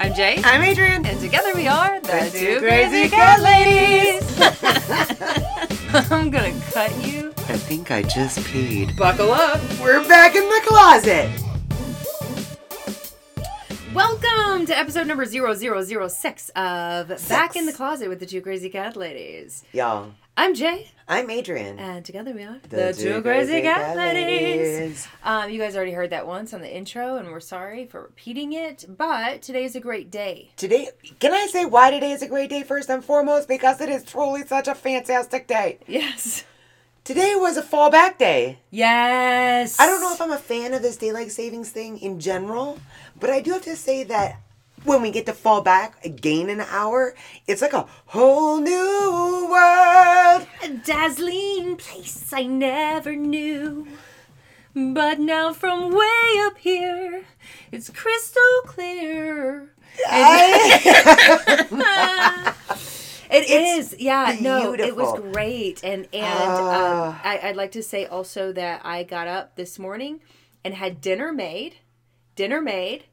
I'm 0.00 0.14
Jay. 0.14 0.40
I'm 0.44 0.62
Adrian. 0.62 1.04
And 1.04 1.18
together 1.18 1.52
we 1.56 1.66
are 1.66 1.98
the, 2.00 2.06
The 2.06 2.30
two 2.30 2.54
two 2.54 2.60
crazy 2.60 3.08
crazy 3.08 3.08
cat 3.08 3.40
cat 3.40 3.42
ladies. 3.42 4.22
I'm 6.12 6.30
gonna 6.30 6.54
cut 6.70 6.92
you. 7.04 7.30
I 7.48 7.56
think 7.56 7.90
I 7.90 8.02
just 8.02 8.38
peed. 8.40 8.96
Buckle 8.96 9.32
up. 9.32 9.60
We're 9.80 10.06
back 10.06 10.36
in 10.36 10.44
the 10.44 10.60
closet. 10.64 11.28
Welcome 13.92 14.66
to 14.66 14.78
episode 14.78 15.08
number 15.08 15.24
0006 15.26 16.48
of 16.50 17.08
Back 17.28 17.56
in 17.56 17.66
the 17.66 17.72
Closet 17.72 18.08
with 18.08 18.20
the 18.20 18.26
two 18.26 18.40
crazy 18.40 18.68
cat 18.70 18.94
ladies. 18.94 19.64
Y'all, 19.72 20.12
I'm 20.40 20.54
Jay, 20.54 20.92
I'm 21.08 21.30
Adrian. 21.30 21.80
and 21.80 22.04
together 22.04 22.32
we 22.32 22.44
are 22.44 22.60
the, 22.68 22.94
two 22.96 23.20
crazy 23.22 23.60
cat 23.60 23.96
ladies. 23.96 25.08
Um, 25.24 25.50
you 25.50 25.58
guys 25.58 25.74
already 25.74 25.90
heard 25.90 26.10
that 26.10 26.28
once 26.28 26.54
on 26.54 26.60
the 26.60 26.72
intro, 26.72 27.16
and 27.16 27.32
we're 27.32 27.40
sorry 27.40 27.86
for 27.86 28.02
repeating 28.02 28.52
it, 28.52 28.84
but 28.88 29.42
today 29.42 29.64
is 29.64 29.74
a 29.74 29.80
great 29.80 30.12
day. 30.12 30.52
Today, 30.56 30.90
can 31.18 31.32
I 31.32 31.48
say 31.48 31.64
why 31.64 31.90
today 31.90 32.12
is 32.12 32.22
a 32.22 32.28
great 32.28 32.50
day 32.50 32.62
first 32.62 32.88
and 32.88 33.04
foremost? 33.04 33.48
Because 33.48 33.80
it 33.80 33.88
is 33.88 34.04
truly 34.04 34.46
such 34.46 34.68
a 34.68 34.76
fantastic 34.76 35.48
day. 35.48 35.80
Yes. 35.88 36.44
Today 37.02 37.34
was 37.34 37.56
a 37.56 37.62
fallback 37.62 38.18
day. 38.18 38.60
Yes. 38.70 39.80
I 39.80 39.86
don't 39.86 40.00
know 40.00 40.14
if 40.14 40.20
I'm 40.20 40.30
a 40.30 40.38
fan 40.38 40.72
of 40.72 40.82
this 40.82 40.96
daylight 40.98 41.32
savings 41.32 41.70
thing 41.70 41.98
in 41.98 42.20
general, 42.20 42.78
but 43.18 43.30
I 43.30 43.40
do 43.40 43.50
have 43.54 43.62
to 43.62 43.74
say 43.74 44.04
that 44.04 44.40
when 44.84 45.02
we 45.02 45.10
get 45.10 45.26
to 45.26 45.32
fall 45.32 45.62
back 45.62 46.04
again 46.04 46.48
in 46.48 46.60
an 46.60 46.66
hour, 46.70 47.14
it's 47.46 47.62
like 47.62 47.72
a 47.72 47.86
whole 48.06 48.60
new 48.60 49.48
world. 49.50 50.46
A 50.62 50.68
dazzling 50.84 51.76
place 51.76 52.32
I 52.32 52.44
never 52.44 53.16
knew. 53.16 53.86
But 54.74 55.18
now 55.18 55.52
from 55.52 55.90
way 55.90 56.32
up 56.46 56.58
here, 56.58 57.24
it's 57.72 57.90
crystal 57.90 58.42
clear. 58.66 59.70
It 63.30 63.50
is, 63.50 63.94
yeah. 63.98 64.36
No, 64.40 64.72
it 64.72 64.96
was 64.96 65.20
great, 65.20 65.84
and 65.84 66.08
and 66.14 66.24
Ah. 66.24 67.08
um, 67.08 67.20
I, 67.22 67.48
I'd 67.48 67.56
like 67.56 67.72
to 67.72 67.82
say 67.82 68.06
also 68.06 68.52
that 68.52 68.80
I 68.84 69.02
got 69.02 69.28
up 69.28 69.54
this 69.54 69.78
morning 69.78 70.20
and 70.64 70.72
had 70.72 71.02
dinner 71.02 71.30
made, 71.30 71.74
dinner 72.36 72.62
made 72.62 73.04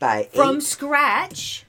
By 0.00 0.28
from 0.34 0.56
eight. 0.56 0.62
scratch. 0.64 1.66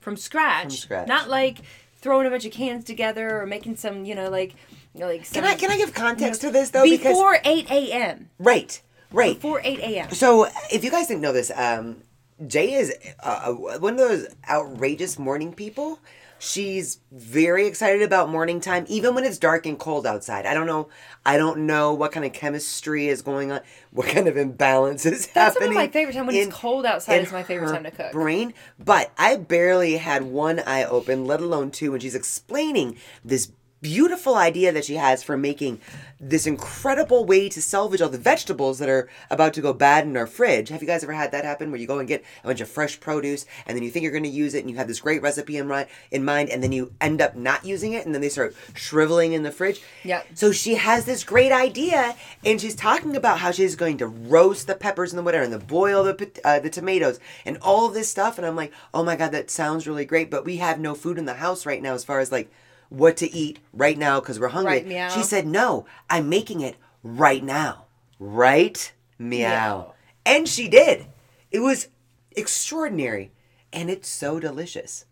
From 0.00 0.16
scratch. 0.16 0.62
From 0.62 0.70
scratch. 0.70 1.06
Not 1.08 1.28
like 1.28 1.58
throwing 1.98 2.26
a 2.26 2.30
bunch 2.30 2.44
of 2.44 2.52
cans 2.52 2.84
together 2.84 3.40
or 3.40 3.46
making 3.46 3.76
some, 3.76 4.04
you 4.04 4.14
know, 4.14 4.28
like, 4.30 4.54
you 4.94 5.00
know, 5.00 5.06
like. 5.06 5.24
Some, 5.24 5.42
Can 5.42 5.44
I 5.44 5.54
can 5.54 5.70
I 5.70 5.76
give 5.76 5.94
context 5.94 6.40
to 6.40 6.50
this 6.50 6.70
though? 6.70 6.82
because 6.82 7.06
before 7.06 7.38
eight 7.44 7.70
a.m. 7.70 8.30
right, 8.38 8.80
right. 9.12 9.34
Before 9.34 9.60
eight 9.62 9.78
a.m. 9.80 10.10
So, 10.12 10.46
if 10.72 10.82
you 10.82 10.90
guys 10.90 11.06
didn't 11.08 11.20
know 11.20 11.32
this, 11.32 11.52
um, 11.54 12.02
Jay 12.46 12.72
is 12.72 12.94
uh, 13.20 13.52
one 13.52 13.94
of 13.94 13.98
those 13.98 14.26
outrageous 14.48 15.18
morning 15.18 15.52
people. 15.52 15.98
She's 16.38 17.00
very 17.10 17.66
excited 17.66 18.02
about 18.02 18.28
morning 18.28 18.60
time, 18.60 18.84
even 18.88 19.14
when 19.14 19.24
it's 19.24 19.38
dark 19.38 19.64
and 19.66 19.78
cold 19.78 20.06
outside. 20.06 20.44
I 20.44 20.52
don't 20.54 20.66
know. 20.66 20.88
I 21.24 21.36
don't 21.38 21.60
know 21.66 21.94
what 21.94 22.12
kind 22.12 22.26
of 22.26 22.32
chemistry 22.32 23.08
is 23.08 23.22
going 23.22 23.52
on. 23.52 23.60
What 23.90 24.08
kind 24.08 24.28
of 24.28 24.36
imbalance 24.36 25.06
is 25.06 25.26
That's 25.28 25.54
happening. 25.54 25.70
of 25.70 25.74
my 25.76 25.88
favorite 25.88 26.14
time 26.14 26.26
when 26.26 26.36
in- 26.36 26.48
it's 26.48 26.56
cold 26.56 26.84
outside. 26.84 27.22
Is 27.22 27.32
my 27.32 27.42
favorite 27.42 27.68
time 27.72 27.84
to 27.84 27.90
cook. 27.90 28.12
Brain, 28.12 28.52
but 28.78 29.10
I 29.16 29.36
barely 29.36 29.96
had 29.96 30.24
one 30.24 30.60
eye 30.60 30.84
open, 30.84 31.24
let 31.24 31.40
alone 31.40 31.70
two, 31.70 31.92
when 31.92 32.00
she's 32.00 32.14
explaining 32.14 32.98
this 33.24 33.50
beautiful 33.86 34.34
idea 34.34 34.72
that 34.72 34.84
she 34.84 34.96
has 34.96 35.22
for 35.22 35.36
making 35.36 35.80
this 36.18 36.46
incredible 36.46 37.24
way 37.24 37.48
to 37.48 37.60
salvage 37.60 38.00
all 38.00 38.08
the 38.08 38.18
vegetables 38.18 38.78
that 38.78 38.88
are 38.88 39.08
about 39.30 39.52
to 39.54 39.60
go 39.60 39.72
bad 39.72 40.04
in 40.04 40.16
our 40.16 40.26
fridge. 40.26 40.70
Have 40.70 40.82
you 40.82 40.88
guys 40.88 41.04
ever 41.04 41.12
had 41.12 41.30
that 41.32 41.44
happen 41.44 41.70
where 41.70 41.78
you 41.78 41.86
go 41.86 41.98
and 41.98 42.08
get 42.08 42.24
a 42.42 42.46
bunch 42.46 42.60
of 42.60 42.68
fresh 42.68 42.98
produce 42.98 43.44
and 43.66 43.76
then 43.76 43.84
you 43.84 43.90
think 43.90 44.02
you're 44.02 44.12
going 44.12 44.24
to 44.24 44.28
use 44.28 44.54
it 44.54 44.60
and 44.60 44.70
you 44.70 44.76
have 44.76 44.88
this 44.88 45.00
great 45.00 45.22
recipe 45.22 45.56
in, 45.56 45.68
ri- 45.68 45.84
in 46.10 46.24
mind 46.24 46.48
and 46.48 46.62
then 46.62 46.72
you 46.72 46.92
end 47.00 47.20
up 47.20 47.36
not 47.36 47.64
using 47.64 47.92
it 47.92 48.06
and 48.06 48.14
then 48.14 48.22
they 48.22 48.28
start 48.28 48.56
shriveling 48.74 49.34
in 49.34 49.42
the 49.42 49.52
fridge? 49.52 49.82
Yeah. 50.02 50.22
So 50.34 50.50
she 50.52 50.74
has 50.74 51.04
this 51.04 51.22
great 51.22 51.52
idea, 51.52 52.16
and 52.44 52.60
she's 52.60 52.74
talking 52.74 53.14
about 53.14 53.38
how 53.38 53.50
she's 53.50 53.76
going 53.76 53.98
to 53.98 54.06
roast 54.06 54.66
the 54.66 54.74
peppers 54.74 55.12
and 55.12 55.18
the 55.18 55.22
whatever, 55.22 55.44
and 55.44 55.52
the 55.52 55.58
boil 55.58 56.02
the 56.02 56.30
uh, 56.44 56.58
the 56.58 56.70
tomatoes, 56.70 57.20
and 57.44 57.58
all 57.58 57.88
this 57.88 58.08
stuff. 58.08 58.38
And 58.38 58.46
I'm 58.46 58.56
like, 58.56 58.72
oh 58.94 59.04
my 59.04 59.16
god, 59.16 59.32
that 59.32 59.50
sounds 59.50 59.86
really 59.86 60.04
great, 60.04 60.30
but 60.30 60.44
we 60.44 60.56
have 60.56 60.80
no 60.80 60.94
food 60.94 61.18
in 61.18 61.26
the 61.26 61.34
house 61.34 61.66
right 61.66 61.82
now 61.82 61.94
as 61.94 62.04
far 62.04 62.20
as 62.20 62.32
like 62.32 62.50
what 62.88 63.16
to 63.18 63.30
eat 63.32 63.58
right 63.72 63.98
now 63.98 64.20
because 64.20 64.38
we're 64.40 64.48
hungry. 64.48 64.72
Right, 64.74 64.86
meow. 64.86 65.08
She 65.10 65.22
said, 65.22 65.46
no, 65.46 65.86
I'm 66.10 66.28
making 66.28 66.60
it 66.60 66.76
right 67.02 67.42
now, 67.42 67.84
right, 68.18 68.92
meow, 69.18 69.38
Meow. 69.38 69.94
and 70.24 70.48
she 70.48 70.68
did. 70.68 71.06
It 71.50 71.60
was 71.60 71.88
extraordinary, 72.36 73.30
and 73.72 73.90
it's 73.90 74.08
so 74.08 74.38
delicious. 74.40 75.04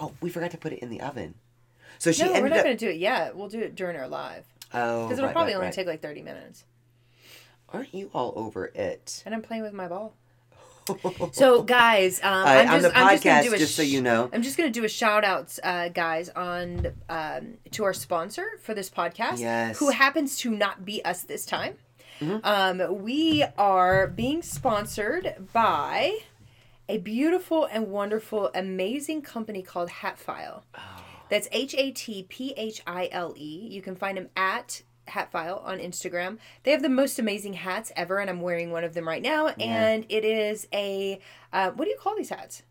Oh, 0.00 0.12
we 0.20 0.30
forgot 0.30 0.50
to 0.52 0.58
put 0.58 0.72
it 0.72 0.80
in 0.80 0.90
the 0.90 1.00
oven. 1.00 1.34
So 1.98 2.10
she 2.12 2.24
No, 2.24 2.32
we're 2.32 2.48
not 2.48 2.58
up. 2.58 2.64
going 2.64 2.76
to 2.76 2.84
do 2.86 2.90
it 2.90 2.96
yet. 2.98 3.36
We'll 3.36 3.48
do 3.48 3.60
it 3.60 3.74
during 3.76 3.96
our 3.96 4.08
live 4.08 4.44
Oh, 4.72 5.04
because 5.04 5.18
it'll 5.18 5.28
right, 5.28 5.32
probably 5.32 5.52
right, 5.52 5.56
only 5.58 5.66
right. 5.68 5.74
take 5.74 5.86
like 5.86 6.02
thirty 6.02 6.20
minutes. 6.22 6.64
Aren't 7.72 7.94
you 7.94 8.10
all 8.12 8.32
over 8.36 8.66
it? 8.74 9.22
And 9.24 9.34
I'm 9.34 9.42
playing 9.42 9.62
with 9.62 9.72
my 9.72 9.88
ball. 9.88 10.14
So, 11.32 11.62
guys, 11.62 12.20
um, 12.22 12.32
Uh, 12.32 12.44
I'm 12.46 12.68
on 12.68 12.80
just, 12.80 12.94
the 12.94 12.98
I'm 12.98 13.08
just 13.14 13.24
gonna 13.24 13.42
do 13.42 13.54
a 13.54 13.58
just 13.58 13.74
so 13.74 13.82
you 13.82 14.00
know. 14.02 14.30
I'm 14.32 14.42
just 14.42 14.56
going 14.56 14.70
to 14.72 14.80
do 14.80 14.84
a 14.84 14.88
shout 14.88 15.24
out, 15.24 15.58
uh, 15.62 15.88
guys, 15.88 16.28
on 16.30 16.92
um, 17.08 17.54
to 17.72 17.84
our 17.84 17.92
sponsor 17.94 18.44
for 18.60 18.74
this 18.74 18.90
podcast, 18.90 19.38
Yes. 19.38 19.78
who 19.78 19.90
happens 19.90 20.38
to 20.38 20.50
not 20.50 20.84
be 20.84 21.04
us 21.04 21.22
this 21.22 21.46
time. 21.46 21.74
Mm-hmm. 22.20 22.38
Um, 22.44 23.02
we 23.02 23.44
are 23.58 24.06
being 24.06 24.42
sponsored 24.42 25.48
by 25.52 26.18
a 26.88 26.98
beautiful 26.98 27.64
and 27.64 27.88
wonderful, 27.88 28.50
amazing 28.54 29.22
company 29.22 29.62
called 29.62 29.88
Hatphile. 29.90 30.62
Oh. 30.76 30.80
That's 31.30 31.48
H 31.50 31.74
A 31.76 31.90
T 31.90 32.26
P 32.28 32.52
H 32.56 32.82
I 32.86 33.08
L 33.10 33.34
E. 33.36 33.68
You 33.70 33.80
can 33.82 33.96
find 33.96 34.18
them 34.18 34.28
at 34.36 34.82
Hatphile 35.08 35.62
on 35.64 35.78
Instagram. 35.78 36.38
They 36.62 36.70
have 36.70 36.82
the 36.82 36.88
most 36.88 37.18
amazing 37.18 37.54
hats 37.54 37.92
ever, 37.96 38.18
and 38.18 38.30
I'm 38.30 38.40
wearing 38.40 38.70
one 38.70 38.84
of 38.84 38.94
them 38.94 39.06
right 39.06 39.22
now. 39.22 39.48
And 39.48 40.06
it 40.08 40.24
is 40.24 40.66
a 40.72 41.20
uh, 41.52 41.70
what 41.72 41.84
do 41.84 41.90
you 41.90 41.98
call 42.00 42.16
these 42.16 42.30
hats? 42.30 42.62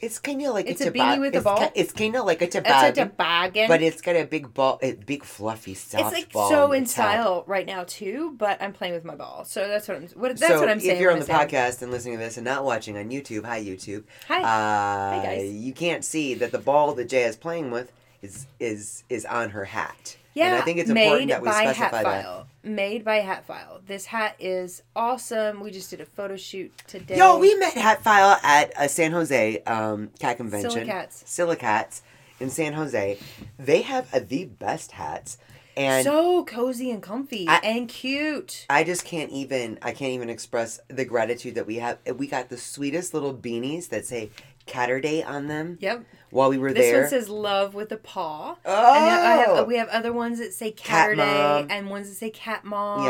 It's 0.00 0.20
kind 0.20 0.40
of 0.46 0.54
like 0.54 0.68
It's 0.68 0.80
a, 0.80 0.90
a 0.90 0.92
beanie 0.92 1.18
with 1.18 1.34
a 1.34 1.38
it's 1.38 1.44
ball? 1.44 1.58
ki- 1.58 1.72
it's 1.74 1.90
kind 1.92 2.14
of 2.14 2.24
like 2.24 2.40
a 2.40 2.44
It's 2.44 2.54
a 2.54 2.60
toboggan, 2.60 3.08
toboggan. 3.08 3.66
but 3.66 3.82
it's 3.82 4.00
got 4.00 4.14
a 4.14 4.24
big 4.26 4.54
ball, 4.54 4.78
a 4.80 4.92
big 4.92 5.24
fluffy 5.24 5.74
soft 5.74 6.04
it's 6.04 6.12
like 6.12 6.32
ball. 6.32 6.48
so 6.48 6.70
in 6.70 6.84
top. 6.84 6.90
style 6.92 7.44
right 7.48 7.66
now 7.66 7.82
too. 7.82 8.32
But 8.38 8.62
I'm 8.62 8.72
playing 8.72 8.94
with 8.94 9.04
my 9.04 9.16
ball, 9.16 9.44
so 9.44 9.66
that's 9.66 9.88
what 9.88 9.96
I'm. 9.96 10.06
What, 10.10 10.38
that's 10.38 10.52
so 10.52 10.60
what 10.60 10.68
I'm 10.68 10.78
saying. 10.78 10.94
if 10.94 11.00
you're 11.00 11.10
on 11.10 11.18
the 11.18 11.24
I 11.34 11.46
say- 11.48 11.56
podcast 11.56 11.82
and 11.82 11.90
listening 11.90 12.14
to 12.18 12.22
this 12.22 12.36
and 12.36 12.44
not 12.44 12.64
watching 12.64 12.96
on 12.96 13.10
YouTube, 13.10 13.44
hi 13.44 13.60
YouTube. 13.60 14.04
Hi. 14.28 14.38
Uh, 14.38 15.18
Hi, 15.18 15.20
guys. 15.24 15.50
You 15.52 15.72
can't 15.72 16.04
see 16.04 16.34
that 16.34 16.52
the 16.52 16.58
ball 16.60 16.94
that 16.94 17.08
Jay 17.08 17.24
is 17.24 17.36
playing 17.36 17.72
with 17.72 17.90
is 18.22 18.46
is 18.60 19.02
is 19.08 19.24
on 19.26 19.50
her 19.50 19.64
hat. 19.64 20.16
Yeah, 20.38 20.52
and 20.52 20.56
I 20.56 20.60
think 20.60 20.78
it's 20.78 20.88
made 20.88 21.06
important 21.06 21.30
that 21.30 21.42
we 21.42 21.48
by 21.48 21.72
specify 21.72 22.02
that. 22.04 22.46
Made 22.62 23.04
by 23.04 23.20
Hatphile. 23.20 23.84
This 23.86 24.06
hat 24.06 24.36
is 24.38 24.82
awesome. 24.94 25.60
We 25.60 25.70
just 25.70 25.90
did 25.90 26.00
a 26.00 26.04
photo 26.04 26.36
shoot 26.36 26.72
today. 26.86 27.16
Yo, 27.16 27.38
we 27.38 27.54
met 27.56 27.74
Hatphile 27.74 28.42
at 28.44 28.72
a 28.78 28.88
San 28.88 29.10
Jose 29.12 29.62
um, 29.62 30.10
cat 30.18 30.36
convention. 30.36 30.86
Silicats. 30.86 31.24
Silicats 31.24 32.02
in 32.40 32.50
San 32.50 32.74
Jose. 32.74 33.18
They 33.58 33.82
have 33.82 34.12
uh, 34.14 34.20
the 34.20 34.44
best 34.44 34.92
hats, 34.92 35.38
and 35.76 36.04
so 36.04 36.44
cozy 36.44 36.90
and 36.90 37.02
comfy 37.02 37.46
I- 37.48 37.60
and 37.64 37.88
cute. 37.88 38.66
I 38.70 38.84
just 38.84 39.04
can't 39.04 39.30
even. 39.30 39.78
I 39.82 39.92
can't 39.92 40.12
even 40.12 40.30
express 40.30 40.80
the 40.88 41.04
gratitude 41.04 41.56
that 41.56 41.66
we 41.66 41.76
have. 41.76 41.98
We 42.16 42.28
got 42.28 42.48
the 42.48 42.58
sweetest 42.58 43.12
little 43.12 43.34
beanies 43.34 43.88
that 43.88 44.06
say 44.06 44.30
Catterday 44.68 45.26
on 45.26 45.48
them. 45.48 45.78
Yep. 45.80 46.04
While 46.30 46.50
we 46.50 46.58
were 46.58 46.72
This 46.72 46.84
there, 46.84 47.02
This 47.02 47.12
one 47.12 47.20
says 47.20 47.28
love 47.28 47.74
with 47.74 47.90
a 47.92 47.96
paw. 47.96 48.56
Oh! 48.64 48.94
And 48.94 49.56
have, 49.56 49.66
we 49.66 49.76
have 49.76 49.88
other 49.88 50.12
ones 50.12 50.38
that 50.38 50.52
say 50.52 50.70
Cat 50.70 51.10
Catterday 51.16 51.66
and 51.70 51.88
ones 51.88 52.08
that 52.08 52.16
say 52.16 52.30
Cat 52.30 52.64
Mom. 52.64 53.04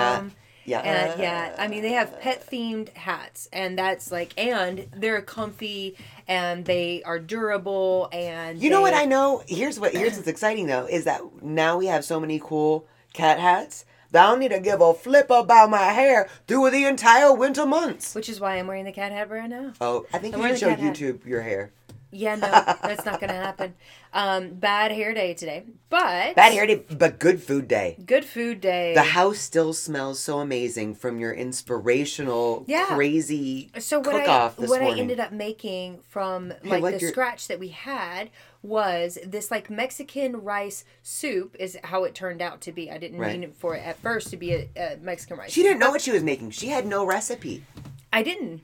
Yeah. 0.64 0.80
yeah, 0.82 1.10
And 1.12 1.20
yeah, 1.20 1.56
I 1.58 1.66
mean 1.68 1.82
they 1.82 1.92
have 1.92 2.20
pet 2.20 2.48
themed 2.48 2.90
hats, 2.94 3.48
and 3.52 3.78
that's 3.78 4.12
like, 4.12 4.32
and 4.38 4.86
they're 4.94 5.20
comfy, 5.20 5.96
and 6.28 6.64
they 6.64 7.02
are 7.04 7.18
durable, 7.18 8.08
and 8.12 8.62
You 8.62 8.70
know 8.70 8.82
what 8.82 8.94
I 8.94 9.04
know? 9.04 9.42
Here's 9.48 9.80
what 9.80 9.92
here's 9.92 10.14
what's 10.16 10.28
exciting 10.28 10.66
though 10.66 10.86
is 10.86 11.04
that 11.04 11.22
now 11.42 11.76
we 11.78 11.86
have 11.86 12.04
so 12.04 12.20
many 12.20 12.40
cool 12.42 12.86
cat 13.14 13.40
hats 13.40 13.84
don't 14.12 14.40
need 14.40 14.50
to 14.50 14.60
give 14.60 14.80
a 14.80 14.94
flip 14.94 15.30
about 15.30 15.70
my 15.70 15.84
hair 15.84 16.28
through 16.46 16.70
the 16.70 16.84
entire 16.84 17.32
winter 17.32 17.66
months. 17.66 18.14
Which 18.14 18.28
is 18.28 18.40
why 18.40 18.56
I'm 18.56 18.66
wearing 18.66 18.84
the 18.84 18.92
cat 18.92 19.12
hat 19.12 19.30
right 19.30 19.48
now. 19.48 19.72
Oh, 19.80 20.06
I 20.12 20.18
think 20.18 20.34
I'm 20.34 20.42
you 20.42 20.48
should 20.48 20.58
show 20.58 20.68
cat 20.70 20.78
hat. 20.78 20.96
YouTube 20.96 21.26
your 21.26 21.42
hair. 21.42 21.72
Yeah, 22.10 22.36
no, 22.36 22.48
that's 22.48 23.04
not 23.04 23.20
gonna 23.20 23.34
happen. 23.34 23.74
Um, 24.14 24.50
bad 24.54 24.92
hair 24.92 25.12
day 25.12 25.34
today, 25.34 25.64
but 25.90 26.34
Bad 26.34 26.52
hair 26.54 26.66
day, 26.66 26.82
but 26.90 27.18
good 27.18 27.42
food 27.42 27.68
day. 27.68 27.98
Good 28.06 28.24
food 28.24 28.62
day. 28.62 28.94
The 28.94 29.02
house 29.02 29.38
still 29.38 29.74
smells 29.74 30.18
so 30.18 30.38
amazing 30.38 30.94
from 30.94 31.20
your 31.20 31.32
inspirational, 31.32 32.64
Yeah. 32.66 32.86
crazy 32.86 33.70
so 33.78 33.98
what 33.98 34.10
cook 34.12 34.22
I 34.22 34.26
off 34.26 34.56
this 34.56 34.70
what 34.70 34.80
morning. 34.80 34.98
I 34.98 35.02
ended 35.02 35.20
up 35.20 35.32
making 35.32 36.00
from 36.08 36.52
like 36.64 36.82
like 36.82 36.94
the 36.94 37.00
your- 37.00 37.10
scratch 37.10 37.46
that 37.48 37.58
we 37.58 37.68
had 37.68 38.30
was 38.62 39.18
this 39.24 39.50
like 39.50 39.68
Mexican 39.70 40.36
rice 40.42 40.84
soup 41.02 41.54
is 41.60 41.78
how 41.84 42.04
it 42.04 42.14
turned 42.14 42.40
out 42.42 42.60
to 42.62 42.72
be. 42.72 42.90
I 42.90 42.98
didn't 42.98 43.18
Right. 43.18 43.32
mean 43.32 43.44
it 43.44 43.54
for 43.56 43.74
it 43.76 43.84
at 43.84 43.98
first 43.98 44.30
to 44.30 44.36
be 44.36 44.52
a, 44.54 44.68
a 44.76 44.96
Mexican 45.00 45.36
rice. 45.36 45.52
she 45.52 45.62
didn't 45.62 45.78
know 45.78 45.90
what 45.90 46.00
she 46.00 46.10
was 46.10 46.22
making. 46.22 46.50
She 46.52 46.68
had 46.68 46.86
no 46.86 47.04
recipe. 47.04 47.64
I 48.12 48.22
didn't. 48.22 48.62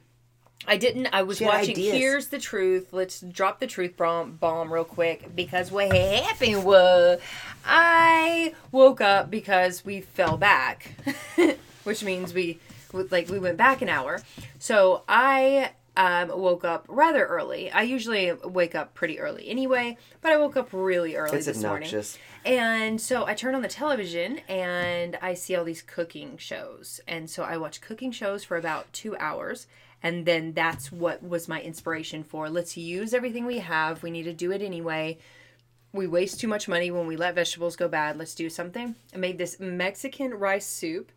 I 0.67 0.77
didn't. 0.77 1.09
I 1.13 1.23
was 1.23 1.41
watching. 1.41 1.71
ideas. 1.71 1.95
Here's 1.95 2.29
the 2.29 2.39
truth. 2.39 2.93
Let's 2.93 3.21
drop 3.21 3.61
the 3.61 3.67
truth 3.67 3.97
bomb, 3.97 4.33
bomb 4.37 4.73
real 4.73 4.85
quick 4.85 5.35
because 5.35 5.71
what 5.71 5.93
happened 5.93 6.65
was 6.65 7.21
I 7.65 8.55
woke 8.73 9.01
up 9.01 9.31
because 9.31 9.85
we 9.85 10.01
fell 10.01 10.37
back, 10.37 10.95
which 11.85 12.03
means 12.03 12.33
we 12.33 12.61
like 13.11 13.29
we 13.29 13.39
went 13.39 13.59
back 13.59 13.83
an 13.83 13.89
hour. 13.89 14.21
So 14.59 15.03
I 15.09 15.73
um, 15.97 16.29
woke 16.29 16.65
up 16.65 16.87
rather 16.89 17.25
early. 17.27 17.71
I 17.71 17.83
usually 17.83 18.33
wake 18.33 18.75
up 18.75 18.95
pretty 18.95 19.21
early 19.21 19.49
anyway, 19.49 19.97
but 20.21 20.33
I 20.33 20.37
woke 20.37 20.57
up 20.57 20.69
really 20.73 21.17
early 21.17 21.37
It's 21.37 21.47
this 21.47 21.63
morning. 21.63 22.03
And 22.45 23.01
so 23.01 23.27
I 23.27 23.35
turn 23.35 23.55
on 23.55 23.63
the 23.63 23.69
television 23.69 24.41
and 24.49 25.17
I 25.23 25.35
see 25.35 25.55
all 25.57 25.65
these 25.65 25.83
cooking 25.83 26.37
shows. 26.37 27.01
And 27.07 27.31
so 27.31 27.43
I 27.43 27.57
watch 27.57 27.81
cooking 27.81 28.13
shows 28.13 28.45
for 28.45 28.57
about 28.57 28.93
two 28.93 29.17
hours. 29.17 29.67
And 30.05 30.27
then 30.27 30.53
that's 30.53 30.93
what 30.93 31.27
was 31.27 31.49
my 31.49 31.63
inspiration 31.63 32.23
for 32.23 32.51
let's 32.51 32.77
use 32.77 33.15
everything 33.15 33.47
we 33.47 33.59
have. 33.61 34.03
We 34.03 34.11
need 34.11 34.25
to 34.25 34.35
do 34.35 34.53
it 34.53 34.61
anyway. 34.61 35.17
We 35.95 36.07
waste 36.07 36.39
too 36.41 36.47
much 36.49 36.69
money 36.69 36.91
when 36.91 37.07
we 37.07 37.17
let 37.17 37.35
vegetables 37.35 37.75
go 37.75 37.89
bad. 37.89 38.19
Let's 38.19 38.35
do 38.35 38.51
something. 38.51 38.97
I 39.15 39.17
made 39.17 39.39
this 39.39 39.59
Mexican 39.59 40.35
rice 40.35 40.67
soup 40.67 41.11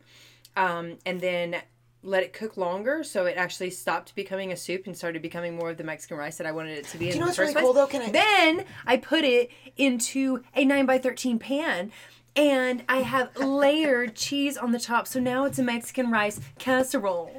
um, 0.55 0.97
and 1.05 1.19
then 1.19 1.57
let 2.03 2.23
it 2.23 2.31
cook 2.31 2.55
longer 2.55 3.03
so 3.03 3.25
it 3.25 3.35
actually 3.35 3.71
stopped 3.71 4.15
becoming 4.15 4.51
a 4.53 4.55
soup 4.55 4.85
and 4.87 4.95
started 4.95 5.21
becoming 5.21 5.55
more 5.57 5.71
of 5.71 5.77
the 5.77 5.83
Mexican 5.83 6.15
rice 6.15 6.37
that 6.37 6.47
I 6.47 6.53
wanted 6.53 6.77
it 6.77 6.85
to 6.89 6.97
be 6.97 7.07
in 7.09 7.15
you 7.15 7.19
know 7.19 7.25
what's 7.25 7.39
really 7.39 7.53
cool, 7.55 7.73
though? 7.73 7.87
Can 7.87 8.03
I- 8.03 8.11
Then 8.11 8.65
I 8.85 8.95
put 8.97 9.25
it 9.25 9.51
into 9.75 10.43
a 10.55 10.63
9 10.63 10.85
by 10.85 10.97
13 10.99 11.39
pan 11.39 11.91
and 12.37 12.83
I 12.87 12.97
have 12.99 13.35
layered 13.37 14.15
cheese 14.15 14.55
on 14.57 14.71
the 14.71 14.79
top. 14.79 15.07
So 15.07 15.19
now 15.19 15.45
it's 15.45 15.59
a 15.59 15.63
Mexican 15.63 16.11
rice 16.11 16.39
casserole. 16.59 17.33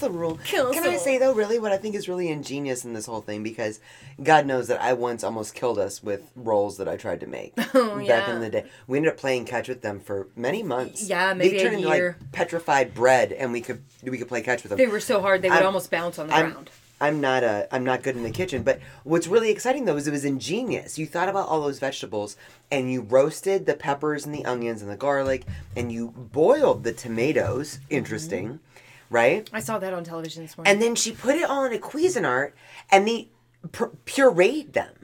Rule. 0.00 0.38
Kills 0.44 0.74
Can 0.74 0.88
I 0.88 0.96
say 0.96 1.18
though, 1.18 1.34
really, 1.34 1.58
what 1.58 1.70
I 1.70 1.76
think 1.76 1.94
is 1.94 2.08
really 2.08 2.28
ingenious 2.28 2.84
in 2.84 2.94
this 2.94 3.04
whole 3.06 3.20
thing 3.20 3.42
because 3.42 3.78
God 4.22 4.46
knows 4.46 4.68
that 4.68 4.80
I 4.80 4.94
once 4.94 5.22
almost 5.22 5.54
killed 5.54 5.78
us 5.78 6.02
with 6.02 6.30
rolls 6.34 6.78
that 6.78 6.88
I 6.88 6.96
tried 6.96 7.20
to 7.20 7.26
make 7.26 7.52
Oh, 7.74 7.98
back 7.98 8.06
yeah. 8.06 8.34
in 8.34 8.40
the 8.40 8.48
day. 8.48 8.64
We 8.86 8.96
ended 8.96 9.12
up 9.12 9.18
playing 9.18 9.44
catch 9.44 9.68
with 9.68 9.82
them 9.82 10.00
for 10.00 10.28
many 10.34 10.62
months. 10.62 11.06
Yeah, 11.08 11.34
maybe 11.34 11.50
they 11.50 11.58
a 11.58 11.62
turned 11.62 11.76
into 11.82 11.94
year. 11.94 12.16
like 12.18 12.32
petrified 12.32 12.94
bread, 12.94 13.32
and 13.32 13.52
we 13.52 13.60
could 13.60 13.82
we 14.02 14.16
could 14.16 14.28
play 14.28 14.40
catch 14.40 14.62
with 14.62 14.70
them. 14.70 14.78
They 14.78 14.86
were 14.86 15.00
so 15.00 15.20
hard 15.20 15.42
they 15.42 15.50
would 15.50 15.56
I'm- 15.58 15.66
almost 15.66 15.90
bounce 15.90 16.18
on 16.18 16.28
the 16.28 16.34
I'm, 16.34 16.50
ground. 16.52 16.70
I'm 17.00 17.20
not 17.20 17.42
a 17.42 17.66
I'm 17.72 17.84
not 17.84 18.02
good 18.02 18.16
in 18.16 18.22
the 18.22 18.30
kitchen, 18.30 18.62
but 18.62 18.80
what's 19.04 19.26
really 19.26 19.50
exciting 19.50 19.84
though 19.84 19.96
is 19.96 20.06
it 20.06 20.10
was 20.10 20.24
ingenious. 20.24 20.98
You 20.98 21.06
thought 21.06 21.28
about 21.28 21.48
all 21.48 21.62
those 21.62 21.78
vegetables 21.78 22.36
and 22.70 22.92
you 22.92 23.02
roasted 23.02 23.66
the 23.66 23.74
peppers 23.74 24.26
and 24.26 24.34
the 24.34 24.44
onions 24.44 24.82
and 24.82 24.90
the 24.90 24.96
garlic 24.96 25.44
and 25.76 25.90
you 25.90 26.08
boiled 26.10 26.84
the 26.84 26.92
tomatoes. 26.92 27.76
Mm-hmm. 27.76 27.94
Interesting, 27.94 28.60
right? 29.08 29.48
I 29.52 29.60
saw 29.60 29.78
that 29.78 29.94
on 29.94 30.04
television 30.04 30.42
this 30.42 30.56
morning. 30.56 30.72
And 30.72 30.82
then 30.82 30.94
she 30.94 31.12
put 31.12 31.36
it 31.36 31.48
all 31.48 31.64
in 31.64 31.72
a 31.72 31.78
Cuisinart 31.78 32.52
and 32.90 33.08
they 33.08 33.28
pu- 33.72 33.96
pureed 34.04 34.72
them 34.72 34.99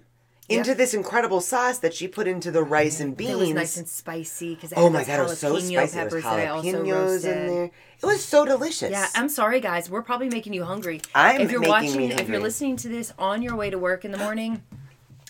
into 0.49 0.71
Yep. 0.71 0.77
this 0.77 0.95
incredible 0.95 1.41
sauce 1.41 1.79
that 1.79 1.93
she 1.95 2.07
put 2.09 2.29
into 2.29 2.51
the 2.51 2.63
rice 2.63 3.01
and 3.01 3.17
beans. 3.17 3.31
it 3.31 3.37
was 3.39 3.51
nice 3.53 3.77
and 3.77 3.89
spicy 3.89 4.55
because 4.55 4.73
oh 4.77 4.89
my 4.91 5.03
god, 5.05 5.21
it 5.21 5.23
was 5.25 5.39
so 5.39 5.59
spicy. 5.59 5.97
Peppers 5.97 6.23
that 6.23 6.39
I 6.39 6.47
also 6.47 6.85
jalapenos 6.85 7.25
in 7.25 7.47
there. 7.47 7.65
It 8.03 8.07
was 8.07 8.25
so 8.25 8.45
delicious. 8.45 8.91
Yeah, 8.91 9.07
I'm 9.15 9.29
sorry, 9.29 9.61
guys. 9.61 9.89
We're 9.91 10.03
probably 10.03 10.29
making 10.29 10.53
you 10.53 10.65
hungry. 10.65 11.01
I'm 11.15 11.41
if 11.41 11.51
you're 11.51 11.61
making 11.61 11.73
watching, 11.73 12.11
if 12.13 12.29
you're 12.29 12.41
listening 12.41 12.77
to 12.77 12.89
this 12.89 13.13
on 13.19 13.43
your 13.43 13.57
way 13.57 13.71
to 13.71 13.79
work 13.79 14.05
in 14.05 14.13
the 14.13 14.19
morning, 14.19 14.63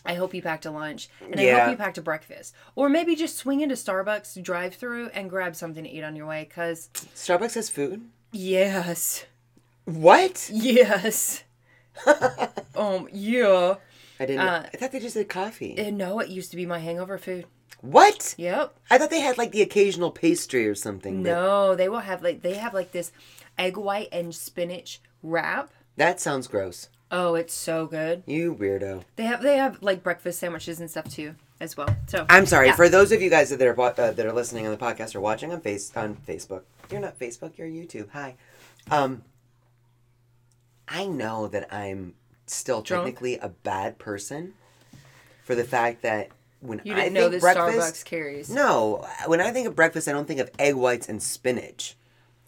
I 0.04 0.14
hope 0.14 0.34
you 0.34 0.42
packed 0.42 0.66
a 0.66 0.70
lunch, 0.70 1.08
and 1.20 1.40
I 1.40 1.42
Yeah. 1.44 1.60
hope 1.60 1.70
you 1.70 1.76
packed 1.76 1.98
a 1.98 2.02
breakfast, 2.02 2.54
or 2.74 2.88
maybe 2.88 3.16
just 3.16 3.36
swing 3.36 3.60
into 3.60 3.74
Starbucks, 3.74 4.40
drive 4.42 4.74
through, 4.74 5.08
and 5.14 5.30
grab 5.30 5.56
something 5.56 5.82
to 5.84 5.90
eat 5.90 6.02
on 6.04 6.14
your 6.14 6.26
way. 6.26 6.44
Cause 6.54 6.90
Starbucks 7.14 7.54
has 7.54 7.70
food. 7.70 8.02
yes, 8.32 9.24
What? 9.84 10.50
yes, 10.52 11.42
um, 12.76 13.08
yeah. 13.12 13.76
I 14.20 14.26
didn't. 14.26 14.40
Uh, 14.46 14.68
I 14.72 14.76
thought 14.76 14.92
they 14.92 15.00
just 15.00 15.14
did 15.14 15.28
coffee. 15.28 15.74
And 15.78 15.98
no, 15.98 16.20
it 16.20 16.28
used 16.30 16.50
to 16.50 16.56
be 16.56 16.66
my 16.66 16.78
hangover 16.78 17.18
food. 17.18 17.44
what? 17.80 18.34
Yep. 18.38 18.74
I 18.90 18.98
thought 18.98 19.10
they 19.10 19.20
had 19.20 19.36
like 19.38 19.52
the 19.52 19.62
occasional 19.62 20.10
pastry 20.10 20.66
or 20.66 20.74
something. 20.74 21.22
but 21.22 21.28
No, 21.30 21.74
they 21.74 21.88
will 21.88 22.00
have 22.00 22.22
like 22.22 22.42
they 22.42 22.54
have 22.54 22.72
like 22.74 22.92
this 22.92 23.12
egg 23.58 23.76
white 23.76 24.08
and 24.12 24.34
spinach 24.34 25.00
wrap. 25.22 25.70
that 25.96 26.20
sounds 26.20 26.46
gross. 26.48 26.88
Oh, 27.10 27.34
it's 27.36 27.54
so 27.54 27.86
good. 27.86 28.22
You 28.26 28.54
weirdo. 28.54 29.04
They 29.16 29.24
have 29.24 29.42
they 29.42 29.58
have 29.58 29.82
like 29.82 30.02
breakfast 30.02 30.38
sandwiches 30.40 30.80
and 30.80 30.90
stuff 30.90 31.08
too 31.08 31.34
as 31.60 31.76
well. 31.76 31.88
So 32.08 32.26
I'm 32.28 32.46
sorry 32.46 32.66
Yeah. 32.68 32.76
for 32.76 32.88
those 32.88 33.12
of 33.12 33.22
you 33.22 33.30
guys 33.30 33.50
that 33.50 33.62
are 33.62 33.80
uh, 33.80 33.92
that 34.12 34.26
are 34.26 34.32
listening 34.32 34.66
on 34.66 34.72
the 34.72 34.78
podcast 34.78 35.14
or 35.14 35.20
watching 35.20 35.52
on 35.52 35.60
face 35.60 35.92
on 35.96 36.16
Facebook. 36.16 36.62
You're 36.90 37.00
not 37.00 37.18
Facebook. 37.18 37.56
You're 37.58 37.68
YouTube. 37.68 38.08
Hi. 38.10 38.34
Um. 38.90 39.22
I 40.88 41.06
know 41.06 41.48
that 41.48 41.72
I'm 41.74 42.14
still 42.46 42.82
Drunk? 42.82 43.04
technically 43.04 43.38
a 43.38 43.48
bad 43.48 43.98
person 43.98 44.54
for 45.44 45.54
the 45.54 45.64
fact 45.64 46.02
that 46.02 46.28
when 46.60 46.80
you 46.84 46.92
I 46.94 46.96
didn't 46.96 47.12
know 47.14 47.30
think 47.30 47.32
that 47.32 47.54
breakfast, 47.54 47.78
Starbucks 47.78 48.04
carries. 48.04 48.50
No, 48.50 49.06
when 49.26 49.40
I 49.40 49.50
think 49.52 49.68
of 49.68 49.76
breakfast, 49.76 50.08
I 50.08 50.12
don't 50.12 50.26
think 50.26 50.40
of 50.40 50.50
egg 50.58 50.74
whites 50.74 51.08
and 51.08 51.22
spinach. 51.22 51.96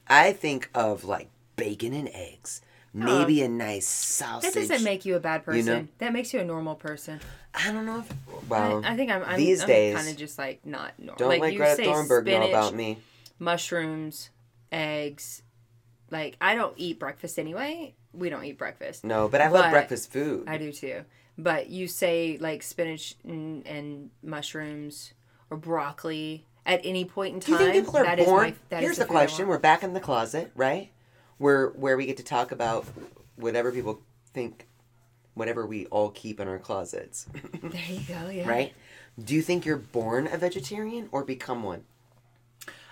I 0.09 0.33
think 0.33 0.71
of 0.75 1.05
like 1.05 1.29
bacon 1.57 1.93
and 1.93 2.09
eggs, 2.13 2.63
maybe 2.95 3.43
a 3.43 3.49
nice 3.49 3.87
sausage. 3.87 4.55
That 4.55 4.61
doesn't 4.69 4.83
make 4.85 5.05
you 5.05 5.17
a 5.17 5.21
bad 5.21 5.45
person. 5.45 5.67
know? 5.67 5.89
That 5.99 6.13
makes 6.13 6.33
you 6.33 6.41
a 6.41 6.45
normal 6.45 6.75
person. 6.75 7.21
I 7.55 7.71
don't 7.73 7.85
know 7.87 7.99
if. 7.99 8.11
I, 8.11 8.15
Well, 8.49 8.83
I 8.85 8.97
think 8.97 9.11
I'm, 9.11 9.23
I'm 9.25 9.37
these 9.37 9.63
days, 9.65 9.97
kind 9.97 10.09
of 10.09 10.17
just 10.17 10.39
like 10.39 10.65
not 10.65 10.93
normal. 10.99 11.17
don't 11.17 11.29
like, 11.29 11.41
let 11.43 11.53
you 11.53 11.59
Greta 11.59 11.77
say 11.77 11.87
know 11.87 12.03
spinach, 12.05 12.49
about 12.49 12.75
me. 12.75 12.99
mushrooms, 13.39 14.31
eggs. 14.73 15.43
Like 16.11 16.37
I 16.41 16.55
don't 16.55 16.73
eat 16.77 16.99
breakfast 16.99 17.39
anyway. 17.39 17.95
We 18.13 18.31
don't 18.31 18.45
eat 18.45 18.59
breakfast. 18.59 19.05
No, 19.05 19.29
but 19.29 19.41
I 19.41 19.49
love 19.49 19.65
But- 19.67 19.71
breakfast 19.73 20.11
food. 20.13 20.45
I 20.49 20.59
do 20.59 20.73
too. 20.73 21.05
But 21.37 21.69
you 21.71 21.87
say 21.87 22.37
like 22.41 22.63
spinach 22.63 23.15
and, 23.25 23.65
and 23.67 24.11
mushrooms 24.23 25.13
or 25.51 25.57
broccoli 25.57 26.45
at 26.67 26.81
any 26.85 27.05
point 27.05 27.35
in 27.35 27.41
time. 27.41 27.59
Do 27.59 27.65
you 27.65 27.71
think 27.73 27.85
people 27.87 27.99
are 28.01 28.05
that 28.05 28.19
is 28.19 28.27
born? 28.27 28.43
my- 28.43 28.55
that 28.71 28.79
is 28.83 28.87
Here's 28.87 28.97
the, 28.99 29.05
I 29.05 29.07
question. 29.09 29.47
We're 29.47 29.59
back 29.59 29.83
in 29.85 29.93
the 29.93 30.01
closet, 30.01 30.51
right? 30.57 30.91
Where 31.39 31.69
where 31.69 31.97
we 31.97 32.07
get 32.07 32.17
to 32.17 32.25
talk 32.25 32.51
about 32.51 32.85
whatever 33.37 33.71
people 33.71 34.03
think, 34.35 34.67
whatever 35.35 35.65
we 35.65 35.87
all 35.87 36.11
keep 36.11 36.41
in 36.41 36.49
our 36.49 36.59
closets, 36.59 37.27
There 37.63 37.81
you 37.89 38.01
go. 38.09 38.29
Yeah. 38.31 38.49
right? 38.49 38.73
Do 39.23 39.35
you 39.35 39.43
think 39.43 39.65
you're 39.65 39.77
born 39.77 40.27
a 40.27 40.37
vegetarian 40.37 41.09
or 41.13 41.25
become 41.25 41.63
one? 41.63 41.85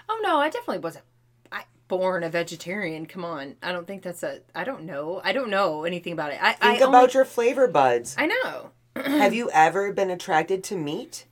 Oh 0.09 0.21
no, 0.23 0.39
I 0.39 0.49
definitely 0.51 0.79
wasn't. 0.79 1.05
Born 1.89 2.25
a 2.25 2.29
vegetarian. 2.31 3.07
Come 3.07 3.25
on, 3.25 3.57
I 3.63 3.71
don't 3.73 3.87
think 3.87 4.03
that's 4.03 4.23
a. 4.23 4.41
I 4.55 4.65
don't 4.65 4.85
know. 4.85 5.21
I 5.25 5.33
don't 5.33 5.51
know 5.51 5.85
anything 5.85 6.13
about 6.13 6.33
it. 6.33 6.39
I 6.43 6.53
Think 6.55 6.83
I 6.83 6.87
about 6.89 6.95
only- 7.03 7.13
your 7.15 7.25
flavor 7.25 7.69
buds. 7.69 8.17
I 8.19 8.27
know. 8.27 8.71
Have 8.97 9.35
you 9.35 9.51
ever 9.53 9.93
been 9.93 10.11
attracted 10.11 10.65
to 10.65 10.77
meat? 10.77 11.27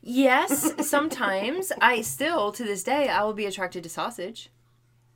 Yes, 0.00 0.72
sometimes 0.88 1.70
I 1.80 2.00
still 2.00 2.50
to 2.52 2.64
this 2.64 2.82
day 2.82 3.08
I 3.08 3.22
will 3.22 3.34
be 3.34 3.46
attracted 3.46 3.82
to 3.84 3.88
sausage, 3.88 4.50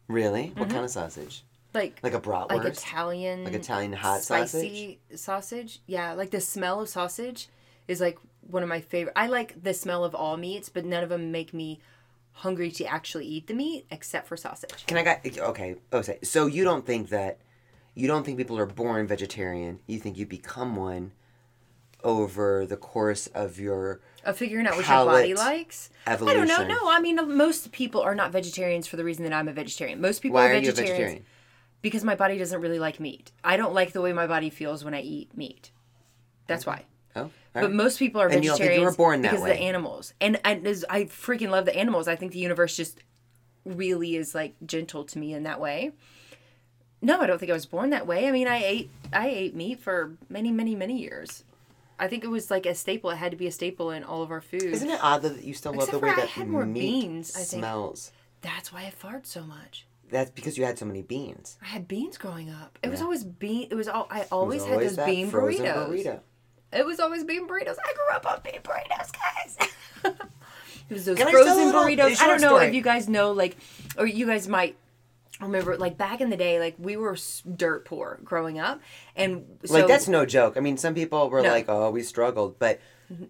Really? 0.08 0.52
What 0.56 0.70
kind 0.70 0.84
of 0.84 0.90
sausage? 0.90 1.42
like 1.74 1.98
Like 2.02 2.14
a 2.14 2.20
bratwurst? 2.20 2.48
Mm-hmm. 2.50 2.56
like 2.64 2.72
Italian, 2.72 3.44
Like 3.44 3.54
Italian 3.54 3.92
hot 3.92 4.22
spicy 4.22 5.00
sausage. 5.16 5.80
Yeah, 5.86 6.12
like 6.12 6.30
the 6.30 6.40
smell 6.40 6.80
of 6.80 6.88
sausage 6.88 7.48
is 7.88 8.00
like 8.00 8.18
one 8.48 8.62
of 8.62 8.68
my 8.68 8.80
favorite. 8.80 9.14
I 9.16 9.26
like 9.26 9.60
the 9.60 9.74
smell 9.74 10.04
of 10.04 10.14
all 10.14 10.36
meats, 10.36 10.68
but 10.68 10.84
none 10.84 11.02
of 11.02 11.08
them 11.08 11.32
make 11.32 11.52
me 11.52 11.80
hungry 12.40 12.70
to 12.70 12.84
actually 12.84 13.26
eat 13.26 13.46
the 13.46 13.54
meat 13.54 13.86
except 13.90 14.26
for 14.28 14.36
sausage. 14.36 14.84
Can 14.86 14.98
I 14.98 15.02
get 15.02 15.38
okay? 15.38 15.76
Okay, 15.92 16.18
so 16.22 16.46
you 16.46 16.64
don't 16.64 16.84
think 16.86 17.08
that 17.08 17.38
you 17.94 18.06
don't 18.06 18.24
think 18.24 18.36
people 18.38 18.58
are 18.58 18.66
born 18.66 19.06
vegetarian? 19.06 19.80
You 19.86 19.98
think 19.98 20.18
you 20.18 20.26
become 20.26 20.76
one 20.76 21.12
over 22.04 22.66
the 22.66 22.76
course 22.76 23.26
of 23.28 23.58
your 23.58 24.00
Of 24.24 24.36
figuring 24.36 24.66
out 24.66 24.76
what 24.76 24.86
your 24.86 25.04
body 25.06 25.34
likes. 25.34 25.90
evolution? 26.06 26.40
I 26.42 26.46
don't 26.46 26.68
know. 26.68 26.74
No, 26.74 26.90
I 26.90 27.00
mean 27.00 27.16
most 27.36 27.72
people 27.72 28.02
are 28.02 28.14
not 28.14 28.32
vegetarians 28.32 28.86
for 28.86 28.96
the 28.96 29.04
reason 29.04 29.24
that 29.24 29.32
I'm 29.32 29.48
a 29.48 29.52
vegetarian. 29.52 30.00
Most 30.00 30.20
people 30.20 30.34
Why 30.34 30.48
are 30.48 30.50
are 30.50 30.54
you 30.54 30.58
a 30.68 30.72
vegetarians 30.72 30.90
vegetarian? 30.98 31.24
because 31.82 32.04
my 32.04 32.14
body 32.14 32.36
doesn't 32.38 32.60
really 32.60 32.78
like 32.78 33.00
meat. 33.00 33.32
I 33.42 33.56
don't 33.56 33.72
like 33.74 33.92
the 33.92 34.02
way 34.02 34.12
my 34.12 34.26
body 34.26 34.50
feels 34.50 34.84
when 34.84 34.94
I 34.94 35.00
eat 35.00 35.36
meat. 35.36 35.70
That's 36.46 36.66
why. 36.66 36.84
Oh, 37.16 37.30
But 37.54 37.62
right. 37.62 37.72
most 37.72 37.98
people 37.98 38.20
are 38.20 38.26
And 38.26 38.34
vegetarians 38.34 38.58
think 38.60 38.80
you 38.80 38.84
were 38.84 38.92
born 38.92 39.22
that 39.22 39.30
because 39.32 39.42
of 39.44 39.48
the 39.56 39.62
animals. 39.62 40.12
And 40.20 40.38
I, 40.44 40.52
I 40.90 41.04
freaking 41.04 41.48
love 41.50 41.64
the 41.64 41.74
animals. 41.76 42.06
I 42.08 42.14
think 42.16 42.32
the 42.32 42.38
universe 42.38 42.76
just 42.76 43.00
really 43.64 44.14
is 44.16 44.34
like 44.34 44.54
gentle 44.64 45.04
to 45.04 45.18
me 45.18 45.32
in 45.34 45.42
that 45.44 45.60
way. 45.60 45.92
No, 47.02 47.20
I 47.20 47.26
don't 47.26 47.38
think 47.38 47.50
I 47.50 47.54
was 47.54 47.66
born 47.66 47.90
that 47.90 48.06
way. 48.06 48.26
I 48.28 48.30
mean, 48.30 48.48
I 48.48 48.62
ate 48.62 48.90
I 49.12 49.28
ate 49.28 49.54
meat 49.54 49.80
for 49.80 50.12
many, 50.28 50.50
many, 50.50 50.74
many 50.74 50.98
years. 50.98 51.44
I 51.98 52.08
think 52.08 52.24
it 52.24 52.28
was 52.28 52.50
like 52.50 52.66
a 52.66 52.74
staple. 52.74 53.10
It 53.10 53.16
had 53.16 53.30
to 53.30 53.36
be 53.36 53.46
a 53.46 53.52
staple 53.52 53.90
in 53.90 54.04
all 54.04 54.22
of 54.22 54.30
our 54.30 54.40
food. 54.40 54.62
Isn't 54.62 54.90
it 54.90 55.02
odd 55.02 55.22
that 55.22 55.42
you 55.44 55.54
still 55.54 55.72
love 55.72 55.88
Except 55.88 55.92
the 55.92 55.98
for 56.00 56.06
way 56.06 56.12
I 56.12 56.16
that 56.16 56.28
had 56.28 56.48
more 56.48 56.66
meat 56.66 56.80
beans, 56.80 57.32
I 57.34 57.38
think. 57.40 57.60
smells? 57.62 58.12
That's 58.42 58.72
why 58.72 58.84
I 58.84 58.90
fart 58.90 59.26
so 59.26 59.42
much. 59.44 59.86
That's 60.10 60.30
because 60.30 60.56
you 60.56 60.64
had 60.64 60.78
so 60.78 60.84
many 60.84 61.02
beans. 61.02 61.56
I 61.62 61.66
had 61.66 61.88
beans 61.88 62.16
growing 62.18 62.50
up. 62.50 62.78
It 62.82 62.90
was 62.90 63.02
always 63.02 63.24
bean. 63.24 63.68
It 63.70 63.74
was 63.74 63.88
all. 63.88 64.06
I 64.10 64.20
It 64.20 64.30
was 64.30 64.30
always 64.30 64.64
had 64.64 64.80
those 64.80 64.96
bean 64.96 65.30
burritos. 65.30 65.88
burrito. 65.88 66.20
It 66.72 66.84
was 66.84 67.00
always 67.00 67.24
bean 67.24 67.46
burritos. 67.48 67.76
I 67.84 67.92
grew 67.94 68.14
up 68.14 68.26
on 68.26 68.40
bean 68.44 68.60
burritos, 68.62 69.12
guys. 69.12 69.56
it 70.90 70.94
was 70.94 71.04
those 71.04 71.16
Can 71.18 71.28
I 71.28 71.30
frozen 71.32 71.66
little- 71.66 71.82
burritos. 71.82 72.20
I 72.20 72.26
don't 72.26 72.40
know 72.40 72.48
story? 72.48 72.66
if 72.66 72.74
you 72.74 72.82
guys 72.82 73.08
know, 73.08 73.32
like, 73.32 73.56
or 73.98 74.06
you 74.06 74.26
guys 74.26 74.48
might 74.48 74.76
remember 75.40 75.76
like 75.76 75.96
back 75.98 76.20
in 76.20 76.30
the 76.30 76.36
day, 76.36 76.58
like 76.58 76.74
we 76.78 76.96
were 76.96 77.16
dirt 77.56 77.84
poor 77.84 78.18
growing 78.24 78.58
up, 78.58 78.80
and 79.14 79.44
so 79.64 79.74
like 79.74 79.86
that's 79.86 80.08
no 80.08 80.24
joke. 80.26 80.56
I 80.56 80.60
mean, 80.60 80.76
some 80.76 80.94
people 80.94 81.28
were 81.30 81.42
No. 81.42 81.50
like, 81.50 81.66
"Oh, 81.68 81.90
we 81.90 82.02
struggled," 82.02 82.58
but 82.58 82.80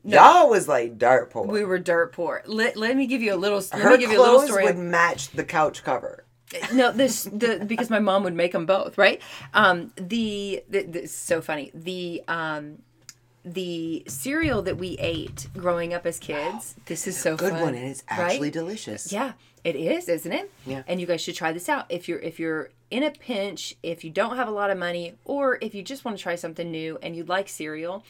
y'all 0.05 0.49
was 0.49 0.69
like 0.69 0.99
dirt 0.99 1.31
poor. 1.31 1.47
we 1.47 1.65
were 1.65 1.79
dirt 1.79 2.13
poor. 2.13 2.43
Let, 2.47 2.77
let 2.77 2.97
me 2.97 3.07
give 3.07 3.23
you 3.23 3.35
a 3.35 3.37
little. 3.37 3.59
Let 3.59 3.73
Her 3.83 3.91
me 3.93 3.99
give 3.99 4.11
you 4.13 4.19
a 4.19 4.23
little 4.23 4.37
clothes 4.37 4.49
story. 4.51 4.65
would 4.67 4.79
match 4.79 5.31
the 5.31 5.45
couch 5.45 5.83
cover. 5.85 6.25
no 6.73 6.93
this 6.93 7.25
the 7.25 7.65
because 7.67 7.91
my 7.91 7.99
mom 7.99 8.23
would 8.23 8.33
make 8.33 8.53
them 8.53 8.67
both 8.67 8.97
right 8.97 9.21
um 9.53 9.91
the, 9.97 10.63
the, 10.69 10.83
the 10.85 11.03
it's 11.03 11.13
so 11.13 11.41
funny 11.41 11.73
the 11.75 12.23
um 12.29 12.79
the 13.49 14.03
cereal 14.09 14.61
that 14.63 14.77
we 14.77 14.97
ate 14.99 15.47
growing 15.57 15.95
up 15.95 16.05
as 16.05 16.19
kids 16.19 16.75
this 16.87 17.07
is 17.07 17.17
so 17.17 17.37
Good 17.37 17.53
fun, 17.53 17.63
one, 17.63 17.75
and 17.77 17.87
it's 17.89 18.03
right? 18.11 18.19
actually 18.33 18.51
delicious. 18.51 19.13
yeah 19.13 19.33
it 19.63 19.77
is 19.77 20.09
isn't 20.09 20.33
it 20.33 20.51
Yeah. 20.67 20.83
and 20.89 21.01
you 21.01 21.07
guys 21.07 21.21
should 21.21 21.37
try 21.37 21.53
this 21.53 21.69
out 21.69 21.87
if 21.89 22.09
you're 22.09 22.19
if 22.19 22.41
you're 22.41 22.71
in 22.91 23.05
a 23.05 23.11
pinch 23.13 23.77
if 23.85 24.03
you 24.05 24.11
don't 24.11 24.35
have 24.37 24.49
a 24.49 24.51
lot 24.51 24.71
of 24.71 24.79
money 24.79 25.15
or 25.25 25.59
if 25.63 25.75
you 25.77 25.83
just 25.85 26.05
want 26.05 26.17
to 26.17 26.23
try 26.23 26.35
something 26.35 26.71
new 26.73 26.99
and 27.03 27.15
you 27.15 27.23
like 27.25 27.49
cereal 27.49 28.05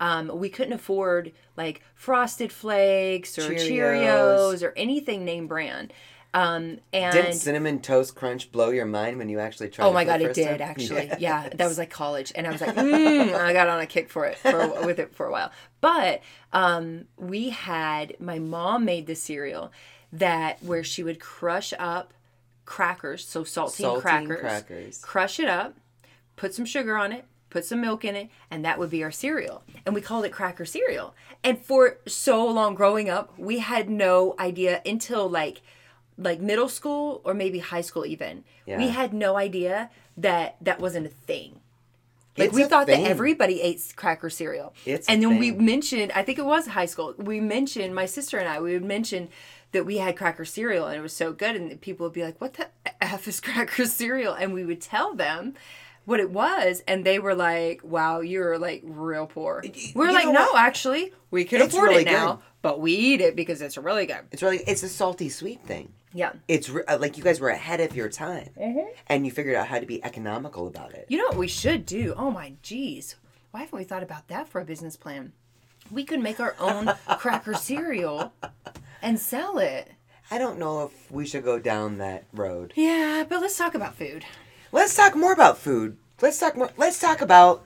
um, 0.00 0.30
we 0.34 0.48
couldn't 0.50 0.72
afford 0.74 1.32
like 1.56 1.80
frosted 1.94 2.52
flakes 2.52 3.38
or 3.38 3.50
Cheerios. 3.54 3.68
cheerios 3.70 4.62
or 4.62 4.72
anything 4.76 5.24
name 5.24 5.46
brand 5.46 5.92
um, 6.34 6.78
and 6.92 7.12
Didn't 7.12 7.34
cinnamon 7.34 7.80
toast 7.80 8.14
crunch 8.16 8.50
blow 8.52 8.70
your 8.70 8.84
mind 8.86 9.18
when 9.18 9.28
you 9.28 9.38
actually 9.38 9.68
tried? 9.70 9.86
Oh 9.86 9.90
it 9.90 9.94
my 9.94 10.04
the 10.04 10.10
god, 10.10 10.20
it 10.22 10.34
did 10.34 10.58
time? 10.58 10.68
actually. 10.68 11.06
Yes. 11.06 11.20
Yeah, 11.20 11.48
that 11.54 11.66
was 11.68 11.78
like 11.78 11.90
college, 11.90 12.32
and 12.34 12.46
I 12.46 12.50
was 12.50 12.60
like, 12.60 12.74
mm, 12.74 13.32
I 13.34 13.52
got 13.52 13.68
on 13.68 13.80
a 13.80 13.86
kick 13.86 14.10
for 14.10 14.26
it 14.26 14.36
for 14.38 14.68
with 14.84 14.98
it 14.98 15.14
for 15.14 15.26
a 15.26 15.30
while. 15.32 15.52
But 15.80 16.22
um, 16.52 17.04
we 17.16 17.50
had 17.50 18.16
my 18.20 18.38
mom 18.40 18.84
made 18.84 19.06
the 19.06 19.14
cereal 19.14 19.72
that 20.12 20.62
where 20.62 20.82
she 20.84 21.02
would 21.04 21.20
crush 21.20 21.72
up 21.78 22.12
crackers, 22.64 23.26
so 23.26 23.44
saltine, 23.44 23.84
Saltine 23.84 24.00
crackers, 24.00 24.40
crackers. 24.40 24.98
crush 25.00 25.38
it 25.40 25.48
up, 25.48 25.76
put 26.36 26.52
some 26.54 26.64
sugar 26.64 26.96
on 26.96 27.12
it, 27.12 27.24
put 27.50 27.64
some 27.64 27.80
milk 27.80 28.04
in 28.04 28.16
it, 28.16 28.28
and 28.50 28.64
that 28.64 28.78
would 28.78 28.90
be 28.90 29.04
our 29.04 29.10
cereal. 29.12 29.62
And 29.86 29.94
we 29.94 30.00
called 30.00 30.24
it 30.24 30.32
cracker 30.32 30.64
cereal. 30.64 31.14
And 31.44 31.58
for 31.58 31.98
so 32.08 32.44
long 32.46 32.74
growing 32.74 33.08
up, 33.08 33.38
we 33.38 33.58
had 33.58 33.88
no 33.88 34.34
idea 34.38 34.82
until 34.84 35.28
like 35.28 35.62
like 36.18 36.40
middle 36.40 36.68
school 36.68 37.20
or 37.24 37.34
maybe 37.34 37.58
high 37.58 37.80
school 37.80 38.06
even. 38.06 38.44
We 38.66 38.88
had 38.88 39.12
no 39.12 39.36
idea 39.36 39.90
that 40.16 40.56
that 40.60 40.80
wasn't 40.80 41.06
a 41.06 41.10
thing. 41.10 41.60
Like 42.36 42.48
It's 42.48 42.54
we 42.56 42.64
thought 42.64 42.86
thing. 42.86 43.02
that 43.04 43.10
everybody 43.10 43.60
ate 43.60 43.80
cracker 43.94 44.28
cereal. 44.28 44.74
It's 44.84 45.08
and 45.08 45.22
then 45.22 45.38
we 45.38 45.52
mentioned, 45.52 46.10
I 46.14 46.22
think 46.22 46.38
it 46.38 46.44
was 46.44 46.66
high 46.66 46.86
school. 46.86 47.14
We 47.16 47.38
mentioned 47.40 47.94
my 47.94 48.06
sister 48.06 48.38
and 48.38 48.48
I. 48.48 48.60
We 48.60 48.72
would 48.72 48.84
mention 48.84 49.28
that 49.70 49.86
we 49.86 49.98
had 49.98 50.16
cracker 50.16 50.44
cereal 50.44 50.86
and 50.86 50.96
it 50.98 51.00
was 51.02 51.12
so 51.12 51.32
good, 51.32 51.54
and 51.56 51.80
people 51.80 52.06
would 52.06 52.12
be 52.12 52.22
like, 52.24 52.40
"What 52.40 52.54
the 52.54 52.68
f 53.00 53.28
is 53.28 53.40
cracker 53.40 53.84
cereal?" 54.00 54.32
And 54.34 54.52
we 54.52 54.64
would 54.64 54.80
tell 54.80 55.14
them 55.14 55.54
what 56.04 56.20
it 56.20 56.30
was, 56.30 56.82
and 56.86 57.04
they 57.04 57.18
were 57.18 57.34
like, 57.34 57.80
"Wow, 57.82 58.20
you're 58.20 58.58
like 58.58 58.82
real 58.84 59.26
poor." 59.26 59.62
We're 59.94 60.06
you 60.08 60.12
like, 60.12 60.26
"No, 60.26 60.32
what? 60.32 60.56
actually, 60.58 61.12
we 61.30 61.44
can 61.44 61.62
It's 61.62 61.74
afford 61.74 61.90
really 61.90 62.02
it 62.02 62.06
now, 62.06 62.32
good. 62.34 62.42
but 62.62 62.80
we 62.80 62.92
eat 62.92 63.20
it 63.20 63.36
because 63.36 63.62
it's 63.62 63.76
really 63.78 64.06
good." 64.06 64.20
It's 64.32 64.42
really 64.42 64.58
it's 64.66 64.82
a 64.82 64.88
salty 64.88 65.28
sweet 65.28 65.62
thing. 65.64 65.92
Yeah. 66.12 66.32
It's 66.46 66.68
re- 66.70 66.84
uh, 66.86 66.98
like 66.98 67.18
you 67.18 67.24
guys 67.24 67.40
were 67.40 67.48
ahead 67.48 67.80
of 67.80 67.96
your 67.96 68.08
time, 68.08 68.50
Mm-hmm. 68.60 68.88
and 69.08 69.24
you 69.26 69.32
figured 69.32 69.56
out 69.56 69.66
how 69.66 69.80
to 69.80 69.86
be 69.86 70.02
economical 70.04 70.66
about 70.68 70.92
it. 70.94 71.06
You 71.08 71.18
know 71.18 71.24
what 71.26 71.36
we 71.36 71.48
should 71.48 71.84
do? 71.86 72.14
Oh 72.16 72.30
my 72.30 72.52
geez. 72.62 73.16
Why 73.50 73.60
haven't 73.60 73.78
we 73.78 73.84
thought 73.84 74.02
about 74.02 74.28
that 74.28 74.48
for 74.48 74.60
a 74.60 74.64
business 74.64 74.96
plan? 74.96 75.32
We 75.90 76.04
could 76.04 76.20
make 76.20 76.40
our 76.40 76.54
own 76.58 76.92
cracker 77.18 77.54
cereal 77.54 78.32
and 79.02 79.18
sell 79.18 79.58
it. 79.58 79.90
I 80.30 80.38
don't 80.38 80.58
know 80.58 80.84
if 80.84 81.10
we 81.10 81.26
should 81.26 81.44
go 81.44 81.58
down 81.58 81.98
that 81.98 82.24
road. 82.32 82.72
Yeah, 82.76 83.24
but 83.28 83.40
let's 83.40 83.58
talk 83.58 83.74
about 83.74 83.94
food. 83.94 84.24
Let's 84.74 84.96
talk 84.96 85.14
more 85.14 85.32
about 85.32 85.56
food. 85.56 85.98
Let's 86.20 86.40
talk 86.40 86.56
more. 86.56 86.68
Let's 86.76 86.98
talk 86.98 87.20
about. 87.20 87.64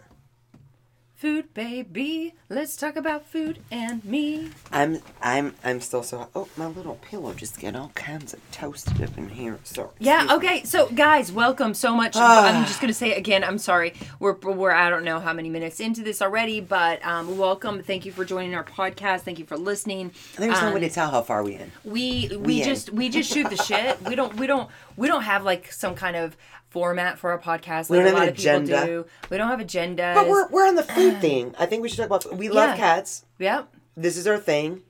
Food, 1.17 1.53
baby. 1.55 2.35
Let's 2.51 2.77
talk 2.77 2.95
about 2.97 3.27
food 3.27 3.59
and 3.73 4.05
me. 4.05 4.51
I'm 4.71 5.01
I'm 5.23 5.55
I'm 5.65 5.81
still 5.81 6.03
so. 6.03 6.29
Oh, 6.35 6.49
my 6.59 6.67
little 6.67 6.97
pillow 6.97 7.33
just 7.33 7.59
get 7.59 7.75
all 7.75 7.91
kinds 7.95 8.35
of 8.35 8.41
toasted 8.53 9.03
up 9.03 9.17
in 9.17 9.31
here. 9.31 9.59
So 9.65 9.93
Yeah, 9.99 10.23
excuse 10.25 10.41
me. 10.43 10.49
okay. 10.49 10.65
So 10.65 10.87
guys, 10.91 11.33
welcome 11.33 11.73
so 11.75 11.97
much. 11.97 12.15
I'm 12.15 12.67
just 12.67 12.81
going 12.81 12.87
to 12.89 12.95
say 12.95 13.15
again, 13.15 13.43
I'm 13.43 13.59
sorry. 13.59 13.95
We're 14.21 14.35
we're 14.35 14.71
I 14.71 14.91
don't 14.91 15.03
know 15.03 15.19
how 15.19 15.33
many 15.33 15.49
minutes 15.49 15.81
into 15.81 16.03
this 16.03 16.21
already, 16.23 16.61
but 16.61 17.05
um 17.05 17.37
welcome. 17.39 17.83
Thank 17.83 18.05
you 18.07 18.13
for 18.13 18.25
joining 18.27 18.55
our 18.55 18.65
podcast. 18.65 19.23
Thank 19.23 19.39
you 19.41 19.47
for 19.47 19.57
listening. 19.57 20.13
There's 20.37 20.61
no 20.61 20.69
Um, 20.69 20.75
way 20.75 20.81
to 20.81 20.91
tell 20.91 21.11
how 21.11 21.23
far 21.23 21.43
we 21.43 21.55
in. 21.55 21.73
we 21.85 22.29
we 22.31 22.37
We 22.37 22.63
just 22.63 22.91
we 22.93 23.09
just 23.09 23.33
shoot 23.33 23.49
the 23.51 23.57
shit. 23.57 24.01
We 24.05 24.15
don't 24.15 24.37
we 24.37 24.47
don't 24.47 24.71
we 24.97 25.09
don't 25.09 25.23
have 25.23 25.43
like 25.43 25.73
some 25.73 25.97
kind 25.97 26.15
of 26.17 26.37
format 26.71 27.19
for 27.19 27.31
our 27.31 27.39
podcast 27.39 27.89
like 27.91 27.99
don't 27.99 28.07
a 28.07 28.09
have 28.09 28.15
lot 28.15 28.23
an 28.25 28.29
of 28.31 28.37
people 28.37 28.51
agenda. 28.57 28.87
do. 28.87 29.07
We 29.31 29.37
don't 29.39 29.49
have 29.49 29.61
agendas. 29.61 30.15
But 30.15 30.29
we're 30.29 30.49
we're 30.49 30.67
on 30.67 30.75
the 30.75 30.83
food 30.83 31.21
thing. 31.21 31.55
I 31.59 31.67
think 31.67 31.83
we 31.83 31.89
should 31.89 31.97
talk 31.99 32.07
about. 32.07 32.37
We 32.37 32.49
love 32.49 32.71
Yeah. 32.71 32.77
cats. 32.77 33.25
yep 33.39 33.69
This 33.97 34.17
is 34.17 34.27
our 34.27 34.39
thing. 34.39 34.83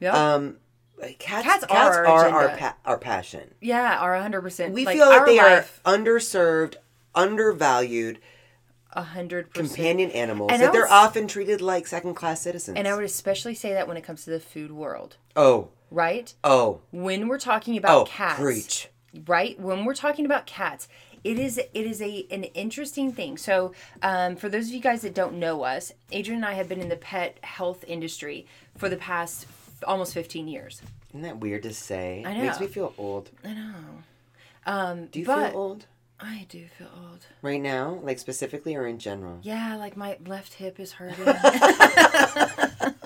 yep 0.00 0.14
Um, 0.14 0.56
cats. 1.18 1.44
Cats 1.44 1.66
Cats, 1.66 1.96
are 1.96 2.06
are, 2.06 2.28
our 2.28 2.48
our 2.50 2.56
pa- 2.56 2.76
our 2.84 2.98
passion. 2.98 3.54
yeah 3.60 3.98
are 3.98 4.16
hundred 4.18 4.42
percent. 4.42 4.72
We 4.72 4.84
like, 4.86 4.96
feel 4.96 5.10
that 5.10 5.20
our 5.20 5.26
they 5.26 5.36
life, 5.38 5.80
are 5.84 5.96
underserved, 5.96 6.76
undervalued 7.14 8.18
a 8.92 9.02
hundred 9.02 9.50
percent. 9.50 9.68
companion 9.74 10.10
animals. 10.12 10.50
And 10.52 10.62
that 10.62 10.72
they're 10.72 10.90
often 10.90 11.28
treated 11.28 11.60
like 11.60 11.86
second 11.86 12.14
class 12.14 12.40
citizens. 12.40 12.78
And 12.78 12.88
I 12.88 12.94
would 12.94 13.04
especially 13.04 13.54
say 13.54 13.74
that 13.74 13.86
when 13.88 13.96
it 13.98 14.04
comes 14.04 14.24
to 14.24 14.30
the 14.30 14.40
food 14.40 14.72
world, 14.72 15.16
oh 15.34 15.68
right? 15.90 16.32
oh 16.44 16.80
When 16.92 17.28
we're 17.28 17.38
talking 17.38 17.76
about 17.76 17.90
oh 17.94 18.04
cats, 18.04 18.40
preach. 18.40 18.88
right 19.26 19.58
when 19.60 19.84
we're 19.84 19.94
talking 19.94 20.24
about 20.24 20.46
cats 20.46 20.88
it 21.30 21.38
is 21.38 21.58
it 21.58 21.68
is 21.92 22.00
a 22.00 22.26
an 22.30 22.44
interesting 22.64 23.12
thing 23.12 23.36
so 23.36 23.72
um, 24.02 24.36
for 24.36 24.48
those 24.48 24.66
of 24.68 24.72
you 24.74 24.80
guys 24.80 25.00
that 25.02 25.14
don't 25.14 25.34
know 25.44 25.62
us 25.74 25.92
adrian 26.12 26.42
and 26.42 26.46
i 26.52 26.54
have 26.60 26.68
been 26.68 26.80
in 26.80 26.88
the 26.88 26.96
pet 26.96 27.38
health 27.42 27.84
industry 27.88 28.46
for 28.76 28.88
the 28.88 28.96
past 28.96 29.44
f- 29.44 29.84
almost 29.86 30.14
15 30.14 30.46
years 30.48 30.80
Isn't 31.10 31.22
that 31.22 31.38
weird 31.38 31.62
to 31.64 31.72
say? 31.72 32.22
I 32.26 32.32
know. 32.34 32.40
It 32.42 32.46
Makes 32.46 32.60
me 32.60 32.66
feel 32.68 32.94
old. 32.98 33.30
i 33.44 33.52
know 33.52 33.74
um, 34.66 35.06
Do 35.06 35.18
you 35.20 35.26
feel 35.26 35.50
old 35.54 35.86
i 36.18 36.46
do 36.48 36.64
feel 36.78 36.88
old 37.08 37.26
right 37.42 37.60
now, 37.60 38.00
like 38.02 38.18
specifically 38.18 38.74
or 38.74 38.86
in 38.86 38.98
general? 38.98 39.38
yeah 39.42 39.76
like 39.76 39.96
my 39.96 40.16
left 40.26 40.54
hip 40.54 40.78
is 40.80 40.92
hurting 40.92 41.26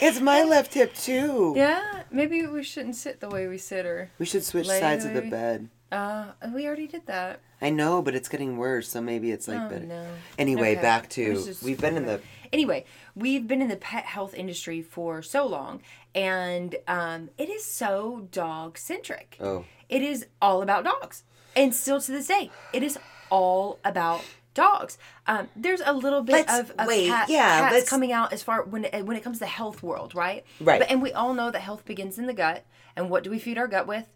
It's 0.00 0.20
my 0.20 0.42
left 0.44 0.74
hip 0.74 0.94
too. 0.94 1.54
yeah 1.56 2.02
maybe 2.10 2.46
we 2.46 2.62
shouldn't 2.62 2.96
sit 2.96 3.20
the 3.20 3.28
way 3.28 3.46
we 3.48 3.58
sit 3.58 3.84
or 3.86 4.10
We 4.18 4.26
should 4.26 4.44
switch 4.44 4.66
sides 4.68 5.04
of 5.04 5.12
the 5.14 5.22
bed. 5.22 5.68
Uh 5.92 6.26
we 6.54 6.66
already 6.66 6.86
did 6.86 7.06
that. 7.06 7.40
I 7.60 7.70
know, 7.70 8.02
but 8.02 8.14
it's 8.14 8.28
getting 8.28 8.56
worse, 8.56 8.88
so 8.88 9.00
maybe 9.00 9.30
it's 9.32 9.48
like 9.48 9.60
oh 9.60 9.68
better. 9.68 9.84
no. 9.86 10.06
Anyway, 10.38 10.72
Okay. 10.72 10.82
back 10.82 11.08
to 11.10 11.34
just- 11.34 11.62
we've 11.62 11.80
been 11.80 11.96
in 11.96 12.06
the 12.06 12.20
anyway 12.52 12.84
we've 13.14 13.46
been 13.46 13.60
in 13.60 13.68
the 13.68 13.76
pet 13.76 14.04
health 14.04 14.32
industry 14.34 14.80
for 14.80 15.20
so 15.22 15.46
long 15.46 15.82
and 16.14 16.76
um, 16.86 17.28
it 17.36 17.48
is 17.50 17.64
so 17.64 18.26
dog 18.32 18.78
centric. 18.78 19.36
Oh. 19.40 19.64
It 19.88 20.02
is 20.02 20.26
all 20.40 20.62
about 20.62 20.84
dogs 20.84 21.24
and 21.56 21.74
still 21.74 22.00
to 22.00 22.12
this 22.12 22.26
day 22.28 22.50
it 22.72 22.82
is 22.82 22.98
all 23.30 23.78
about 23.84 24.22
dogs. 24.54 24.98
Um, 25.26 25.48
there's 25.54 25.82
a 25.84 25.92
little 25.92 26.22
bit 26.22 26.32
Let's- 26.32 26.58
of, 26.58 26.70
of 26.78 26.86
wait, 26.86 27.08
cat, 27.08 27.28
yeah, 27.28 27.70
cats 27.70 27.88
coming 27.88 28.12
out 28.12 28.32
as 28.32 28.42
far 28.42 28.62
when 28.62 28.84
it, 28.86 29.04
when 29.06 29.16
it 29.16 29.22
comes 29.22 29.36
to 29.36 29.40
the 29.40 29.46
health 29.46 29.82
world 29.82 30.14
right? 30.14 30.44
Right. 30.60 30.80
but, 30.80 30.90
and 30.90 31.00
we 31.02 31.12
all 31.12 31.34
know 31.34 31.50
that 31.50 31.60
health 31.60 31.84
begins 31.84 32.18
in 32.18 32.26
the 32.26 32.32
gut 32.34 32.64
and 32.96 33.10
what 33.10 33.24
do 33.24 33.30
we 33.30 33.38
feed 33.38 33.58
our 33.58 33.68
gut 33.68 33.86
with? 33.86 34.06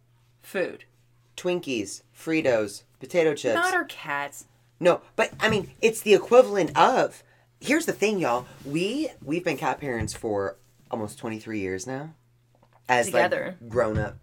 Food 0.43 0.85
Twinkies, 1.43 2.03
Fritos, 2.17 2.85
potato 3.01 3.35
chips. 3.35 3.55
not 3.57 3.75
our 3.75 3.85
cats 3.85 4.45
No, 4.79 5.01
but 5.17 5.33
I 5.41 5.49
mean, 5.51 5.71
it's 5.81 6.01
the 6.01 6.15
equivalent 6.15 6.77
of. 6.79 7.25
Here's 7.61 7.87
the 7.87 7.93
thing, 7.93 8.19
y'all. 8.21 8.47
We 8.65 9.11
we've 9.25 9.45
been 9.45 9.57
cat 9.57 9.81
parents 9.81 10.13
for 10.15 10.57
almost 10.91 11.19
23 11.19 11.59
years 11.59 11.85
now, 11.87 12.15
as 12.89 13.07
Together. 13.07 13.57
like 13.61 13.69
grown 13.71 13.99
up 13.99 14.19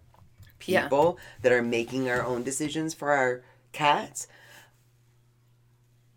Yeah. 0.64 0.82
people 0.84 1.18
that 1.42 1.52
are 1.52 1.62
making 1.62 2.08
our 2.08 2.24
own 2.24 2.42
decisions 2.42 2.94
for 2.94 3.10
our 3.12 3.42
cats. 3.72 4.26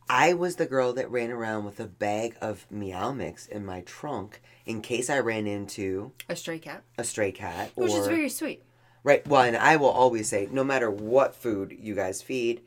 I 0.10 0.34
was 0.34 0.58
the 0.58 0.66
girl 0.66 0.94
that 0.94 1.10
ran 1.10 1.32
around 1.32 1.66
with 1.66 1.80
a 1.80 1.86
bag 1.88 2.36
of 2.42 2.66
Meow 2.70 3.12
Mix 3.14 3.46
in 3.48 3.66
my 3.66 3.82
trunk 3.82 4.42
in 4.66 4.82
case 4.82 5.10
I 5.10 5.20
ran 5.20 5.48
into 5.48 6.12
a 6.30 6.36
stray 6.36 6.60
cat 6.60 6.84
a 6.98 7.04
stray 7.04 7.32
cat 7.32 7.72
or 7.76 7.86
which 7.86 7.94
is 7.94 8.08
very 8.08 8.30
sweet 8.30 8.64
Right. 9.04 9.26
Well, 9.28 9.42
and 9.42 9.58
I 9.58 9.76
will 9.76 9.90
always 9.90 10.30
say, 10.30 10.48
no 10.50 10.64
matter 10.64 10.90
what 10.90 11.36
food 11.36 11.76
you 11.78 11.94
guys 11.94 12.22
feed, 12.22 12.62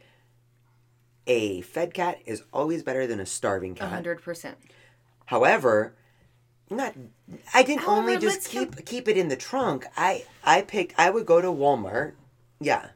a 1.26 1.62
fed 1.62 1.94
cat 1.94 2.18
is 2.26 2.42
always 2.52 2.82
better 2.82 3.06
than 3.06 3.20
a 3.20 3.26
starving 3.26 3.74
cat. 3.74 4.04
100% 4.04 4.54
However, 5.26 5.94
not 6.70 6.94
I 7.52 7.62
didn't 7.62 7.82
However, 7.82 8.00
only 8.00 8.18
just 8.18 8.48
keep 8.48 8.84
keep 8.84 9.08
it 9.08 9.16
in 9.16 9.28
the 9.28 9.36
trunk. 9.36 9.86
I 9.96 10.24
I 10.44 10.62
picked. 10.62 10.94
I 10.98 11.10
would 11.10 11.26
go 11.26 11.40
to 11.40 11.48
Walmart. 11.48 12.12
Yeah. 12.60 12.90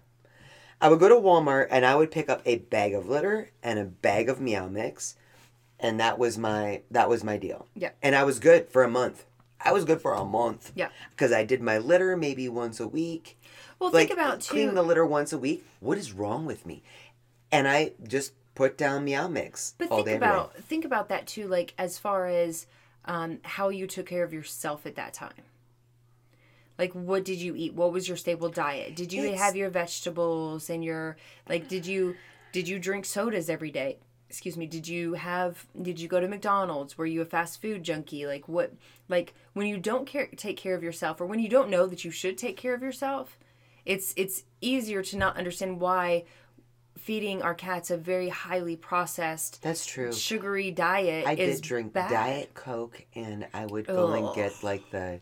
I 0.80 0.88
would 0.88 1.00
go 1.00 1.08
to 1.08 1.16
Walmart 1.16 1.66
and 1.70 1.84
I 1.84 1.94
would 1.94 2.10
pick 2.10 2.28
up 2.28 2.40
a 2.46 2.56
bag 2.56 2.94
of 2.94 3.08
litter 3.08 3.50
and 3.62 3.78
a 3.78 3.84
bag 3.84 4.28
of 4.28 4.40
meow 4.40 4.66
mix, 4.68 5.16
and 5.78 6.00
that 6.00 6.18
was 6.18 6.38
my 6.38 6.82
that 6.90 7.08
was 7.08 7.22
my 7.22 7.36
deal. 7.36 7.66
Yeah. 7.74 7.90
And 8.02 8.14
I 8.14 8.24
was 8.24 8.38
good 8.38 8.68
for 8.68 8.82
a 8.82 8.88
month. 8.88 9.26
I 9.64 9.72
was 9.72 9.84
good 9.84 10.00
for 10.00 10.14
a 10.14 10.24
month. 10.24 10.72
Yeah. 10.74 10.88
Because 11.10 11.32
I 11.32 11.44
did 11.44 11.60
my 11.62 11.78
litter 11.78 12.16
maybe 12.16 12.48
once 12.48 12.80
a 12.80 12.88
week. 12.88 13.38
Well, 13.78 13.90
like 13.90 14.08
think 14.08 14.18
about 14.18 14.40
clean 14.40 14.70
too. 14.70 14.74
the 14.74 14.82
litter 14.82 15.04
once 15.06 15.32
a 15.32 15.38
week. 15.38 15.64
What 15.80 15.98
is 15.98 16.12
wrong 16.12 16.46
with 16.46 16.64
me? 16.66 16.82
And 17.52 17.66
I 17.68 17.92
just 18.06 18.32
put 18.54 18.76
down 18.78 19.04
meow 19.04 19.26
mix 19.28 19.74
But 19.78 19.90
all 19.90 19.98
think 19.98 20.06
day 20.06 20.14
every 20.14 20.26
day. 20.26 20.32
about 20.32 20.54
think 20.56 20.84
about 20.84 21.08
that 21.08 21.26
too, 21.26 21.46
like 21.48 21.74
as 21.78 21.98
far 21.98 22.26
as 22.26 22.66
um, 23.06 23.38
how 23.42 23.68
you 23.70 23.86
took 23.86 24.06
care 24.06 24.24
of 24.24 24.32
yourself 24.32 24.84
at 24.86 24.96
that 24.96 25.14
time. 25.14 25.32
Like, 26.78 26.92
what 26.94 27.24
did 27.24 27.38
you 27.38 27.54
eat? 27.56 27.74
What 27.74 27.92
was 27.92 28.08
your 28.08 28.16
staple 28.16 28.48
diet? 28.48 28.96
Did 28.96 29.12
you 29.12 29.24
It's- 29.24 29.40
have 29.40 29.56
your 29.56 29.68
vegetables 29.70 30.70
and 30.70 30.82
your 30.84 31.16
like? 31.48 31.68
Did 31.68 31.86
you 31.86 32.16
did 32.52 32.68
you 32.68 32.78
drink 32.78 33.04
sodas 33.04 33.50
every 33.50 33.70
day? 33.70 33.98
Excuse 34.30 34.56
me. 34.56 34.66
Did 34.66 34.86
you 34.86 35.14
have? 35.14 35.66
Did 35.82 35.98
you 35.98 36.06
go 36.06 36.20
to 36.20 36.28
McDonald's? 36.28 36.96
Were 36.96 37.04
you 37.04 37.20
a 37.20 37.24
fast 37.24 37.60
food 37.60 37.82
junkie? 37.82 38.28
Like 38.28 38.46
what? 38.46 38.72
Like 39.08 39.34
when 39.54 39.66
you 39.66 39.76
don't 39.76 40.06
care, 40.06 40.28
take 40.36 40.56
care 40.56 40.76
of 40.76 40.84
yourself, 40.84 41.20
or 41.20 41.26
when 41.26 41.40
you 41.40 41.48
don't 41.48 41.68
know 41.68 41.86
that 41.88 42.04
you 42.04 42.12
should 42.12 42.38
take 42.38 42.56
care 42.56 42.72
of 42.72 42.80
yourself, 42.80 43.36
it's 43.84 44.14
it's 44.16 44.44
easier 44.60 45.02
to 45.02 45.16
not 45.16 45.36
understand 45.36 45.80
why 45.80 46.24
feeding 46.96 47.42
our 47.42 47.54
cats 47.54 47.90
a 47.90 47.96
very 47.96 48.28
highly 48.28 48.76
processed 48.76 49.60
That's 49.62 49.84
true. 49.84 50.12
sugary 50.12 50.70
diet 50.70 51.26
I 51.26 51.34
did 51.34 51.60
drink 51.60 51.92
bad. 51.92 52.10
Diet 52.10 52.54
Coke, 52.54 53.04
and 53.16 53.48
I 53.52 53.66
would 53.66 53.86
go 53.86 54.12
and 54.12 54.32
get 54.36 54.62
like 54.62 54.90
the 54.92 55.20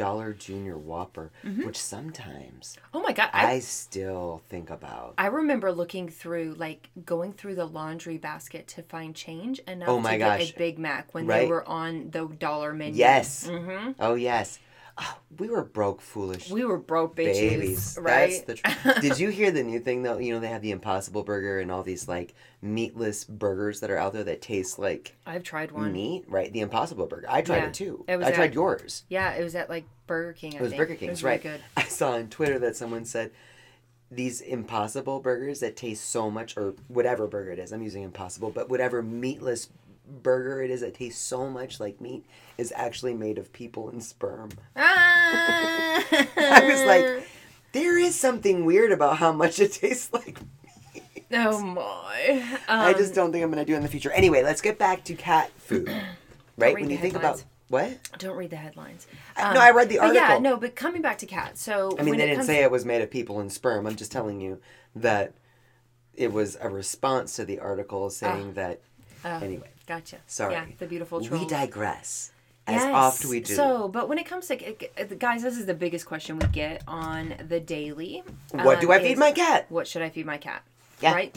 Dollar 0.00 0.32
Junior 0.32 0.78
Whopper, 0.78 1.30
which 1.64 1.76
sometimes 1.78 2.76
Oh 2.94 3.00
my 3.02 3.12
god, 3.12 3.28
Mm-hmm. 3.32 3.46
I, 3.46 3.50
I 3.52 3.58
still 3.58 4.42
think 4.48 4.70
about. 4.70 5.14
I 5.18 5.26
remember 5.26 5.70
looking 5.72 6.08
through 6.08 6.54
like 6.58 6.88
going 7.04 7.32
through 7.34 7.56
the 7.56 7.66
laundry 7.66 8.16
basket 8.16 8.66
to 8.68 8.82
find 8.82 9.14
change 9.14 9.58
enough 9.60 9.88
Oh 9.90 10.00
my 10.00 10.12
to 10.12 10.18
gosh. 10.18 10.38
get 10.40 10.54
a 10.54 10.58
Big 10.58 10.78
Mac 10.78 11.12
when 11.14 11.26
they 11.26 11.46
were 11.46 11.68
on 11.68 12.10
the 12.10 12.26
dollar 12.26 12.72
menu. 12.72 12.96
Yes. 12.96 13.46
Mm-hmm. 13.46 13.92
Oh 14.00 14.14
yes. 14.14 14.58
Oh, 14.98 15.18
we 15.38 15.48
were 15.48 15.64
broke, 15.64 16.00
foolish 16.00 16.50
We 16.50 16.64
were 16.64 16.76
broke 16.78 17.16
bitches, 17.16 17.50
babies. 17.50 17.98
right? 18.00 18.44
That's 18.46 18.62
the 18.62 18.68
tr- 18.68 19.00
Did 19.00 19.18
you 19.18 19.28
hear 19.30 19.50
the 19.50 19.62
new 19.62 19.80
thing 19.80 20.02
though? 20.02 20.18
You 20.18 20.34
know 20.34 20.40
they 20.40 20.48
have 20.48 20.62
the 20.62 20.72
Impossible 20.72 21.22
Burger 21.22 21.58
and 21.60 21.70
all 21.70 21.82
these 21.82 22.08
like 22.08 22.34
meatless 22.60 23.24
burgers 23.24 23.80
that 23.80 23.90
are 23.90 23.96
out 23.96 24.12
there 24.12 24.24
that 24.24 24.42
taste 24.42 24.78
like 24.78 25.16
I've 25.26 25.42
tried 25.42 25.70
one. 25.72 25.92
meat, 25.92 26.24
right? 26.28 26.52
The 26.52 26.60
Impossible 26.60 27.06
Burger. 27.06 27.26
I 27.28 27.40
tried 27.42 27.58
Yeah. 27.58 27.66
it 27.68 27.74
too. 27.74 28.04
It 28.08 28.16
was 28.18 28.26
I 28.26 28.32
tried 28.32 28.54
yours. 28.54 29.04
Yeah, 29.08 29.32
it 29.34 29.42
was 29.42 29.54
at 29.54 29.68
like 29.70 29.84
Burger 30.06 30.32
King. 30.34 30.54
I 30.54 30.56
It 30.58 30.62
was 30.62 30.70
think. 30.72 30.80
Burger 30.80 30.92
It 30.94 30.98
King's, 31.00 31.10
was 31.10 31.22
really 31.24 31.34
right? 31.36 31.42
Good. 31.42 31.60
I 31.76 31.84
saw 31.84 32.12
on 32.12 32.28
Twitter 32.28 32.58
that 32.58 32.76
someone 32.76 33.04
said 33.04 33.30
these 34.10 34.40
Impossible 34.40 35.20
burgers 35.20 35.60
that 35.60 35.76
taste 35.76 36.08
so 36.10 36.30
much, 36.30 36.56
or 36.56 36.74
whatever 36.88 37.28
burger 37.28 37.52
it 37.52 37.58
is. 37.60 37.72
I'm 37.72 37.82
using 37.82 38.02
Impossible, 38.02 38.50
but 38.50 38.68
whatever 38.68 39.02
meatless 39.02 39.68
burger 40.10 40.62
it 40.62 40.70
is 40.70 40.80
that 40.80 40.94
tastes 40.94 41.20
so 41.22 41.48
much 41.48 41.80
like 41.80 42.00
meat 42.00 42.24
is 42.58 42.72
actually 42.76 43.14
made 43.14 43.38
of 43.38 43.52
people 43.52 43.88
and 43.88 44.02
sperm. 44.02 44.50
Ah! 44.76 46.04
I 46.36 46.64
was 46.64 46.82
like, 46.84 47.28
there 47.72 47.98
is 47.98 48.14
something 48.18 48.64
weird 48.64 48.92
about 48.92 49.16
how 49.18 49.32
much 49.32 49.58
it 49.60 49.72
tastes 49.72 50.12
like. 50.12 50.38
oh 51.32 51.60
my. 51.62 52.42
Um, 52.68 52.80
I 52.80 52.92
just 52.92 53.14
don't 53.14 53.32
think 53.32 53.44
I'm 53.44 53.50
gonna 53.50 53.64
do 53.64 53.74
it 53.74 53.76
in 53.78 53.82
the 53.82 53.88
future. 53.88 54.10
Anyway, 54.12 54.42
let's 54.42 54.60
get 54.60 54.78
back 54.78 55.04
to 55.04 55.14
cat 55.14 55.50
food. 55.58 55.90
Right 56.56 56.74
when 56.74 56.90
you 56.90 56.98
think 56.98 57.16
about 57.16 57.42
what? 57.68 57.96
don't 58.18 58.36
read 58.36 58.50
the 58.50 58.56
headlines. 58.56 59.06
I- 59.34 59.54
no, 59.54 59.60
I 59.60 59.70
read 59.70 59.88
the 59.88 59.96
but 59.96 60.12
Yeah, 60.14 60.22
article. 60.24 60.40
no, 60.42 60.56
but 60.58 60.76
coming 60.76 61.00
back 61.00 61.16
to 61.18 61.26
cats. 61.26 61.62
So 61.62 61.96
I 61.98 62.02
mean, 62.02 62.10
when 62.10 62.18
they 62.18 62.26
didn't 62.26 62.44
say 62.44 62.62
it 62.62 62.70
was 62.70 62.84
made 62.84 63.00
of 63.00 63.10
people 63.10 63.40
and 63.40 63.50
sperm. 63.50 63.86
I'm 63.86 63.96
just 63.96 64.12
telling 64.12 64.42
you 64.42 64.60
that 64.94 65.32
it 66.12 66.34
was 66.34 66.58
a 66.60 66.68
response 66.68 67.36
to 67.36 67.46
the 67.46 67.60
article 67.60 68.10
saying 68.10 68.54
that. 68.54 68.80
anyway, 69.24 69.70
Gotcha. 69.90 70.18
sorry. 70.28 70.54
Ah. 70.54 70.66
Yeah, 70.68 70.74
the 70.78 70.86
beautiful. 70.86 71.18
We 71.18 71.46
digress. 71.48 72.30
As 72.68 72.82
Yes. 72.82 72.94
oft 72.94 73.24
we 73.24 73.40
do. 73.40 73.54
So, 73.54 73.88
but 73.88 74.08
when 74.08 74.18
it 74.18 74.26
comes 74.26 74.46
to 74.46 74.54
guys, 75.18 75.42
this 75.42 75.58
is 75.58 75.66
the 75.66 75.74
biggest 75.74 76.06
question 76.06 76.38
we 76.38 76.46
get 76.46 76.84
on 76.86 77.34
the 77.48 77.58
daily. 77.58 78.22
what 78.52 78.80
do 78.80 78.92
um, 78.92 78.92
I 78.92 79.02
feed 79.02 79.18
my 79.18 79.32
cat? 79.32 79.66
What 79.68 79.88
should 79.88 80.02
I 80.02 80.10
feed 80.10 80.26
my 80.26 80.38
cat? 80.38 80.62
Yeah. 81.00 81.12
Right. 81.14 81.36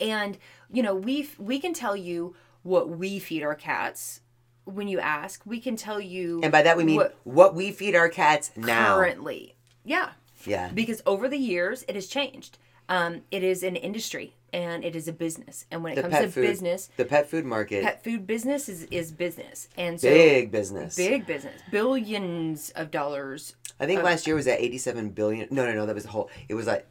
And 0.00 0.38
you 0.72 0.82
know, 0.82 0.94
we 0.94 1.28
we 1.38 1.58
can 1.58 1.74
tell 1.74 1.94
you 1.94 2.34
what 2.62 2.88
we 2.88 3.18
feed 3.18 3.42
our 3.42 3.54
cats 3.54 4.20
when 4.64 4.88
you 4.88 4.98
ask. 4.98 5.42
We 5.44 5.60
can 5.60 5.76
tell 5.76 6.00
you, 6.00 6.40
And 6.42 6.50
by 6.50 6.62
that 6.62 6.78
we 6.78 6.84
mean 6.84 6.96
what 6.96 7.16
what, 7.24 7.54
we 7.54 7.70
feed 7.70 7.94
our 7.94 8.08
cats 8.08 8.50
now. 8.56 8.96
currently. 8.96 9.56
Yeah. 9.84 10.12
Yeah. 10.46 10.70
Because 10.72 11.02
over 11.04 11.28
the 11.28 11.36
years, 11.36 11.84
it 11.86 11.96
has 11.96 12.06
changed. 12.06 12.56
Um, 12.88 13.22
it 13.30 13.42
is 13.42 13.62
an 13.62 13.76
industry 13.76 14.36
and 14.54 14.84
it 14.84 14.94
is 14.94 15.08
a 15.08 15.12
business. 15.12 15.66
And 15.72 15.82
when 15.82 15.92
it 15.92 15.96
The 15.96 16.02
comes 16.02 16.14
to 16.18 16.28
food. 16.30 16.46
business, 16.46 16.88
The 16.96 17.04
pet 17.04 17.28
food 17.28 17.44
market. 17.44 17.82
pet 17.82 18.04
food 18.04 18.24
business 18.24 18.68
is, 18.68 18.84
is 18.84 19.10
business. 19.10 19.68
And 19.76 20.00
so 20.00 20.08
big 20.08 20.52
business. 20.52 20.94
big 20.96 21.26
business, 21.26 21.60
billions 21.72 22.70
of 22.70 22.92
dollars. 22.92 23.56
I 23.80 23.86
think 23.86 24.04
last 24.04 24.28
year 24.28 24.36
was 24.36 24.46
at 24.46 24.60
87 24.60 25.10
billion. 25.10 25.48
No, 25.50 25.66
no, 25.66 25.72
no. 25.74 25.86
That 25.86 25.94
was 25.96 26.04
the 26.04 26.10
whole. 26.10 26.30
It 26.48 26.54
was 26.54 26.68
like 26.68 26.86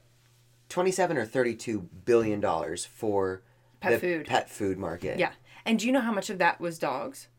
27 0.68 1.16
or 1.18 1.26
32 1.26 1.88
billion 2.04 2.42
dollars 2.42 2.84
for 2.86 3.42
Pet 3.80 3.94
the 3.94 4.00
food. 4.00 4.28
pet 4.28 4.50
food 4.50 4.78
market. 4.78 5.18
Yeah. 5.18 5.32
And 5.66 5.80
do 5.80 5.86
you 5.88 5.94
know 5.94 6.02
how 6.02 6.12
much 6.12 6.30
of 6.30 6.40
that 6.40 6.60
was 6.60 6.78
dogs? 6.78 7.30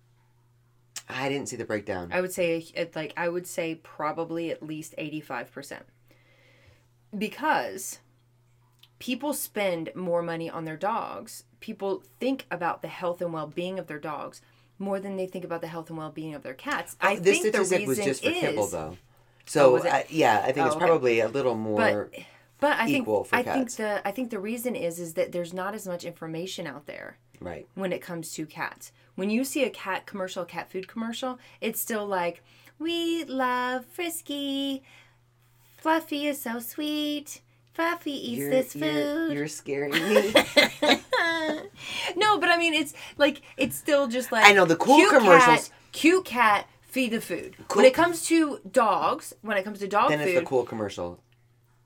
I 1.07 1.29
didn't 1.29 1.51
see 1.51 1.57
the 1.57 1.67
breakdown. 1.67 2.09
I 2.13 2.23
would 2.23 2.33
say 2.33 2.65
it 2.75 2.97
like 2.97 3.13
I 3.19 3.29
would 3.29 3.47
say 3.47 3.75
probably 3.75 4.51
at 4.51 4.63
least 4.63 4.95
85%. 4.97 5.81
Because 7.17 7.99
people 8.99 9.33
spend 9.35 9.91
more 9.95 10.23
money 10.23 10.49
on 10.49 10.65
their 10.65 10.77
dogs. 10.77 11.45
People 11.61 12.03
think 12.21 12.47
about 12.51 12.83
the 12.83 12.89
health 12.89 13.21
and 13.21 13.33
well-being 13.33 13.79
of 13.79 13.87
their 13.87 13.99
dogs 13.99 14.41
more 14.79 14.99
than 15.01 15.17
they 15.17 15.27
think 15.27 15.45
about 15.45 15.61
the 15.61 15.67
health 15.69 15.89
and 15.89 15.99
well-being 15.99 16.35
of 16.35 16.43
their 16.43 16.55
cats. 16.55 16.97
Oh, 17.03 17.09
I 17.09 17.17
this 17.17 17.41
think 17.41 17.55
the 17.55 17.65
statistic 17.65 17.79
reason 17.89 17.89
was 17.89 17.99
just 18.05 18.23
for 18.25 18.31
is 18.31 18.41
kibble, 18.41 18.67
though. 18.67 18.97
Oh, 18.97 18.99
so 19.47 19.73
was 19.73 19.85
it? 19.85 19.93
I, 19.93 20.07
yeah, 20.11 20.41
I 20.45 20.53
think 20.53 20.65
Oh, 20.65 20.67
it's 20.69 20.77
okay. 20.77 20.85
probably 20.87 21.21
a 21.21 21.29
little 21.29 21.55
more. 21.55 22.09
but 22.11 22.21
but 22.61 22.79
I 22.79 22.87
think 22.87 23.03
equal 23.03 23.25
for 23.25 23.37
I 23.37 23.43
cats. 23.43 23.57
think 23.77 23.89
the 23.89 24.09
I 24.09 24.11
think 24.11 24.31
the 24.31 24.39
reason 24.41 24.75
is 24.75 24.99
is 24.99 25.15
that 25.15 25.33
there's 25.33 25.53
not 25.53 25.75
as 25.75 25.87
much 25.87 26.05
information 26.05 26.67
out 26.67 26.87
there. 26.87 27.19
right. 27.41 27.67
when 27.75 27.93
it 27.93 28.01
comes 28.01 28.33
to 28.35 28.47
cats. 28.47 28.91
When 29.17 29.29
you 29.31 29.45
see 29.45 29.65
a 29.65 29.71
cat 29.71 30.07
commercial, 30.07 30.45
cat 30.45 30.71
food 30.71 30.89
commercial, 30.89 31.39
it's 31.61 31.81
still 31.81 32.07
like, 32.07 32.43
we 32.79 33.25
love 33.25 33.85
Frisky. 33.87 34.83
Fluffy 35.77 36.27
is 36.27 36.41
so 36.41 36.59
sweet. 36.59 37.41
Fluffy 37.75 38.13
eats 38.13 38.39
You're, 38.39 38.51
this 38.51 38.77
you're, 38.77 38.89
food. 38.89 39.33
you're 39.33 39.49
scaring 39.49 39.93
me. 39.93 40.33
no, 42.17 42.39
but 42.39 42.49
I 42.49 42.57
mean, 42.59 42.73
it's 42.75 42.95
like, 43.19 43.43
it's 43.57 43.77
still 43.77 44.07
just 44.09 44.33
like. 44.33 44.47
I 44.47 44.53
know, 44.53 44.65
the 44.65 44.77
cool 44.77 44.97
cute 44.97 45.11
commercials- 45.11 45.69
Cat, 45.69 45.71
cute 45.93 46.25
cat, 46.25 46.69
feed 46.83 47.11
the 47.13 47.21
food. 47.21 47.57
Cool- 47.69 47.83
When 47.83 47.87
it 47.91 47.95
comes 47.95 48.25
to 48.27 48.61
dogs, 48.71 49.35
when 49.43 49.57
it 49.57 49.65
comes 49.65 49.81
to 49.81 49.89
dog 49.89 50.11
then 50.11 50.21
food. 50.21 50.29
it's 50.29 50.39
the 50.41 50.47
cool 50.47 50.65
commercial. 50.65 51.19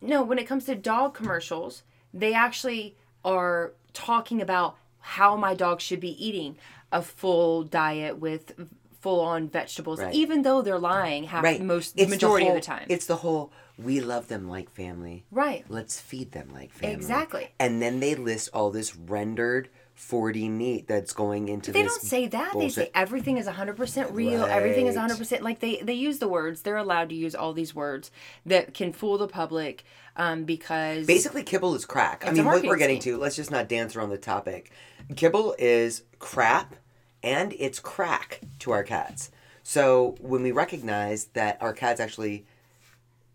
No, 0.01 0.23
when 0.23 0.39
it 0.39 0.45
comes 0.47 0.67
to 0.67 0.75
dog 0.75 1.15
commercials, 1.15 1.83
they 2.15 2.33
actually 2.35 2.95
are 3.25 3.73
talking 3.95 4.41
about 4.41 4.77
how 5.01 5.37
my 5.37 5.55
dog 5.55 5.81
should 5.81 6.01
be 6.01 6.23
eating 6.25 6.57
a 6.93 7.03
full 7.03 7.65
diet 7.65 8.19
with 8.19 8.53
full 9.01 9.21
on 9.21 9.49
vegetables, 9.49 10.01
Right. 10.01 10.15
even 10.15 10.43
though 10.43 10.63
they're 10.63 10.79
lying 10.79 11.25
half 11.25 11.45
Right. 11.45 11.63
most 11.63 11.97
the 11.97 12.03
It's 12.03 12.11
majority 12.11 12.47
whole, 12.47 12.57
of 12.57 12.61
the 12.63 12.67
time. 12.67 12.87
It's 12.89 13.07
the 13.07 13.17
whole 13.17 13.53
we 13.79 14.01
love 14.01 14.27
them 14.27 14.49
like 14.49 14.69
family. 14.75 15.25
right. 15.31 15.65
Let's 15.69 16.01
feed 16.01 16.33
them 16.33 16.49
like 16.53 16.73
family. 16.73 16.97
Exactly. 16.97 17.49
And 17.61 17.81
then 17.81 18.01
they 18.01 18.17
list 18.17 18.49
all 18.53 18.71
this 18.71 18.97
rendered 18.97 19.69
4D 19.97 20.49
meat 20.49 20.87
that's 20.89 21.13
going 21.13 21.49
into 21.49 21.71
They 21.73 21.83
this 21.83 21.93
don't 21.93 22.03
say 22.03 22.27
that. 22.29 22.53
They 22.59 22.69
say 22.69 22.91
everything 22.95 23.37
is 23.37 23.47
100% 23.47 24.13
real. 24.13 24.45
Everything 24.45 24.87
is 24.89 24.97
Right. 24.97 25.11
100% 25.11 25.43
like 25.43 25.61
they 25.61 25.77
they 25.83 25.93
use 25.95 26.19
the 26.19 26.29
words. 26.29 26.63
They're 26.63 26.77
allowed 26.77 27.09
to 27.11 27.15
use 27.15 27.35
all 27.37 27.53
these 27.53 27.75
words 27.75 28.11
that 28.47 28.75
can 28.75 28.93
fool 28.93 29.17
the 29.19 29.29
public 29.29 29.85
um, 30.17 30.45
because 30.45 31.07
Basically, 31.07 31.43
kibble 31.45 31.75
is 31.77 31.85
crack. 31.85 32.25
I 32.27 32.33
mean, 32.33 32.45
what 32.45 32.65
we're 32.65 32.77
getting 32.77 33.01
scheme. 33.01 33.15
to, 33.15 33.21
let's 33.21 33.37
just 33.37 33.51
not 33.53 33.69
dance 33.69 33.95
around 33.95 34.11
the 34.11 34.19
topic. 34.19 34.71
Kibble 35.15 35.55
is 35.59 36.03
crap 36.19 36.75
and 37.23 37.55
it's 37.59 37.79
crack 37.79 38.41
to 38.61 38.71
our 38.71 38.83
cats. 38.83 39.31
So 39.63 40.17
when 40.21 40.43
we 40.43 40.53
recognize 40.53 41.27
that 41.35 41.59
our 41.61 41.73
cats 41.73 42.01
actually 42.01 42.47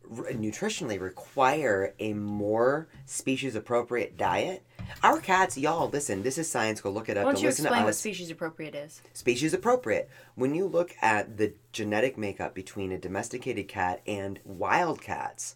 r- 0.09 0.25
nutritionally 0.31 0.99
require 0.99 1.93
a 1.99 2.13
more 2.13 2.87
species 3.05 3.55
appropriate 3.55 4.17
diet, 4.17 4.63
our 5.01 5.19
cats, 5.19 5.57
y'all, 5.57 5.89
listen, 5.89 6.23
this 6.23 6.37
is 6.37 6.49
science. 6.49 6.81
Go 6.81 6.89
look 6.89 7.09
it 7.09 7.17
up. 7.17 7.25
why 7.25 7.33
don't 7.33 7.41
you 7.41 7.49
listen 7.49 7.65
explain 7.65 7.81
to 7.81 7.85
what 7.85 7.95
species 7.95 8.31
appropriate 8.31 8.75
is? 8.75 9.01
species 9.13 9.53
appropriate. 9.53 10.09
When 10.35 10.55
you 10.55 10.65
look 10.67 10.95
at 11.01 11.37
the 11.37 11.53
genetic 11.71 12.17
makeup 12.17 12.53
between 12.53 12.91
a 12.91 12.97
domesticated 12.97 13.67
cat 13.67 14.01
and 14.05 14.39
wild 14.43 15.01
cats, 15.01 15.55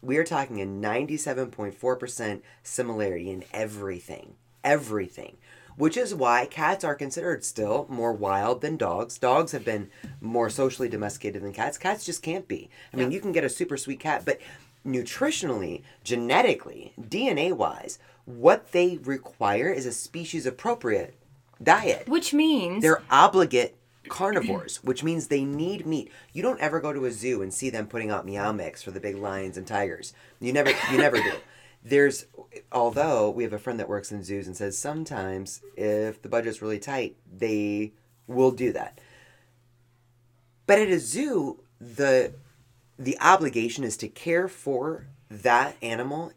we 0.00 0.16
are 0.16 0.24
talking 0.24 0.60
a 0.60 0.66
97.4% 0.66 2.42
similarity 2.62 3.30
in 3.30 3.44
everything. 3.52 4.34
Everything. 4.62 5.38
Which 5.78 5.96
is 5.96 6.14
why 6.14 6.46
cats 6.46 6.84
are 6.84 6.94
considered 6.96 7.44
still 7.44 7.86
more 7.88 8.12
wild 8.12 8.60
than 8.60 8.76
dogs. 8.76 9.16
Dogs 9.16 9.52
have 9.52 9.64
been 9.64 9.88
more 10.20 10.50
socially 10.50 10.88
domesticated 10.88 11.40
than 11.42 11.52
cats. 11.52 11.78
Cats 11.78 12.04
just 12.04 12.22
can't 12.22 12.46
be. 12.48 12.68
I 12.92 12.96
mean, 12.96 13.10
Yeah. 13.10 13.14
you 13.14 13.20
can 13.20 13.32
get 13.32 13.44
a 13.44 13.48
super 13.48 13.76
sweet 13.76 14.00
cat, 14.00 14.22
but 14.24 14.40
nutritionally, 14.84 15.82
genetically, 16.04 16.92
DNA 17.00 17.52
wise, 17.52 17.98
what 18.24 18.72
they 18.72 18.98
require 19.04 19.70
is 19.70 19.86
a 19.86 19.92
species 19.92 20.46
appropriate 20.46 21.14
diet. 21.62 22.08
Which 22.08 22.34
means 22.34 22.82
They're 22.82 23.02
obligate 23.10 23.76
carnivores, 24.08 24.76
which 24.82 25.04
means 25.04 25.28
they 25.28 25.44
need 25.44 25.86
meat. 25.86 26.10
You 26.32 26.42
don't 26.42 26.60
ever 26.60 26.80
go 26.80 26.92
to 26.92 27.04
a 27.04 27.12
zoo 27.12 27.40
and 27.42 27.54
see 27.54 27.70
them 27.70 27.86
putting 27.86 28.10
out 28.10 28.26
meow 28.26 28.52
mix 28.52 28.82
for 28.82 28.90
the 28.90 29.00
big 29.00 29.16
lions 29.16 29.56
and 29.56 29.66
tigers. 29.66 30.12
You 30.40 30.52
never 30.52 30.70
you 30.90 30.98
never 30.98 31.18
do. 31.18 31.32
There's 31.84 32.26
although 32.72 33.30
we 33.30 33.44
have 33.44 33.52
a 33.52 33.58
friend 33.58 33.78
that 33.80 33.88
works 33.88 34.10
in 34.12 34.22
zoos 34.24 34.46
and 34.46 34.56
says 34.56 34.76
sometimes 34.76 35.60
if 35.76 36.20
the 36.22 36.28
budget's 36.28 36.60
really 36.60 36.78
tight, 36.78 37.16
they 37.32 37.92
will 38.26 38.50
do 38.50 38.72
that. 38.72 39.00
But 40.66 40.78
at 40.80 40.88
a 40.88 40.98
zoo, 40.98 41.60
the 41.80 42.32
the 42.98 43.16
obligation 43.20 43.84
is 43.84 43.96
to 43.98 44.08
care 44.08 44.48
for 44.48 45.06
that 45.30 45.76
animal 45.82 46.32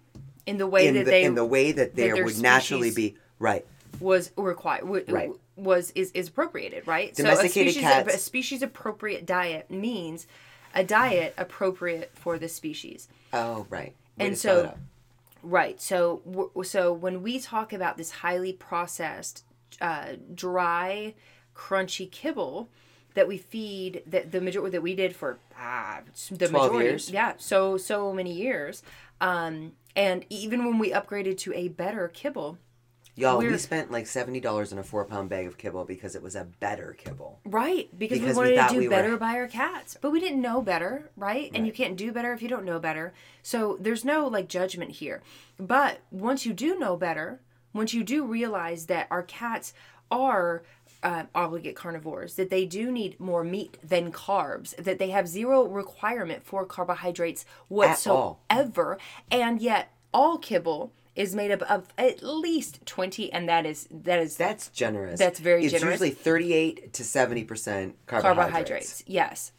in 0.45 0.57
the 0.57 0.67
way 0.67 0.87
in 0.87 0.93
that 0.95 1.05
the, 1.05 1.11
they 1.11 1.23
in 1.23 1.35
the 1.35 1.45
way 1.45 1.71
that 1.71 1.95
there 1.95 2.15
their 2.15 2.25
would 2.25 2.39
naturally 2.39 2.91
be 2.91 3.15
right. 3.39 3.65
was 3.99 4.31
required 4.37 4.83
Right. 5.09 5.31
was 5.55 5.91
is, 5.95 6.11
is 6.11 6.27
appropriated 6.27 6.87
right 6.87 7.13
Domesticated 7.15 7.73
so 7.73 7.79
a 7.79 7.81
species, 7.81 7.81
cats- 7.81 8.15
a 8.15 8.17
species 8.17 8.61
appropriate 8.61 9.25
diet 9.25 9.69
means 9.71 10.27
a 10.75 10.83
diet 10.83 11.33
appropriate 11.37 12.11
for 12.13 12.37
the 12.37 12.47
species 12.49 13.07
Oh, 13.33 13.65
right. 13.69 13.93
Way 14.17 14.25
And 14.25 14.33
to 14.33 14.39
spell 14.39 14.57
it 14.59 14.63
so-. 14.65 14.77
Right 15.43 15.81
so 15.81 16.51
so 16.63 16.93
when 16.93 17.21
we 17.23 17.39
talk 17.39 17.73
about 17.73 17.97
this 17.97 18.11
highly 18.11 18.53
processed 18.53 19.43
uh, 19.79 20.13
dry 20.33 21.13
crunchy 21.55 22.09
kibble 22.09 22.69
that 23.13 23.27
we 23.27 23.37
feed 23.37 24.03
that 24.05 24.31
the 24.31 24.39
majority 24.39 24.71
that 24.71 24.81
we 24.81 24.95
did 24.95 25.15
for 25.15 25.37
ah, 25.57 25.99
the 26.31 26.49
majority 26.49 26.89
years. 26.89 27.09
yeah 27.09 27.33
so 27.37 27.77
so 27.77 28.13
many 28.13 28.31
years 28.31 28.83
um 29.19 29.73
and 29.95 30.25
even 30.29 30.65
when 30.65 30.77
we 30.77 30.91
upgraded 30.91 31.37
to 31.37 31.53
a 31.53 31.67
better 31.67 32.07
kibble 32.07 32.57
Y'all, 33.15 33.37
we 33.37 33.45
we're- 33.45 33.57
spent 33.57 33.91
like 33.91 34.07
seventy 34.07 34.39
dollars 34.39 34.71
on 34.71 34.79
a 34.79 34.83
four 34.83 35.03
pound 35.05 35.29
bag 35.29 35.45
of 35.45 35.57
kibble 35.57 35.83
because 35.85 36.15
it 36.15 36.23
was 36.23 36.35
a 36.35 36.45
better 36.59 36.95
kibble. 36.97 37.39
Right, 37.45 37.89
because, 37.97 38.19
Because 38.19 38.35
we 38.37 38.43
we 38.43 38.47
wanted 38.49 38.57
thought 38.59 38.67
to 38.69 38.73
do 38.75 38.79
we 38.79 38.87
were- 38.87 38.91
better 38.95 39.17
by 39.17 39.33
our 39.35 39.47
cats, 39.47 39.97
but 40.01 40.11
we 40.11 40.19
didn't 40.19 40.41
know 40.41 40.61
better, 40.61 41.09
right? 41.17 41.51
And 41.53 41.65
you 41.67 41.73
can't 41.73 41.97
do 41.97 42.11
better 42.11 42.33
if 42.33 42.41
you 42.41 42.47
don't 42.47 42.63
know 42.65 42.79
better. 42.79 43.13
So 43.43 43.77
there's 43.79 44.05
no 44.05 44.27
like 44.27 44.47
judgment 44.47 44.91
here. 44.91 45.21
But 45.57 45.99
once 46.09 46.45
you 46.45 46.53
do 46.53 46.79
know 46.79 46.95
better, 46.95 47.41
once 47.73 47.93
you 47.93 48.03
do 48.03 48.25
realize 48.25 48.85
that 48.87 49.07
our 49.11 49.23
cats 49.23 49.73
are 50.09 50.63
uh, 51.03 51.23
obligate 51.33 51.75
carnivores, 51.75 52.35
that 52.35 52.49
they 52.51 52.65
do 52.65 52.91
need 52.91 53.19
more 53.19 53.43
meat 53.43 53.77
than 53.83 54.11
carbs, 54.11 54.75
that 54.77 54.99
they 54.99 55.09
have 55.09 55.27
zero 55.27 55.63
requirement 55.65 56.43
for 56.45 56.63
carbohydrates 56.65 57.43
whatsoever, 57.69 58.97
and 59.31 59.61
yet 59.61 59.91
all 60.13 60.37
kibble 60.37 60.91
is 61.15 61.35
made 61.35 61.51
up 61.51 61.61
of 61.63 61.87
at 61.97 62.23
least 62.23 62.85
20 62.85 63.31
and 63.33 63.49
that 63.49 63.65
is 63.65 63.87
that 63.91 64.19
is 64.19 64.37
That's 64.37 64.69
generous. 64.69 65.19
That's 65.19 65.39
very 65.39 65.63
it's 65.65 65.73
generous. 65.73 65.93
usually 65.95 66.11
thirty 66.11 66.53
eight 66.53 66.93
to 66.93 67.03
seventy 67.03 67.43
percent 67.43 67.95
carbohydrates. 68.07 68.37
carbohydrates. 68.51 69.03
Yes. 69.07 69.51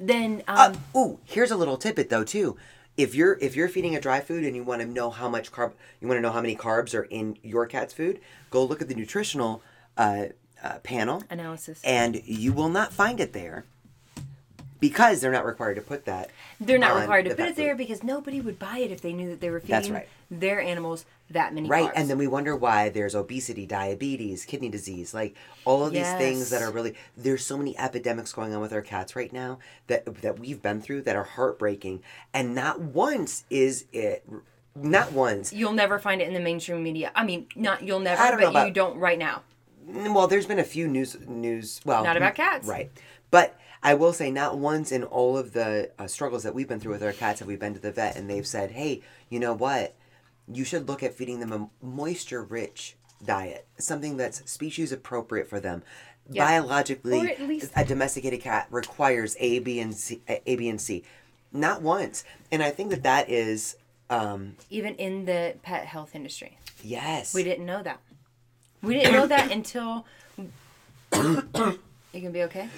Then 0.00 0.42
um, 0.48 0.76
Uh, 0.94 0.98
ooh, 0.98 1.18
here's 1.24 1.50
a 1.50 1.56
little 1.56 1.76
tidbit 1.76 2.08
though 2.08 2.24
too. 2.24 2.56
If 2.96 3.14
you're 3.14 3.38
if 3.40 3.54
you're 3.54 3.68
feeding 3.68 3.94
a 3.94 4.00
dry 4.00 4.20
food 4.20 4.44
and 4.44 4.56
you 4.56 4.64
want 4.64 4.80
to 4.80 4.86
know 4.88 5.10
how 5.10 5.28
much 5.28 5.52
carb 5.52 5.72
you 6.00 6.08
want 6.08 6.18
to 6.18 6.22
know 6.22 6.32
how 6.32 6.40
many 6.40 6.56
carbs 6.56 6.94
are 6.94 7.02
in 7.04 7.36
your 7.42 7.66
cat's 7.66 7.92
food, 7.92 8.20
go 8.50 8.64
look 8.64 8.80
at 8.82 8.88
the 8.88 8.94
nutritional 8.94 9.62
uh, 9.96 10.26
uh, 10.64 10.78
panel, 10.78 11.22
analysis. 11.30 11.80
and 11.84 12.22
you 12.24 12.52
will 12.52 12.68
not 12.70 12.92
find 12.92 13.20
it 13.20 13.32
there 13.34 13.66
because 14.80 15.20
they're 15.20 15.32
not 15.32 15.44
required 15.44 15.74
to 15.74 15.80
put 15.80 16.04
that. 16.06 16.30
They're 16.60 16.78
not 16.78 16.96
required 16.98 17.24
to 17.26 17.34
put 17.34 17.48
it 17.48 17.56
there 17.56 17.74
because 17.74 18.02
nobody 18.02 18.40
would 18.40 18.58
buy 18.58 18.78
it 18.78 18.90
if 18.90 19.00
they 19.00 19.12
knew 19.12 19.28
that 19.30 19.40
they 19.40 19.50
were 19.50 19.60
feeding 19.60 19.74
That's 19.76 19.90
right. 19.90 20.08
Their 20.30 20.60
animals 20.60 21.04
that 21.30 21.54
many 21.54 21.68
Right, 21.68 21.86
carbs. 21.90 21.92
and 21.94 22.10
then 22.10 22.18
we 22.18 22.26
wonder 22.26 22.54
why 22.56 22.88
there's 22.88 23.14
obesity, 23.14 23.66
diabetes, 23.66 24.44
kidney 24.44 24.68
disease, 24.68 25.12
like 25.14 25.34
all 25.64 25.84
of 25.84 25.92
these 25.92 26.10
things 26.14 26.50
that 26.50 26.62
are 26.62 26.70
really 26.70 26.94
there's 27.16 27.44
so 27.44 27.56
many 27.58 27.78
epidemics 27.78 28.32
going 28.32 28.54
on 28.54 28.60
with 28.60 28.72
our 28.72 28.82
cats 28.82 29.14
right 29.16 29.32
now 29.32 29.58
that 29.88 30.22
that 30.22 30.38
we've 30.38 30.62
been 30.62 30.80
through 30.80 31.02
that 31.02 31.16
are 31.16 31.24
heartbreaking 31.24 32.02
and 32.32 32.54
not 32.54 32.80
once 32.80 33.44
is 33.50 33.84
it 33.92 34.26
not 34.74 35.12
once. 35.12 35.52
You'll 35.52 35.72
never 35.72 35.98
find 35.98 36.20
it 36.22 36.28
in 36.28 36.34
the 36.34 36.40
mainstream 36.40 36.82
media. 36.82 37.10
I 37.14 37.24
mean, 37.24 37.46
not 37.56 37.82
you'll 37.82 38.00
never, 38.00 38.22
I 38.22 38.30
don't 38.30 38.40
but 38.40 38.50
about- 38.50 38.66
you 38.68 38.72
don't 38.72 38.96
right 38.98 39.18
now. 39.18 39.42
Well, 39.86 40.26
there's 40.28 40.46
been 40.46 40.58
a 40.58 40.64
few 40.64 40.86
news 40.86 41.16
news 41.26 41.80
well 41.84 42.04
Not 42.04 42.16
about 42.18 42.34
cats. 42.34 42.68
Right. 42.68 42.90
But 43.30 43.58
I 43.82 43.94
will 43.94 44.12
say 44.12 44.30
not 44.30 44.58
once 44.58 44.92
in 44.92 45.04
all 45.04 45.36
of 45.38 45.52
the 45.52 45.90
uh, 45.98 46.06
struggles 46.06 46.42
that 46.42 46.54
we've 46.54 46.68
been 46.68 46.80
through 46.80 46.92
with 46.92 47.02
our 47.02 47.12
cats 47.12 47.40
have 47.40 47.48
we 47.48 47.56
been 47.56 47.74
to 47.74 47.80
the 47.80 47.92
vet 47.92 48.16
and 48.16 48.28
they've 48.30 48.46
said, 48.46 48.70
"Hey, 48.72 49.02
you 49.30 49.38
know 49.40 49.52
what? 49.54 49.94
You 50.52 50.64
should 50.64 50.88
look 50.88 51.02
at 51.02 51.14
feeding 51.14 51.40
them 51.40 51.52
a 51.52 51.68
moisture-rich 51.84 52.96
diet, 53.24 53.66
something 53.78 54.16
that's 54.16 54.48
species 54.50 54.92
appropriate 54.92 55.48
for 55.48 55.60
them." 55.60 55.82
Yeah. 56.30 56.44
Biologically, 56.46 57.36
least- 57.38 57.72
a 57.74 57.84
domesticated 57.84 58.40
cat 58.40 58.66
requires 58.70 59.36
A, 59.40 59.60
B, 59.60 59.80
and 59.80 59.94
C. 59.94 60.20
A, 60.28 60.56
B, 60.56 60.68
and 60.68 60.80
C. 60.80 61.04
Not 61.52 61.80
once, 61.80 62.24
and 62.52 62.62
I 62.62 62.70
think 62.70 62.90
that 62.90 63.02
that 63.04 63.30
is, 63.30 63.76
um, 64.10 64.56
Even 64.68 64.94
in 64.96 65.24
the 65.24 65.56
pet 65.62 65.86
health 65.86 66.14
industry, 66.14 66.58
yes, 66.82 67.32
we 67.34 67.42
didn't 67.42 67.64
know 67.64 67.82
that. 67.82 68.00
We 68.82 68.94
didn't 68.94 69.12
know 69.12 69.26
that 69.26 69.50
until. 69.50 70.06
you 71.12 72.20
can 72.20 72.32
be 72.32 72.42
okay. 72.44 72.68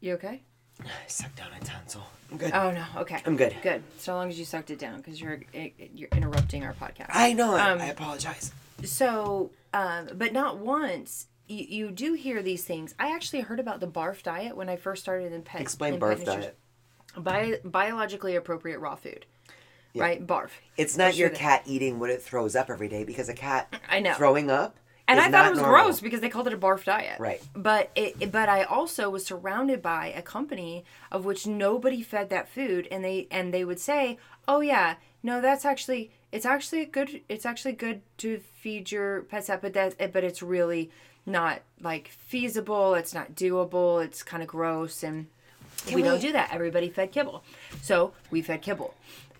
You 0.00 0.12
okay? 0.14 0.42
I 0.80 1.06
sucked 1.06 1.36
down 1.36 1.48
a 1.58 1.64
tonsil. 1.64 2.02
I'm 2.34 2.38
good. 2.38 2.52
Oh 2.52 2.70
no. 2.72 2.84
Okay. 3.02 3.22
I'm 3.24 3.36
good. 3.36 3.54
Good. 3.62 3.84
So 3.98 4.14
long 4.14 4.28
as 4.28 4.36
you 4.38 4.44
sucked 4.44 4.70
it 4.70 4.78
down, 4.80 4.96
because 4.96 5.20
you're 5.20 5.40
you're 5.52 6.08
interrupting 6.10 6.64
our 6.64 6.72
podcast. 6.74 7.06
I 7.10 7.32
know. 7.32 7.56
Um, 7.56 7.80
I 7.80 7.86
apologize. 7.86 8.52
So, 8.82 9.52
um, 9.72 10.08
but 10.14 10.32
not 10.32 10.58
once. 10.58 11.28
You, 11.46 11.66
you 11.68 11.90
do 11.90 12.14
hear 12.14 12.42
these 12.42 12.64
things. 12.64 12.94
I 12.98 13.14
actually 13.14 13.42
heard 13.42 13.60
about 13.60 13.78
the 13.80 13.86
barf 13.86 14.22
diet 14.22 14.56
when 14.56 14.70
I 14.70 14.76
first 14.76 15.02
started 15.02 15.30
in 15.32 15.42
pet. 15.42 15.60
Explain 15.60 15.94
in 15.94 16.00
barf 16.00 16.18
nutrition. 16.18 16.40
diet. 16.40 16.58
Bi- 17.18 17.60
biologically 17.62 18.34
appropriate 18.34 18.78
raw 18.78 18.94
food, 18.96 19.26
right? 19.94 20.26
Barf. 20.26 20.48
It's 20.78 20.96
not 20.96 21.16
your 21.16 21.28
cat 21.28 21.62
eating 21.66 22.00
what 22.00 22.08
it 22.10 22.22
throws 22.22 22.56
up 22.56 22.70
every 22.70 22.88
day 22.88 23.04
because 23.04 23.28
a 23.28 23.34
cat 23.34 23.72
I 23.90 24.00
know. 24.00 24.14
throwing 24.14 24.50
up. 24.50 24.78
And 25.06 25.20
I 25.20 25.30
thought 25.30 25.46
it 25.46 25.50
was 25.50 25.58
normal. 25.60 25.82
gross 25.84 26.00
because 26.00 26.20
they 26.22 26.30
called 26.30 26.46
it 26.46 26.54
a 26.54 26.56
barf 26.58 26.84
diet. 26.84 27.20
Right. 27.20 27.42
But 27.54 27.90
it, 27.94 28.16
it- 28.20 28.32
but 28.32 28.48
I 28.48 28.62
also 28.62 29.10
was 29.10 29.24
surrounded 29.26 29.82
by 29.82 30.06
a 30.06 30.22
company 30.22 30.84
of 31.12 31.24
which 31.24 31.46
nobody 31.46 32.02
fed 32.02 32.30
that 32.30 32.48
food, 32.48 32.88
and 32.90 33.04
they 33.04 33.28
and 33.30 33.52
they 33.52 33.64
would 33.64 33.78
say, 33.80 34.18
"Oh 34.48 34.60
yeah, 34.60 34.94
no, 35.22 35.40
that's 35.42 35.64
actually 35.64 36.10
it's 36.32 36.46
actually 36.46 36.86
good. 36.86 37.20
It's 37.28 37.44
actually 37.44 37.72
good 37.74 38.00
to 38.18 38.38
feed 38.38 38.90
your 38.90 39.22
pets 39.22 39.48
that, 39.48 39.60
but 39.60 39.74
that 39.74 40.12
but 40.12 40.24
it's 40.24 40.42
really 40.42 40.90
not 41.26 41.60
like 41.80 42.08
feasible. 42.08 42.94
It's 42.94 43.12
not 43.12 43.34
doable. 43.34 44.02
It's 44.02 44.22
kind 44.22 44.42
of 44.42 44.48
gross, 44.48 45.02
and 45.02 45.26
we, 45.92 46.02
don't 46.02 46.20
do 46.20 46.32
that. 46.32 46.50
Everybody 46.52 46.88
fed 46.88 47.12
kibble, 47.12 47.44
so 47.82 48.12
we 48.30 48.40
fed 48.42 48.62
kibble. 48.62 48.94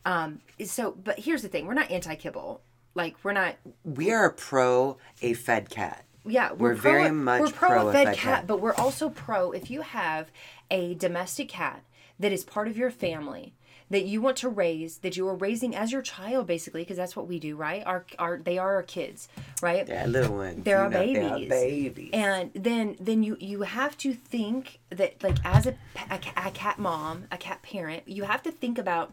Um, 0.06 0.40
so, 0.64 0.92
but 0.92 1.20
here's 1.20 1.40
the 1.42 1.48
thing: 1.48 1.66
we're 1.66 1.74
not 1.74 1.90
anti-kibble. 1.90 2.60
Like 2.94 3.16
we're 3.22 3.32
not 3.32 3.56
We 3.84 4.10
are 4.12 4.30
pro 4.30 4.98
a 5.22 5.34
fed 5.34 5.68
cat. 5.70 6.04
yeah, 6.26 6.52
we're, 6.52 6.70
We're 6.70 6.76
pro, 6.76 6.90
very 6.92 7.10
much 7.10 7.40
we're 7.40 7.50
pro, 7.50 7.68
pro 7.68 7.88
a 7.88 7.92
fed 7.92 8.06
fed 8.08 8.16
cat, 8.16 8.34
cat. 8.40 8.46
but 8.46 8.60
we're 8.60 8.74
also 8.74 9.08
pro 9.10 9.52
if 9.52 9.70
you 9.70 9.82
have 9.82 10.30
a 10.70 10.94
domestic 10.94 11.48
cat 11.48 11.82
that 12.18 12.32
is 12.32 12.44
part 12.44 12.68
of 12.68 12.76
your 12.76 12.90
family 12.90 13.54
that 13.90 14.06
you 14.06 14.20
want 14.22 14.36
to 14.38 14.48
raise, 14.48 14.98
that 14.98 15.16
you 15.16 15.28
are 15.28 15.34
raising 15.34 15.76
as 15.76 15.92
your 15.92 16.00
child, 16.00 16.46
basically, 16.46 16.80
because 16.80 16.96
that's 16.96 17.14
what 17.14 17.28
we 17.28 17.38
do, 17.38 17.54
right? 17.54 17.82
Our, 17.84 18.06
our, 18.18 18.38
they 18.38 18.56
are 18.56 18.76
our 18.76 18.82
kids, 18.82 19.28
right? 19.60 19.86
They're 19.86 20.06
little 20.06 20.36
ones. 20.38 20.64
They're 20.64 20.78
our 20.78 20.88
know, 20.88 21.00
They're 21.04 21.30
babies. 21.30 21.48
babies. 21.50 22.10
And 22.14 22.50
then 22.54 22.96
then 22.98 23.22
you 23.22 23.36
you 23.38 23.62
have 23.62 23.96
to 23.98 24.14
think 24.14 24.78
that 24.88 25.22
like 25.22 25.36
as 25.44 25.66
a, 25.66 25.74
a, 26.10 26.18
a 26.36 26.50
cat 26.52 26.78
mom, 26.78 27.24
a 27.30 27.36
cat 27.36 27.60
parent, 27.62 28.04
you 28.08 28.24
have 28.24 28.42
to 28.44 28.50
think 28.50 28.78
about 28.78 29.12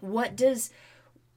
what 0.00 0.36
does 0.36 0.70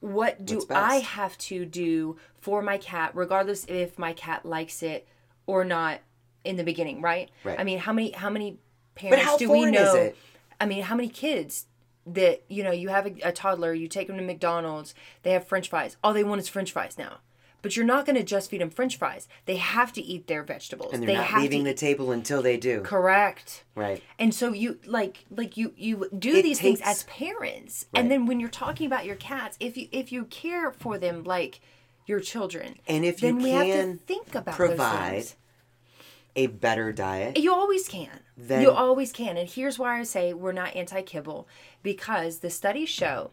what 0.00 0.44
do 0.44 0.62
I 0.70 0.96
have 0.96 1.36
to 1.38 1.64
do 1.64 2.16
for 2.40 2.62
my 2.62 2.78
cat, 2.78 3.12
regardless 3.14 3.64
if 3.66 3.98
my 3.98 4.12
cat 4.12 4.44
likes 4.44 4.82
it 4.82 5.06
or 5.46 5.64
not 5.64 6.00
in 6.44 6.56
the 6.56 6.64
beginning, 6.64 7.02
right? 7.02 7.30
Right. 7.44 7.58
I 7.60 7.64
mean, 7.64 7.78
how 7.78 7.92
many 7.92 8.12
how 8.12 8.30
many 8.30 8.58
parents 8.94 9.24
how 9.24 9.36
do 9.36 9.50
we 9.50 9.70
know? 9.70 10.12
I 10.60 10.66
mean, 10.66 10.82
how 10.82 10.94
many 10.94 11.08
kids 11.08 11.66
that 12.06 12.42
you 12.48 12.62
know 12.62 12.70
you 12.72 12.88
have 12.88 13.06
a, 13.06 13.14
a 13.22 13.32
toddler, 13.32 13.74
you 13.74 13.88
take 13.88 14.06
them 14.06 14.16
to 14.16 14.22
McDonald's, 14.22 14.94
they 15.22 15.32
have 15.32 15.46
French 15.46 15.68
fries. 15.68 15.96
All 16.02 16.14
they 16.14 16.24
want 16.24 16.40
is 16.40 16.48
French 16.48 16.72
fries 16.72 16.96
now. 16.98 17.18
But 17.62 17.76
you're 17.76 17.84
not 17.86 18.06
going 18.06 18.16
to 18.16 18.22
just 18.22 18.50
feed 18.50 18.60
them 18.60 18.70
French 18.70 18.96
fries. 18.96 19.28
They 19.46 19.56
have 19.56 19.92
to 19.94 20.00
eat 20.02 20.26
their 20.26 20.42
vegetables. 20.42 20.92
and 20.92 21.02
they're 21.02 21.08
they 21.08 21.14
not 21.14 21.26
have 21.26 21.42
leaving 21.42 21.64
to 21.64 21.70
the 21.70 21.74
table 21.74 22.10
until 22.10 22.40
they 22.42 22.56
do. 22.56 22.80
correct. 22.82 23.64
Right. 23.74 24.02
And 24.18 24.34
so 24.34 24.52
you 24.52 24.78
like 24.86 25.24
like 25.30 25.56
you 25.56 25.72
you 25.76 26.08
do 26.18 26.36
It 26.36 26.42
these 26.42 26.60
things 26.60 26.80
as 26.82 27.04
parents, 27.04 27.86
Right. 27.92 28.00
and 28.00 28.10
then 28.10 28.26
when 28.26 28.40
you're 28.40 28.48
talking 28.48 28.86
about 28.86 29.04
your 29.06 29.16
cats, 29.16 29.56
if 29.60 29.76
you 29.76 29.88
if 29.92 30.10
you 30.12 30.24
care 30.24 30.70
for 30.72 30.96
them 30.98 31.24
like 31.24 31.60
your 32.06 32.20
children, 32.20 32.76
And 32.88 33.04
if 33.04 33.22
you 33.22 33.28
then 33.28 33.42
we 33.42 33.50
have 33.50 33.66
to 33.66 33.96
think 34.06 34.34
about 34.34 34.54
provide. 34.56 35.26
A 36.36 36.46
better 36.46 36.92
diet. 36.92 37.38
You 37.38 37.52
always 37.52 37.88
can. 37.88 38.20
Then- 38.36 38.62
you 38.62 38.70
always 38.70 39.10
can. 39.12 39.36
And 39.36 39.48
here's 39.48 39.78
why 39.80 39.98
I 39.98 40.04
say 40.04 40.32
we're 40.32 40.52
not 40.52 40.74
anti 40.76 41.02
kibble 41.02 41.48
because 41.82 42.38
the 42.38 42.50
studies 42.50 42.88
show 42.88 43.32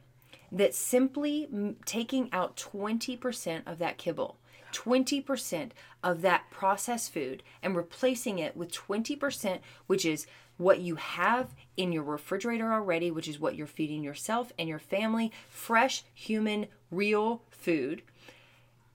that 0.51 0.73
simply 0.73 1.75
taking 1.85 2.29
out 2.31 2.55
20% 2.55 3.61
of 3.65 3.79
that 3.79 3.97
kibble 3.97 4.37
20% 4.71 5.71
of 6.03 6.21
that 6.21 6.49
processed 6.51 7.13
food 7.13 7.43
and 7.63 7.75
replacing 7.75 8.39
it 8.39 8.55
with 8.55 8.71
20%, 8.71 9.59
which 9.87 10.05
is 10.05 10.27
what 10.57 10.79
you 10.79 10.95
have 10.95 11.53
in 11.75 11.91
your 11.91 12.03
refrigerator 12.03 12.71
already, 12.73 13.11
which 13.11 13.27
is 13.27 13.39
what 13.39 13.55
you're 13.55 13.67
feeding 13.67 14.03
yourself 14.03 14.51
and 14.57 14.67
your 14.67 14.79
family 14.79 15.31
fresh, 15.49 16.03
human, 16.13 16.67
real 16.91 17.43
food. 17.49 18.01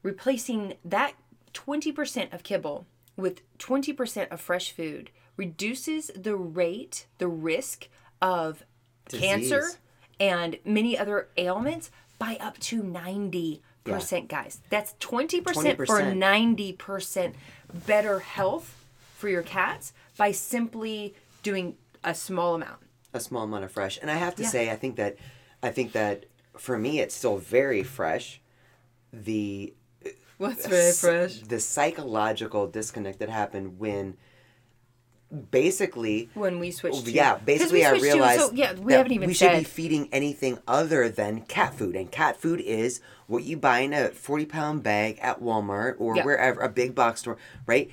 Replacing 0.03 0.75
that 0.85 1.15
20% 1.55 2.33
of 2.33 2.43
kibble 2.43 2.87
with 3.17 3.43
20% 3.59 4.29
of 4.29 4.41
fresh 4.41 4.73
food 4.73 5.11
reduces 5.37 6.11
the 6.17 6.37
rate, 6.37 7.07
the 7.19 7.29
risk 7.29 7.88
of 8.21 8.65
cancer 9.09 9.61
Disease. 9.61 9.79
And 10.20 10.59
many 10.64 10.96
other 10.98 11.29
ailments 11.37 11.90
by 12.18 12.37
up 12.40 12.59
to 12.61 12.83
90%, 12.83 13.61
guys. 14.29 14.61
That's 14.70 14.94
20%, 15.01 15.42
for 15.42 15.53
20%. 15.53 16.77
90% 16.77 17.35
better 17.87 18.20
health 18.20 18.77
for 19.16 19.29
your 19.29 19.42
cats 19.42 19.92
by 20.16 20.31
simply 20.33 21.14
doing 21.42 21.77
a 22.05 22.14
small 22.14 22.55
amount. 22.55 22.79
a 23.14 23.20
small 23.20 23.42
amount 23.42 23.62
of 23.62 23.70
fresh. 23.70 23.98
And 24.01 24.11
I 24.11 24.14
have 24.14 24.35
to 24.37 24.42
Yeah. 24.42 24.48
say, 24.48 24.70
I 24.70 24.77
think 24.77 24.96
that, 24.96 25.16
I 25.62 25.70
think 25.70 25.92
that 25.92 26.25
for 26.57 26.79
me, 26.79 26.98
it's 27.01 27.14
still 27.14 27.37
very 27.37 27.83
fresh. 27.83 28.40
The 29.12 29.75
What's 30.38 30.64
uh, 30.64 30.68
very 30.70 30.92
fresh? 30.92 31.40
the 31.40 31.61
psychological 31.61 32.66
disconnect 32.68 33.18
that 33.18 33.29
happened 33.29 33.79
when 33.79 34.16
basically 35.51 36.29
When 36.35 36.59
we 36.59 36.71
switched 36.71 36.99
oh, 36.99 37.03
to 37.05 37.11
yeah 37.11 37.37
basically 37.38 37.81
we 37.81 37.85
i 37.87 37.90
switched 37.90 38.05
to- 38.05 38.11
realized 38.12 38.40
so, 38.40 38.53
yeah, 38.53 38.73
we 38.75 38.92
that 38.92 38.99
haven't 38.99 39.12
even 39.12 39.27
we 39.29 39.35
should 39.35 39.51
said 39.51 39.59
be 39.61 39.64
feeding 39.64 40.09
anything 40.12 40.59
other 40.68 41.09
than 41.09 41.42
cat 41.42 41.75
food 41.75 41.97
and 41.97 42.11
cat 42.11 42.37
food 42.40 42.61
is 42.61 43.01
what 43.27 43.45
you 43.45 43.57
buy 43.57 43.79
in 43.81 43.92
a 43.95 44.09
40 44.11 44.45
pound 44.47 44.83
bag 44.83 45.18
at 45.23 45.40
walmart 45.42 45.95
or 45.99 46.16
Yeah. 46.16 46.25
wherever 46.25 46.61
a 46.61 46.68
big 46.68 46.95
box 46.95 47.21
store 47.21 47.38
right 47.66 47.90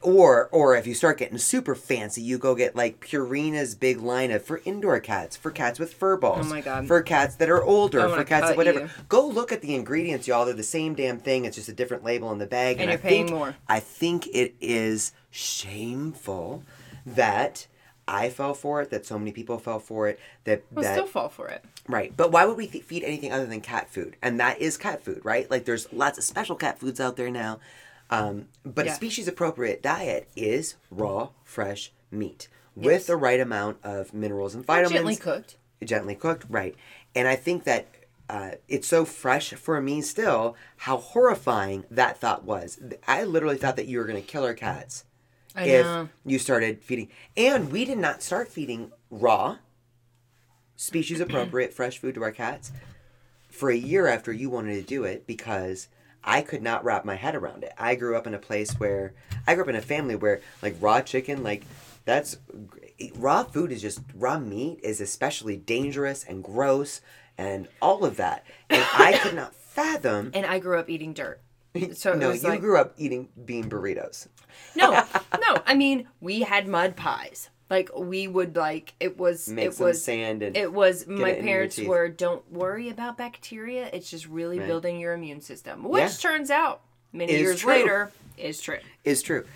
or 0.00 0.48
or 0.50 0.76
if 0.76 0.86
you 0.86 0.94
start 0.94 1.18
getting 1.18 1.36
super 1.36 1.74
fancy 1.74 2.22
you 2.22 2.38
go 2.38 2.54
get 2.54 2.74
like 2.74 3.00
purina's 3.00 3.74
big 3.74 4.00
line 4.00 4.30
of 4.30 4.42
for 4.42 4.62
indoor 4.64 4.98
cats 4.98 5.36
for 5.36 5.50
cats 5.50 5.78
with 5.78 5.92
fur 5.92 6.16
balls 6.16 6.46
Oh 6.46 6.48
my 6.50 6.60
God. 6.62 6.86
for 6.86 7.02
cats 7.02 7.36
that 7.36 7.50
are 7.50 7.62
older 7.62 8.08
for 8.08 8.24
cats 8.24 8.48
that 8.48 8.56
whatever 8.56 8.80
you. 8.80 8.88
go 9.10 9.26
look 9.26 9.52
at 9.52 9.60
the 9.60 9.74
ingredients 9.74 10.26
y'all 10.26 10.44
they're 10.46 10.54
the 10.54 10.62
same 10.62 10.94
damn 10.94 11.18
thing 11.18 11.44
it's 11.44 11.56
just 11.56 11.68
a 11.68 11.72
different 11.74 12.02
label 12.02 12.32
in 12.32 12.38
the 12.38 12.46
bag 12.46 12.80
And 12.80 12.88
I 12.88 12.94
you're 12.94 12.98
paying 12.98 13.26
think- 13.26 13.36
more. 13.38 13.56
I 13.68 13.80
think 13.80 14.26
it 14.28 14.54
is 14.60 15.12
shameful 15.32 16.62
that 17.04 17.66
I 18.06 18.30
fell 18.30 18.54
for 18.54 18.82
it, 18.82 18.90
that 18.90 19.06
so 19.06 19.18
many 19.18 19.32
people 19.32 19.58
fell 19.58 19.78
for 19.80 20.08
it, 20.08 20.18
that 20.44 20.62
We'll 20.70 20.82
that 20.84 20.94
still 20.94 21.06
fall 21.06 21.28
for 21.28 21.48
it. 21.48 21.64
right. 21.88 22.12
But 22.16 22.30
why 22.32 22.44
would 22.44 22.56
we 22.56 22.66
th- 22.66 22.84
feed 22.84 23.02
anything 23.04 23.32
other 23.32 23.46
than 23.46 23.60
cat 23.60 23.90
food? 23.90 24.16
And 24.22 24.38
that 24.40 24.60
is 24.60 24.76
cat 24.76 25.02
food, 25.04 25.20
right? 25.24 25.50
Like 25.50 25.64
there's 25.64 25.92
lots 25.92 26.18
of 26.18 26.24
special 26.24 26.56
cat 26.56 26.78
foods 26.78 27.00
out 27.00 27.16
there 27.16 27.30
now. 27.30 27.60
Um, 28.10 28.48
but 28.64 28.86
Yeah. 28.86 28.92
a 28.92 28.94
species 28.94 29.26
appropriate 29.28 29.82
diet 29.82 30.28
is 30.36 30.74
raw, 30.90 31.30
fresh 31.44 31.92
meat 32.10 32.48
Yes. 32.76 32.84
with 32.86 33.06
the 33.06 33.16
right 33.16 33.40
amount 33.40 33.78
of 33.84 34.12
minerals 34.12 34.54
and 34.54 34.64
vitamins 34.64 34.92
Gently 34.92 35.16
cooked. 35.16 35.56
gently 35.84 36.14
cooked, 36.14 36.44
right? 36.48 36.74
And 37.14 37.26
I 37.28 37.36
think 37.36 37.64
that 37.64 37.86
uh, 38.28 38.52
it's 38.68 38.88
so 38.88 39.04
fresh 39.04 39.52
for 39.54 39.80
me 39.80 40.00
still 40.00 40.56
how 40.78 40.96
horrifying 40.96 41.84
that 41.90 42.18
thought 42.18 42.44
was. 42.44 42.80
I 43.06 43.24
literally 43.24 43.58
thought 43.58 43.76
that 43.76 43.86
you 43.86 43.98
were 43.98 44.04
going 44.04 44.20
to 44.20 44.26
kill 44.26 44.44
our 44.44 44.54
cats 44.54 45.04
I 45.54 45.64
if 45.64 45.84
know. 45.84 46.08
you 46.24 46.38
started 46.38 46.82
feeding. 46.82 47.08
And 47.36 47.70
we 47.70 47.84
did 47.84 47.98
not 47.98 48.22
start 48.22 48.48
feeding 48.48 48.92
raw, 49.10 49.58
species 50.76 51.20
appropriate 51.20 51.72
fresh 51.72 51.98
food 51.98 52.14
to 52.14 52.22
our 52.22 52.32
cats 52.32 52.72
for 53.50 53.70
a 53.70 53.76
year 53.76 54.06
after 54.06 54.32
you 54.32 54.50
wanted 54.50 54.74
to 54.74 54.82
do 54.82 55.04
it 55.04 55.26
because 55.26 55.88
I 56.24 56.42
could 56.42 56.62
not 56.62 56.84
wrap 56.84 57.04
my 57.04 57.16
head 57.16 57.34
around 57.34 57.64
it. 57.64 57.72
I 57.78 57.94
grew 57.94 58.16
up 58.16 58.26
in 58.26 58.34
a 58.34 58.38
place 58.38 58.72
where 58.74 59.14
I 59.46 59.54
grew 59.54 59.64
up 59.64 59.68
in 59.68 59.76
a 59.76 59.82
family 59.82 60.16
where 60.16 60.40
like 60.62 60.76
raw 60.80 61.00
chicken, 61.00 61.42
like 61.42 61.64
that's 62.04 62.38
raw 63.14 63.42
food 63.44 63.72
is 63.72 63.82
just 63.82 64.00
raw 64.14 64.38
meat 64.38 64.80
is 64.82 65.00
especially 65.00 65.56
dangerous 65.56 66.24
and 66.24 66.42
gross 66.42 67.00
and 67.36 67.68
all 67.80 68.04
of 68.04 68.16
that. 68.16 68.44
And 68.70 68.84
I 68.94 69.18
could 69.18 69.34
not 69.34 69.54
fathom. 69.72 70.30
And 70.34 70.46
I 70.46 70.58
grew 70.58 70.78
up 70.78 70.88
eating 70.88 71.12
dirt. 71.12 71.40
So 71.94 72.12
no, 72.14 72.32
you 72.32 72.40
like, 72.40 72.60
grew 72.60 72.76
up 72.78 72.92
eating 72.98 73.28
bean 73.44 73.70
burritos. 73.70 74.28
no, 74.76 74.90
no. 75.40 75.56
I 75.66 75.74
mean, 75.74 76.06
we 76.20 76.40
had 76.42 76.68
mud 76.68 76.96
pies. 76.96 77.48
Like 77.70 77.88
we 77.96 78.28
would 78.28 78.54
like 78.56 78.92
it 79.00 79.16
was 79.16 79.48
Make 79.48 79.68
it 79.68 79.74
some 79.74 79.86
was 79.86 80.04
sand 80.04 80.42
and 80.42 80.54
it 80.54 80.70
was 80.70 81.06
my 81.06 81.32
parents 81.32 81.78
were 81.80 82.08
don't 82.10 82.50
worry 82.52 82.90
about 82.90 83.16
bacteria. 83.16 83.88
It's 83.94 84.10
just 84.10 84.26
really 84.28 84.58
Right. 84.58 84.68
building 84.68 85.00
your 85.00 85.14
immune 85.14 85.40
system, 85.40 85.82
which 85.84 86.02
Yeah. 86.02 86.08
turns 86.08 86.50
out 86.50 86.82
many 87.14 87.32
Is 87.32 87.40
years 87.40 87.60
true. 87.60 87.72
later 87.72 88.12
is 88.36 88.60
true. 88.60 88.78
is 89.04 89.22
true. 89.22 89.46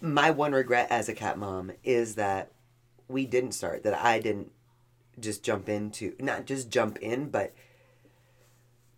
My 0.00 0.30
one 0.30 0.52
regret 0.52 0.86
as 0.90 1.10
a 1.10 1.14
cat 1.14 1.36
mom 1.36 1.72
is 1.84 2.14
that 2.14 2.50
we 3.08 3.26
didn't 3.26 3.52
start, 3.52 3.82
that 3.82 3.94
I 4.02 4.20
didn't 4.20 4.50
just 5.20 5.42
jump 5.42 5.68
into, 5.68 6.14
not 6.18 6.46
just 6.46 6.70
jump 6.70 6.96
in, 7.00 7.28
but 7.28 7.52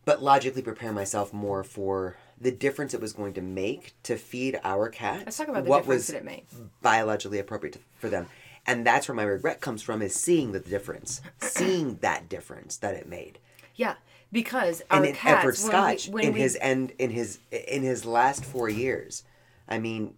but 0.04 0.22
logically 0.22 0.62
prepare 0.62 0.92
myself 0.92 1.32
more 1.32 1.64
for 1.64 2.16
the 2.40 2.50
difference 2.50 2.94
it 2.94 3.00
was 3.00 3.12
going 3.12 3.34
to 3.34 3.40
make 3.42 3.94
to 4.04 4.16
feed 4.16 4.60
our 4.62 4.88
cat. 4.88 5.22
Let's 5.24 5.36
talk 5.36 5.48
about 5.48 5.64
the 5.64 5.70
what 5.70 5.82
difference 5.82 5.98
was 5.98 6.06
that 6.08 6.16
it 6.18 6.24
made. 6.24 6.44
biologically 6.82 7.38
appropriate 7.38 7.74
to, 7.74 7.78
for 7.98 8.08
them. 8.08 8.26
And 8.66 8.86
that's 8.86 9.08
where 9.08 9.14
my 9.14 9.22
regret 9.22 9.60
comes 9.60 9.82
from 9.82 10.02
is 10.02 10.14
seeing 10.14 10.52
the 10.52 10.60
difference, 10.60 11.20
seeing 11.38 11.96
that 11.96 12.28
difference 12.28 12.76
that 12.78 12.94
it 12.94 13.08
made. 13.08 13.38
Yeah, 13.74 13.94
because 14.32 14.82
our 14.90 14.98
And 14.98 15.06
in 15.06 15.14
cats 15.14 15.38
Edward 15.38 15.44
when 15.44 15.54
Scotch 15.54 16.08
we, 16.08 16.14
when 16.14 16.24
in 16.24 16.32
we, 16.34 16.40
his 16.40 16.58
end 16.60 16.92
in 16.98 17.10
his 17.10 17.38
in 17.50 17.82
his 17.82 18.04
last 18.04 18.44
four 18.44 18.68
years. 18.68 19.22
I 19.68 19.78
mean, 19.78 20.14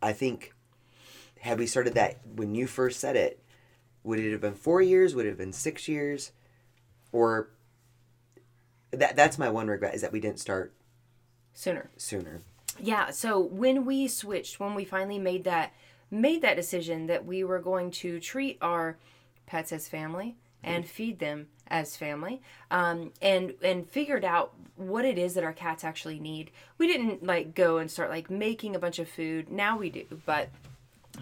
I 0.00 0.12
think 0.12 0.52
had 1.40 1.58
we 1.58 1.66
started 1.66 1.94
that 1.94 2.20
when 2.36 2.54
you 2.54 2.66
first 2.66 3.00
said 3.00 3.16
it, 3.16 3.42
would 4.02 4.18
it 4.18 4.32
have 4.32 4.40
been 4.40 4.54
four 4.54 4.82
years? 4.82 5.14
Would 5.14 5.26
it 5.26 5.30
have 5.30 5.38
been 5.38 5.52
six 5.52 5.88
years? 5.88 6.32
Or 7.12 7.50
that 8.90 9.16
that's 9.16 9.38
my 9.38 9.48
one 9.48 9.68
regret 9.68 9.94
is 9.94 10.02
that 10.02 10.12
we 10.12 10.20
didn't 10.20 10.40
start 10.40 10.72
sooner. 11.54 11.90
sooner. 11.96 12.40
Yeah, 12.80 13.10
so 13.10 13.38
when 13.38 13.84
we 13.84 14.08
switched, 14.08 14.58
when 14.58 14.74
we 14.74 14.84
finally 14.84 15.18
made 15.18 15.44
that 15.44 15.72
made 16.10 16.42
that 16.42 16.56
decision 16.56 17.06
that 17.06 17.24
we 17.24 17.42
were 17.42 17.58
going 17.58 17.90
to 17.90 18.20
treat 18.20 18.58
our 18.60 18.98
pets 19.46 19.72
as 19.72 19.88
family 19.88 20.36
and 20.62 20.86
feed 20.86 21.18
them 21.18 21.48
as 21.68 21.96
family, 21.96 22.40
um, 22.70 23.12
and 23.20 23.54
and 23.62 23.88
figured 23.88 24.24
out 24.24 24.52
what 24.76 25.04
it 25.04 25.18
is 25.18 25.34
that 25.34 25.44
our 25.44 25.52
cats 25.52 25.84
actually 25.84 26.20
need. 26.20 26.50
We 26.78 26.86
didn't 26.86 27.24
like 27.24 27.54
go 27.54 27.78
and 27.78 27.90
start 27.90 28.10
like 28.10 28.30
making 28.30 28.76
a 28.76 28.78
bunch 28.78 28.98
of 28.98 29.08
food. 29.08 29.50
Now 29.50 29.76
we 29.76 29.90
do, 29.90 30.04
but 30.24 30.50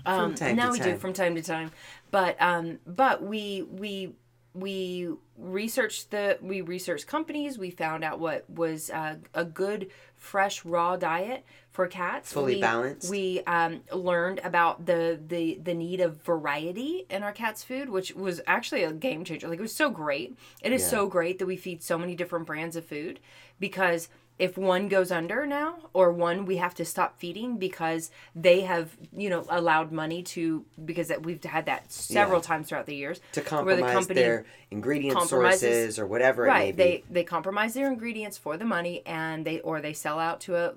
um, 0.06 0.34
time 0.34 0.56
now 0.56 0.70
we 0.70 0.78
do 0.78 0.96
from 0.96 1.12
time 1.12 1.34
to 1.34 1.42
time. 1.42 1.70
But 2.10 2.40
um, 2.40 2.78
but 2.86 3.22
we 3.22 3.62
we 3.62 4.14
we 4.54 5.08
researched 5.38 6.10
the 6.10 6.38
we 6.42 6.60
researched 6.60 7.06
companies. 7.06 7.58
We 7.58 7.70
found 7.70 8.04
out 8.04 8.18
what 8.18 8.48
was 8.50 8.90
uh, 8.90 9.16
a 9.34 9.44
good 9.44 9.90
fresh 10.20 10.64
raw 10.64 10.96
diet 10.96 11.44
for 11.70 11.86
cats. 11.88 12.32
Fully 12.32 12.56
we, 12.56 12.60
balanced. 12.60 13.10
We 13.10 13.40
um, 13.46 13.80
learned 13.92 14.40
about 14.44 14.86
the 14.86 15.18
the 15.26 15.58
the 15.62 15.74
need 15.74 16.00
of 16.00 16.22
variety 16.22 17.06
in 17.10 17.22
our 17.22 17.32
cats' 17.32 17.64
food, 17.64 17.88
which 17.88 18.14
was 18.14 18.40
actually 18.46 18.84
a 18.84 18.92
game 18.92 19.24
changer. 19.24 19.48
Like 19.48 19.58
it 19.58 19.62
was 19.62 19.74
so 19.74 19.90
great. 19.90 20.36
It 20.62 20.72
is 20.72 20.82
Yeah. 20.82 20.88
so 20.88 21.06
great 21.06 21.38
that 21.40 21.46
we 21.46 21.56
feed 21.56 21.82
so 21.82 21.98
many 21.98 22.14
different 22.14 22.46
brands 22.46 22.76
of 22.76 22.84
food 22.84 23.18
because 23.58 24.08
if 24.40 24.56
one 24.56 24.88
goes 24.88 25.12
under 25.12 25.44
now 25.46 25.76
or 25.92 26.10
one 26.12 26.46
we 26.46 26.56
have 26.56 26.74
to 26.74 26.84
stop 26.84 27.18
feeding 27.20 27.58
because 27.58 28.10
they 28.34 28.62
have 28.62 28.96
you 29.16 29.28
know 29.28 29.44
allowed 29.50 29.92
money 29.92 30.22
to 30.22 30.64
because 30.84 31.08
that 31.08 31.22
we've 31.22 31.44
had 31.44 31.66
that 31.66 31.92
several 31.92 32.38
Yeah. 32.40 32.44
times 32.44 32.68
throughout 32.68 32.86
the 32.86 32.94
years 32.96 33.20
To 33.32 33.40
where 33.40 33.42
the 33.42 33.50
compromise 33.82 33.92
company- 33.92 34.20
their 34.20 34.46
ingredient 34.70 35.20
sources 35.28 35.98
or 35.98 36.06
whatever 36.06 36.46
it 36.46 36.48
right 36.48 36.76
they 36.76 37.04
they 37.10 37.22
compromise 37.24 37.74
their 37.74 37.88
ingredients 37.92 38.38
for 38.38 38.56
the 38.56 38.64
money 38.64 39.02
and 39.04 39.44
they 39.44 39.60
or 39.60 39.80
they 39.82 39.92
sell 39.92 40.18
out 40.18 40.40
to 40.42 40.56
a 40.56 40.72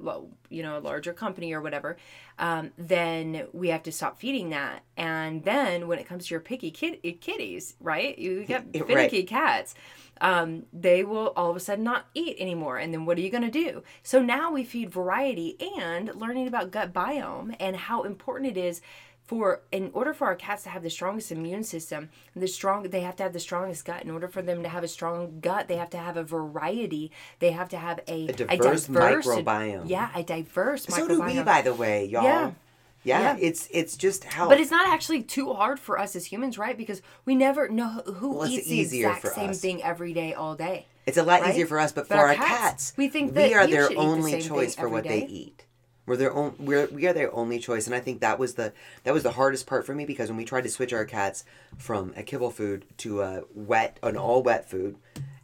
you 0.49 0.61
know 0.61 0.77
a 0.77 0.81
larger 0.81 1.13
company 1.13 1.53
or 1.53 1.61
whatever 1.61 1.95
um, 2.39 2.71
then 2.77 3.45
we 3.53 3.69
have 3.69 3.83
to 3.83 3.91
stop 3.91 4.17
feeding 4.19 4.49
that. 4.49 4.81
And 4.97 5.43
then 5.43 5.87
when 5.87 5.99
it 5.99 6.07
comes 6.07 6.25
to 6.27 6.31
your 6.33 6.39
picky 6.39 6.71
kid 6.71 6.99
kitties 7.21 7.75
right? 7.79 8.17
You 8.17 8.43
got 8.45 8.63
Right. 8.73 8.87
finicky 8.87 9.23
cats 9.23 9.75
um, 10.21 10.63
they 10.71 11.03
will 11.03 11.33
all 11.35 11.49
of 11.49 11.55
a 11.55 11.59
sudden 11.59 11.83
not 11.83 12.05
eat 12.13 12.37
anymore. 12.39 12.77
And 12.77 12.93
then 12.93 13.05
what 13.05 13.17
are 13.17 13.21
you 13.21 13.29
going 13.29 13.43
to 13.43 13.51
do? 13.51 13.83
So 14.03 14.21
now 14.21 14.51
we 14.51 14.63
feed 14.63 14.91
variety 14.91 15.57
and 15.79 16.13
learning 16.15 16.47
about 16.47 16.71
gut 16.71 16.93
biome 16.93 17.55
and 17.59 17.75
how 17.75 18.03
important 18.03 18.55
it 18.55 18.59
is 18.59 18.81
for 19.25 19.61
in 19.71 19.89
order 19.93 20.13
for 20.13 20.27
our 20.27 20.35
cats 20.35 20.63
to 20.63 20.69
have 20.69 20.83
the 20.83 20.89
strongest 20.89 21.31
immune 21.31 21.63
system 21.63 22.09
the 22.35 22.47
strong 22.47 22.83
they 22.83 22.99
have 23.01 23.15
to 23.15 23.23
have 23.23 23.31
the 23.31 23.39
strongest 23.39 23.85
gut 23.85 24.03
in 24.03 24.11
order 24.11 24.27
for 24.27 24.41
them 24.41 24.61
to 24.63 24.67
have 24.69 24.83
a 24.83 24.87
strong 24.87 25.39
gut 25.39 25.69
they 25.69 25.77
have 25.77 25.89
to 25.89 25.97
have 25.97 26.17
a 26.17 26.23
variety 26.23 27.09
they 27.39 27.51
have 27.51 27.69
to 27.69 27.77
have 27.77 28.01
a, 28.07 28.27
A 28.27 28.33
diverse 28.33 28.87
microbiome. 28.89 29.87
yeah 29.89 30.09
a 30.13 30.23
diverse 30.23 30.83
so 30.83 31.07
microbiome 31.07 31.07
do 31.07 31.37
we, 31.37 31.43
by 31.43 31.61
the 31.61 31.73
way, 31.73 32.05
y'all. 32.05 32.23
Yeah. 32.23 32.51
Yeah, 33.03 33.19
Yeah. 33.19 33.37
it's 33.39 33.67
it's 33.71 33.97
just 33.97 34.23
how. 34.23 34.47
But 34.47 34.59
it's 34.59 34.71
not 34.71 34.87
actually 34.87 35.23
too 35.23 35.53
hard 35.53 35.79
for 35.79 35.99
us 35.99 36.15
as 36.15 36.25
humans, 36.25 36.57
right? 36.57 36.77
Because 36.77 37.01
we 37.25 37.35
never 37.35 37.67
know 37.69 37.89
who 38.05 38.37
Well, 38.37 38.47
eats 38.47 38.67
the 38.67 38.79
exact 38.81 39.27
same 39.35 39.49
us. 39.51 39.59
thing 39.61 39.83
every 39.83 40.13
day, 40.13 40.33
all 40.33 40.55
day. 40.55 40.85
It's 41.05 41.17
a 41.17 41.23
lot 41.23 41.41
right? 41.41 41.51
easier 41.51 41.65
for 41.65 41.79
us, 41.79 41.91
but, 41.91 42.07
But 42.07 42.15
for 42.17 42.21
our 42.27 42.33
cats, 42.33 42.47
cats, 42.47 42.93
we 42.95 43.09
think 43.09 43.33
that 43.33 43.49
we 43.49 43.53
are 43.53 43.67
their 43.67 43.91
eat 43.91 43.95
the 43.95 44.01
only 44.01 44.41
choice 44.41 44.75
for 44.75 44.87
what 44.87 45.03
they 45.03 45.25
eat. 45.25 45.65
We're 46.05 46.17
their 46.17 46.33
own. 46.33 46.55
We're 46.59 46.87
we 46.87 47.07
are 47.07 47.13
their 47.13 47.33
only 47.33 47.59
choice, 47.59 47.85
and 47.87 47.95
I 47.95 47.99
think 48.01 48.21
that 48.21 48.37
was 48.39 48.55
the 48.55 48.73
that 49.03 49.13
was 49.13 49.23
the 49.23 49.31
hardest 49.31 49.67
part 49.67 49.85
for 49.85 49.95
me 49.95 50.05
because 50.05 50.29
when 50.29 50.37
we 50.37 50.45
tried 50.45 50.63
to 50.63 50.69
switch 50.69 50.91
our 50.93 51.05
cats 51.05 51.43
from 51.77 52.13
a 52.17 52.23
kibble 52.23 52.51
food 52.51 52.85
to 52.99 53.21
a 53.21 53.43
wet, 53.53 53.99
an 54.03 54.17
all 54.17 54.43
wet 54.43 54.69
food, 54.69 54.97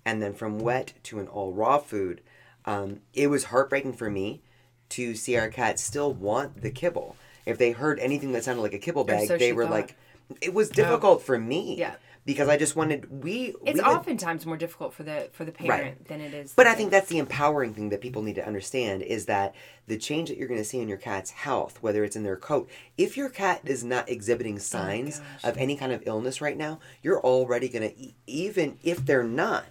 and 0.06 0.22
then 0.22 0.34
from 0.34 0.60
wet 0.60 0.94
to 1.04 1.20
an 1.20 1.28
all 1.28 1.54
raw 1.54 1.78
food, 1.78 2.22
um, 2.66 3.00
it 3.14 3.28
was 3.28 3.46
heartbreaking 3.46 3.94
for 3.94 4.10
me 4.10 4.42
to 4.90 5.16
see 5.16 5.38
our 5.38 5.50
cats 5.50 5.82
still 5.82 6.14
want 6.14 6.62
the 6.62 6.72
kibble. 6.72 7.16
If 7.50 7.58
they 7.58 7.72
heard 7.72 8.00
anything 8.00 8.32
that 8.34 8.44
sounded 8.44 8.62
like 8.62 8.74
a 8.74 8.80
kibble 8.80 9.04
bag, 9.04 9.28
so 9.28 9.38
they 9.38 9.54
were 9.54 9.64
thought. 9.66 9.72
Oh. 9.72 9.76
like, 9.76 9.96
it 10.42 10.54
was 10.54 10.70
difficult 10.70 11.22
for 11.24 11.38
me. 11.38 11.76
Yeah. 11.78 11.96
Because 12.26 12.48
I 12.48 12.58
just 12.58 12.76
wanted 12.76 13.24
we. 13.24 13.56
It's 13.66 13.74
we 13.80 13.82
would- 13.82 13.84
oftentimes 13.84 14.46
more 14.46 14.58
difficult 14.58 14.94
for 14.94 15.02
the 15.04 15.30
for 15.32 15.46
the 15.46 15.52
parent 15.52 16.08
than 16.10 16.22
it 16.22 16.34
is. 16.34 16.54
but 16.54 16.68
I 16.68 16.76
think 16.76 16.92
that's 16.92 17.10
the 17.10 17.18
empowering 17.18 17.74
thing 17.74 17.90
that 17.90 18.02
people 18.02 18.22
need 18.22 18.36
to 18.36 18.46
understand 18.46 19.02
is 19.02 19.26
that 19.26 19.56
the 19.88 19.98
change 19.98 20.30
that 20.30 20.38
you're 20.38 20.48
going 20.48 20.60
to 20.60 20.66
see 20.66 20.80
in 20.80 20.88
your 20.88 20.98
cat's 20.98 21.32
health, 21.32 21.82
whether 21.82 22.04
it's 22.04 22.16
in 22.16 22.24
their 22.24 22.36
coat, 22.36 22.70
if 22.98 23.18
your 23.18 23.30
cat 23.30 23.62
is 23.66 23.84
not 23.84 24.08
exhibiting 24.08 24.56
oh, 24.56 24.60
signs 24.60 25.20
gosh. 25.20 25.44
of 25.46 25.58
any 25.58 25.76
kind 25.76 25.92
of 25.92 26.04
illness 26.06 26.40
right 26.40 26.58
now, 26.58 26.80
you're 27.02 27.22
already 27.22 27.68
going 27.68 27.90
to, 27.90 28.12
even 28.28 28.78
if 28.84 29.04
they're 29.06 29.24
not, 29.24 29.66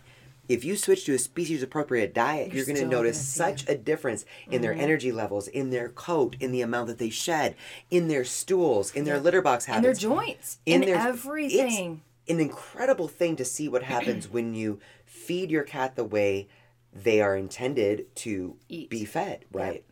if 0.49 0.65
you 0.65 0.77
switch 0.77 1.05
to 1.05 1.15
a 1.15 1.19
species 1.19 1.63
appropriate 1.63 2.15
diet, 2.15 2.49
You're 2.49 2.57
you're, 2.57 2.67
going 2.67 2.79
to 2.79 2.87
notice 2.87 3.21
such 3.21 3.69
a 3.69 3.77
difference 3.77 4.25
in 4.51 4.63
their 4.63 4.73
mm-hmm. 4.73 4.81
energy 4.81 5.13
levels, 5.13 5.47
in 5.49 5.71
their 5.71 5.89
coat, 5.91 6.37
in 6.41 6.53
the 6.53 6.63
amount 6.63 6.89
that 6.89 6.99
they 6.99 7.11
shed, 7.11 7.55
in 7.91 8.09
their 8.09 8.25
stools, 8.25 8.93
in 8.95 9.05
their 9.05 9.21
litter 9.21 9.43
box 9.43 9.67
habits, 9.67 10.03
in 10.03 10.11
their 10.11 10.17
joints, 10.17 10.59
in 10.65 10.83
in, 10.83 10.89
their 10.89 10.99
everything. 10.99 12.03
It's 12.27 12.33
an 12.33 12.41
incredible 12.41 13.09
thing 13.09 13.37
to 13.37 13.45
see 13.45 13.69
what 13.69 13.83
happens 13.83 14.29
when 14.31 14.55
you 14.55 14.81
feed 15.05 15.51
your 15.51 15.65
cat 15.65 15.97
the 15.97 16.05
way 16.05 16.49
they 16.93 17.21
are 17.21 17.37
intended 17.37 18.15
to 18.17 18.57
Eat. 18.69 18.91
be 18.91 19.05
fed, 19.05 19.45
right? 19.53 19.85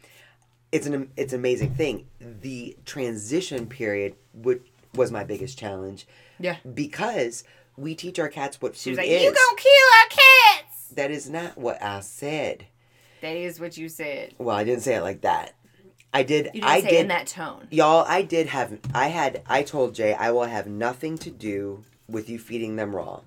It's 0.73 0.87
an 0.87 1.11
it's 1.16 1.33
an 1.33 1.38
amazing 1.38 1.75
thing. 1.75 2.07
The 2.19 2.77
transition 2.85 3.66
period 3.66 4.16
would 4.35 4.62
was 4.95 5.12
my 5.12 5.25
biggest 5.25 5.59
challenge 5.59 6.07
Yeah. 6.38 6.57
because 6.75 7.45
we 7.77 7.95
teach 7.95 8.19
our 8.19 8.29
cats 8.29 8.61
what 8.61 8.77
She 8.77 8.91
was 8.91 8.99
food 8.99 9.03
like, 9.05 9.11
is. 9.11 9.23
"You 9.23 9.29
gonna 9.29 9.57
kill 9.57 9.73
our 10.01 10.09
cats?" 10.09 10.89
that 10.95 11.11
is 11.11 11.29
not 11.29 11.57
what 11.59 11.83
I 11.83 12.01
said. 12.01 12.67
That 13.23 13.37
is 13.37 13.59
what 13.61 13.77
you 13.77 13.89
said. 13.89 14.35
Well, 14.39 14.57
I 14.57 14.65
didn't 14.65 14.83
say 14.83 14.95
it 14.97 15.03
like 15.03 15.23
that. 15.23 15.55
I 16.12 16.23
did. 16.23 16.47
You 16.47 16.61
didn't 16.61 16.65
I 16.65 16.81
say 16.81 16.89
did 16.91 17.01
in 17.01 17.09
that 17.09 17.27
tone. 17.27 17.67
Y'all, 17.71 18.05
I 18.09 18.23
did 18.23 18.47
have. 18.49 18.79
I 18.95 19.09
had. 19.09 19.43
I 19.47 19.62
told 19.62 19.95
Jay 19.95 20.15
I 20.15 20.31
will 20.31 20.45
have 20.45 20.67
nothing 20.67 21.19
to 21.19 21.31
do 21.31 21.85
with 22.09 22.31
you 22.31 22.39
feeding 22.39 22.77
them 22.77 22.95
raw. 22.95 23.21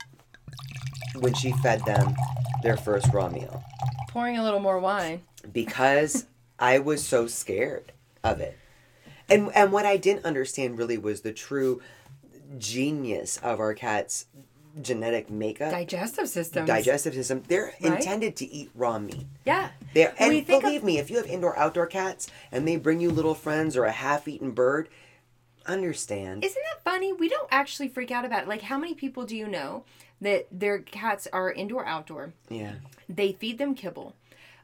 When 1.19 1.33
she 1.33 1.51
fed 1.51 1.83
them 1.85 2.15
their 2.63 2.77
first 2.77 3.11
raw 3.13 3.29
meal, 3.29 3.63
Pouring 4.09 4.37
a 4.37 4.43
little 4.43 4.59
more 4.59 4.79
wine. 4.79 5.21
because 5.51 6.25
I 6.59 6.79
was 6.79 7.05
so 7.05 7.27
scared 7.27 7.91
of 8.23 8.39
it, 8.39 8.57
and 9.29 9.49
and 9.55 9.71
what 9.71 9.85
I 9.85 9.97
didn't 9.97 10.25
understand 10.25 10.77
really 10.77 10.97
was 10.97 11.21
the 11.21 11.33
true 11.33 11.81
genius 12.57 13.37
of 13.37 13.59
our 13.59 13.73
cat's 13.73 14.25
genetic 14.81 15.29
makeup, 15.29 15.71
Digestive 15.71 16.29
system. 16.29 16.65
digestive 16.65 17.13
system. 17.13 17.43
They're 17.47 17.73
Right? 17.81 17.93
intended 17.99 18.35
to 18.37 18.45
eat 18.45 18.69
raw 18.75 18.97
meat. 18.99 19.25
Yeah. 19.45 19.71
They're, 19.93 20.13
and 20.19 20.29
We 20.29 20.41
think 20.41 20.63
of- 20.63 20.67
believe 20.69 20.83
me, 20.83 20.99
if 20.99 21.09
you 21.09 21.17
have 21.17 21.25
indoor 21.25 21.57
outdoor 21.57 21.87
cats 21.87 22.27
and 22.51 22.67
they 22.67 22.75
bring 22.77 22.99
you 23.01 23.09
little 23.11 23.33
friends 23.33 23.75
or 23.75 23.85
a 23.85 23.91
half 23.91 24.27
eaten 24.27 24.51
bird, 24.51 24.87
understand. 25.65 26.43
Isn't 26.45 26.61
that 26.71 26.83
funny? 26.83 27.13
We 27.13 27.29
don't 27.29 27.47
actually 27.51 27.89
freak 27.89 28.11
out 28.11 28.25
about 28.25 28.43
it. 28.43 28.47
Like, 28.49 28.61
how 28.63 28.77
many 28.77 28.93
people 28.93 29.25
do 29.25 29.35
you 29.35 29.47
know 29.47 29.83
that 30.21 30.47
their 30.51 30.79
cats 30.79 31.27
are 31.33 31.51
indoor 31.51 31.85
outdoor? 31.85 32.33
yeah. 32.49 32.75
They 33.07 33.31
feed 33.33 33.57
them 33.57 33.73
kibble, 33.73 34.15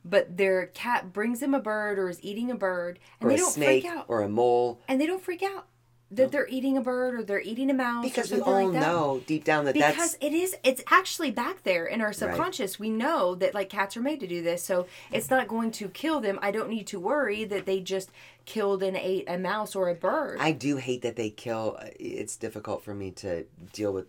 but 0.03 0.37
their 0.37 0.67
cat 0.67 1.11
brings 1.11 1.39
them 1.39 1.55
a 1.55 1.59
bird 1.59 1.97
or 1.97 2.09
is 2.09 2.23
eating 2.23 2.51
a 2.51 2.55
bird, 2.55 2.99
and 3.19 3.27
Or 3.27 3.29
they 3.29 3.35
a 3.35 3.39
don't 3.39 3.51
snake 3.51 3.81
freak 3.83 3.91
out. 3.91 4.05
or 4.07 4.21
a 4.21 4.29
mole. 4.29 4.79
and 4.87 5.01
they 5.01 5.07
don't 5.07 5.21
freak 5.23 5.41
out 5.41 5.65
that 6.11 6.31
they're 6.31 6.47
eating 6.47 6.77
a 6.77 6.81
bird 6.81 7.15
or 7.15 7.23
they're 7.23 7.41
eating 7.41 7.69
a 7.69 7.73
mouse 7.73 8.05
Because 8.05 8.31
or 8.31 8.35
we 8.35 8.41
all 8.41 8.63
like 8.65 8.73
that. 8.73 8.87
know 8.87 9.21
deep 9.25 9.43
down 9.43 9.65
that 9.65 9.73
because 9.73 9.95
that's 9.95 10.17
it 10.21 10.33
is 10.33 10.55
it's 10.63 10.83
actually 10.89 11.31
back 11.31 11.63
there 11.63 11.85
in 11.85 11.99
our 11.99 12.13
subconscious 12.13 12.77
we 12.79 12.89
know 12.89 13.33
that 13.35 13.53
like 13.55 13.69
cats 13.69 13.97
are 13.97 14.01
made 14.01 14.19
to 14.19 14.27
do 14.27 14.43
this 14.43 14.63
so 14.63 14.85
it's 15.11 15.29
not 15.31 15.47
going 15.47 15.71
to 15.71 15.89
kill 15.89 16.19
them 16.19 16.37
i 16.43 16.51
don't 16.51 16.69
need 16.69 16.85
to 16.87 16.99
worry 16.99 17.43
that 17.43 17.65
they 17.65 17.79
just 17.79 18.11
killed 18.45 18.83
and 18.83 18.95
ate 18.95 19.27
a 19.27 19.37
mouse 19.37 19.75
or 19.75 19.89
a 19.89 19.95
bird 19.95 20.37
I 20.39 20.51
do 20.51 20.77
hate 20.77 21.01
that 21.01 21.15
they 21.15 21.31
kill. 21.31 21.77
Uh, 21.81 21.87
it's 21.99 22.35
difficult 22.37 22.83
for 22.83 22.93
me 22.93 23.09
to 23.11 23.45
deal 23.73 23.91
with. 23.91 24.05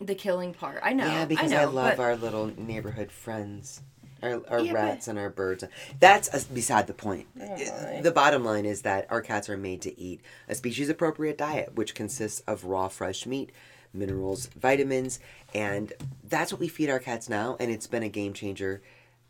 the 0.00 0.14
killing 0.14 0.52
part 0.52 0.80
i 0.82 0.92
know 0.92 1.06
yeah, 1.06 1.24
because 1.24 1.50
I, 1.52 1.62
I, 1.62 1.64
love 1.64 1.96
but 1.96 2.02
our 2.02 2.14
little 2.16 2.52
neighborhood 2.58 3.10
friends, 3.10 3.80
our, 4.22 4.42
our 4.48 4.60
Yeah, 4.60 4.72
but- 4.72 4.78
rats 4.78 5.08
and 5.08 5.18
our 5.18 5.30
birds. 5.30 5.64
That's 6.00 6.32
uh, 6.32 6.40
beside 6.52 6.86
the 6.86 6.94
point. 6.94 7.26
Alright. 7.40 8.02
The 8.02 8.10
bottom 8.12 8.44
line 8.44 8.64
is 8.66 8.82
that 8.82 9.06
our 9.10 9.20
cats 9.20 9.48
are 9.48 9.56
made 9.56 9.80
to 9.82 10.00
eat 10.00 10.20
a 10.48 10.54
species 10.54 10.88
appropriate 10.88 11.38
diet, 11.38 11.74
which 11.74 11.94
consists 11.94 12.40
of 12.40 12.64
raw, 12.64 12.88
fresh 12.88 13.26
meat, 13.26 13.50
minerals, 13.92 14.46
vitamins, 14.58 15.18
and 15.54 15.92
that's 16.24 16.52
what 16.52 16.60
we 16.60 16.68
feed 16.68 16.90
our 16.90 16.98
cats 16.98 17.28
now. 17.28 17.56
And 17.60 17.70
it's 17.70 17.86
been 17.86 18.02
a 18.02 18.08
game 18.08 18.32
changer. 18.34 18.82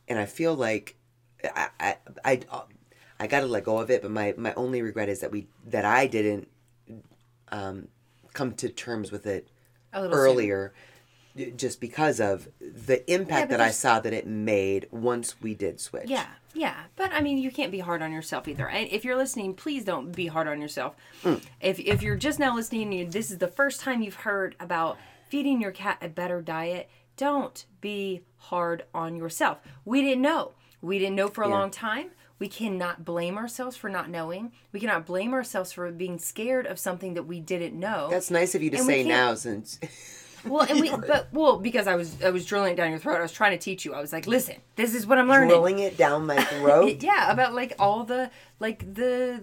And 0.09 0.18
I 0.18 0.27
feel 0.27 0.55
like 0.55 0.96
I 1.55 1.68
I 1.79 1.96
I, 2.24 2.40
I 3.20 3.27
got 3.27 3.40
to 3.40 3.46
let 3.46 3.64
go 3.64 3.79
of 3.79 3.90
it. 3.90 4.03
But 4.03 4.11
my 4.11 4.35
my 4.37 4.55
only 4.55 4.81
regret 4.83 5.09
is 5.09 5.20
that 5.20 5.31
we 5.31 5.46
that 5.66 5.85
I 5.85 6.07
didn't 6.07 6.48
um, 7.51 7.88
come 8.33 8.53
to 8.55 8.68
terms 8.68 9.11
with 9.12 9.27
it 9.27 9.48
a 9.92 10.01
little 10.03 10.16
sooner. 10.16 10.29
earlier 10.29 10.74
just 11.56 11.80
because 11.80 12.20
of 12.20 12.48
the 12.60 13.08
impact 13.12 13.50
but 13.50 13.58
that 13.58 13.60
I 13.60 13.70
saw 13.70 14.00
that 14.00 14.12
it 14.12 14.26
made 14.26 14.88
once 14.90 15.40
we 15.40 15.54
did 15.54 15.80
switch. 15.80 16.08
Yeah, 16.08 16.26
yeah, 16.54 16.74
but 16.96 17.12
I 17.12 17.20
mean, 17.20 17.38
you 17.38 17.50
can't 17.50 17.70
be 17.72 17.78
hard 17.80 18.02
on 18.02 18.12
yourself 18.12 18.48
either. 18.48 18.68
And 18.68 18.88
if 18.90 19.04
you're 19.04 19.16
listening, 19.16 19.54
please 19.54 19.84
don't 19.84 20.12
be 20.12 20.26
hard 20.26 20.48
on 20.48 20.60
yourself. 20.60 20.94
Mm. 21.22 21.42
If 21.60 21.78
if 21.78 22.02
you're 22.02 22.16
just 22.16 22.38
now 22.38 22.54
listening, 22.54 22.82
and 22.82 22.94
you, 22.94 23.06
this 23.08 23.30
is 23.30 23.38
the 23.38 23.48
first 23.48 23.80
time 23.80 24.02
you've 24.02 24.14
heard 24.14 24.56
about 24.58 24.98
feeding 25.28 25.60
your 25.60 25.70
cat 25.72 25.98
a 26.00 26.08
better 26.08 26.40
diet. 26.42 26.88
Don't 27.16 27.64
be 27.80 28.22
hard 28.36 28.84
on 28.94 29.16
yourself. 29.16 29.58
We 29.84 30.02
didn't 30.02 30.22
know. 30.22 30.52
We 30.80 30.98
didn't 30.98 31.16
know 31.16 31.28
for 31.28 31.42
a 31.42 31.48
Yeah. 31.48 31.54
long 31.54 31.70
time. 31.70 32.10
We 32.38 32.46
cannot 32.46 33.04
blame 33.04 33.36
ourselves 33.36 33.76
for 33.76 33.88
not 33.90 34.08
knowing. 34.08 34.52
We 34.70 34.78
cannot 34.78 35.04
blame 35.04 35.34
ourselves 35.34 35.72
for 35.72 35.90
being 35.90 36.18
scared 36.20 36.66
of 36.66 36.78
something 36.78 37.14
that 37.14 37.24
we 37.24 37.40
didn't 37.40 37.78
know. 37.78 38.06
That's 38.10 38.30
nice 38.30 38.54
of 38.54 38.62
you 38.62 38.70
to 38.70 38.76
And 38.76 38.86
say 38.86 39.02
now 39.02 39.34
since 39.34 39.80
well, 40.44 40.62
and 40.68 40.81
we, 40.81 40.90
but 41.07 41.29
well, 41.33 41.59
because 41.59 41.87
I 41.87 41.96
was 41.96 42.22
I 42.22 42.31
was 42.31 42.44
drilling 42.46 42.72
it 42.72 42.77
down 42.77 42.90
your 42.90 42.98
throat. 42.98 43.18
I 43.18 43.22
was 43.22 43.33
trying 43.33 43.53
to 43.53 43.59
teach 43.62 43.85
you. 43.85 43.94
I 43.94 44.01
was 44.01 44.12
like, 44.12 44.27
listen, 44.27 44.57
this 44.77 44.94
is 44.94 45.07
what 45.07 45.18
I'm 45.18 45.29
learning. 45.29 45.48
drilling 45.48 45.79
it 45.79 45.96
down 45.96 46.27
my 46.27 46.42
throat. 46.42 46.96
yeah, 47.03 47.31
about 47.33 47.55
like 47.55 47.74
all 47.79 48.05
the 48.05 48.31
like 48.61 48.81
the 48.94 49.42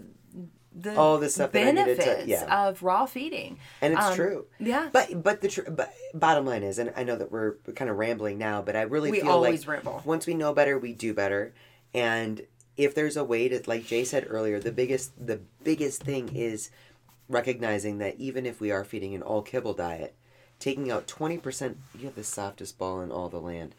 the 0.77 0.93
All 0.97 1.17
the 1.19 1.29
stuff 1.29 1.53
that 1.53 1.61
I 1.67 1.71
to- 1.71 1.73
benefits 1.73 2.27
yeah. 2.27 2.67
of 2.67 2.83
raw 2.83 3.05
feeding. 3.05 3.57
and 3.81 3.93
it's 3.93 4.03
Um, 4.03 4.13
true. 4.15 4.45
Yeah. 4.59 4.89
But 4.91 5.23
but 5.23 5.39
the 5.39 5.47
tr- 5.47 5.69
but 5.71 5.93
bottom 6.13 6.45
line 6.45 6.63
is, 6.63 6.79
and 6.79 6.91
I 6.97 7.03
know 7.05 7.15
that 7.15 7.31
we're 7.31 7.53
kind 7.75 7.89
of 7.89 7.97
rambling 7.97 8.37
now, 8.37 8.61
but 8.61 8.75
I 8.75 8.81
really 8.81 9.09
We 9.11 9.21
feel 9.21 9.31
always 9.31 9.65
like 9.65 9.85
ramble. 9.85 10.01
once 10.03 10.27
we 10.27 10.33
know 10.33 10.53
better, 10.53 10.77
we 10.77 10.91
do 10.91 11.13
better. 11.13 11.53
And 11.93 12.41
if 12.75 12.93
there's 12.93 13.15
a 13.15 13.23
way 13.23 13.47
to, 13.47 13.61
like 13.67 13.85
Jay 13.85 14.03
said 14.03 14.25
earlier, 14.29 14.59
the 14.59 14.73
biggest 14.73 15.13
the 15.25 15.39
biggest 15.63 16.03
thing 16.03 16.35
is 16.35 16.71
recognizing 17.29 17.97
that 17.99 18.19
even 18.19 18.45
if 18.45 18.59
we 18.59 18.69
are 18.71 18.83
feeding 18.83 19.15
an 19.15 19.21
all 19.21 19.41
kibble 19.41 19.73
diet, 19.73 20.13
taking 20.59 20.91
out 20.91 21.07
twenty 21.07 21.37
percent, 21.37 21.77
you 21.97 22.05
have 22.05 22.15
the 22.15 22.23
softest 22.23 22.77
ball 22.77 23.01
in 23.01 23.11
all 23.11 23.29
the 23.29 23.39
land. 23.39 23.75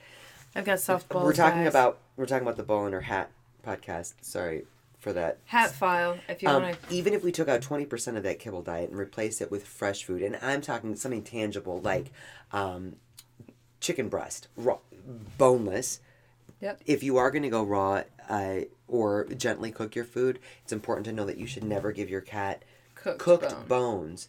I've 0.55 0.65
got 0.65 0.79
softballs. 0.79 1.25
we're 1.25 1.33
talking 1.35 1.65
guys. 1.65 1.73
about 1.73 1.99
we're 2.17 2.27
talking 2.27 2.47
about 2.47 2.57
the 2.57 2.63
ball 2.63 2.87
in 2.87 2.93
her 2.93 3.03
hat 3.03 3.31
podcast. 3.67 4.15
Sorry 4.23 4.65
for 4.99 5.13
that. 5.13 5.39
Hatphile. 5.51 6.19
If 6.29 6.43
you 6.43 6.49
Um, 6.49 6.63
want 6.63 6.83
to, 6.89 6.95
even 6.95 7.13
if 7.13 7.23
we 7.23 7.31
took 7.31 7.49
out 7.49 7.61
20% 7.61 8.17
of 8.17 8.23
that 8.23 8.39
kibble 8.39 8.63
diet 8.63 8.89
and 8.91 8.99
replaced 8.99 9.43
it 9.43 9.51
with 9.51 9.67
fresh 9.67 10.03
food, 10.05 10.23
and 10.23 10.39
I'm 10.43 10.63
talking 10.63 10.97
something 10.97 11.23
tangible 11.23 11.81
like 11.83 12.11
um, 12.53 12.97
chicken 13.81 14.09
breast, 14.09 14.49
raw, 14.57 14.79
boneless. 15.39 16.01
Yep. 16.61 16.81
If 16.87 17.03
you 17.03 17.19
are 17.19 17.31
going 17.31 17.43
to 17.43 17.51
go 17.51 17.63
raw 17.63 18.03
uh, 18.31 18.61
or 18.89 19.27
gently 19.37 19.71
cook 19.71 19.95
your 19.95 20.07
food, 20.07 20.39
it's 20.65 20.73
important 20.73 21.05
to 21.05 21.13
know 21.13 21.27
that 21.27 21.37
you 21.37 21.47
should 21.47 21.65
never 21.65 21.93
give 21.93 22.09
your 22.09 22.23
cat 22.23 22.63
Cooked 22.95 23.19
cooked 23.19 23.51
bone. 23.51 23.67
bones. 23.69 24.29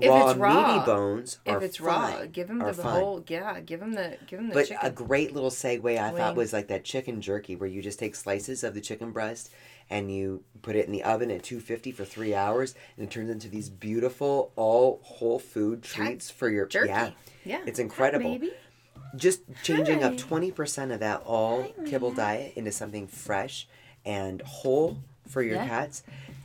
If 0.00 0.08
raw, 0.08 0.30
it's 0.30 0.38
raw- 0.38 0.72
meaty 0.74 0.86
bones 0.86 1.38
are 1.46 1.56
if 1.58 1.62
it's 1.62 1.80
raw, 1.80 2.24
give 2.24 2.48
them 2.48 2.60
the 2.60 2.72
whole. 2.72 3.22
Yeah, 3.28 3.60
give 3.60 3.80
them 3.80 3.92
the 3.92 4.16
give 4.26 4.38
them 4.38 4.48
the 4.48 4.54
But 4.54 4.66
chicken. 4.68 4.86
a 4.86 4.90
great 4.90 5.34
little 5.34 5.50
segue 5.50 5.98
I 6.00 6.10
thought 6.12 6.34
was 6.34 6.52
like 6.52 6.68
that 6.68 6.82
chicken 6.84 7.20
jerky 7.20 7.56
where 7.56 7.68
you 7.68 7.82
just 7.82 7.98
take 7.98 8.14
slices 8.14 8.64
of 8.64 8.72
the 8.72 8.80
chicken 8.80 9.10
breast 9.12 9.50
and 9.90 10.10
you 10.10 10.44
put 10.62 10.76
it 10.76 10.86
in 10.86 10.92
the 10.92 11.04
oven 11.04 11.30
at 11.30 11.42
250 11.42 11.92
for 11.92 12.06
three 12.06 12.34
hours 12.34 12.74
and 12.96 13.06
it 13.06 13.10
turns 13.10 13.28
into 13.28 13.48
these 13.48 13.68
beautiful 13.68 14.50
all 14.56 15.00
whole 15.02 15.38
food 15.38 15.82
treats 15.82 16.30
for 16.30 16.48
your 16.48 16.64
jerky. 16.66 16.88
yeah 16.88 17.10
yeah, 17.44 17.60
it's 17.66 17.78
incredible 17.78 18.30
Maybe. 18.30 18.52
just 19.16 19.40
changing 19.62 20.00
Hi. 20.00 20.06
up 20.08 20.14
20% 20.14 20.94
of 20.94 21.00
that 21.00 21.22
all 21.26 21.64
kibble 21.86 22.12
diet 22.12 22.54
into 22.56 22.72
something 22.72 23.06
fresh 23.08 23.68
and 24.06 24.40
whole 24.42 24.98
for 25.28 25.42
your 25.42 25.56
Yeah. 25.56 25.68
cats 25.68 26.02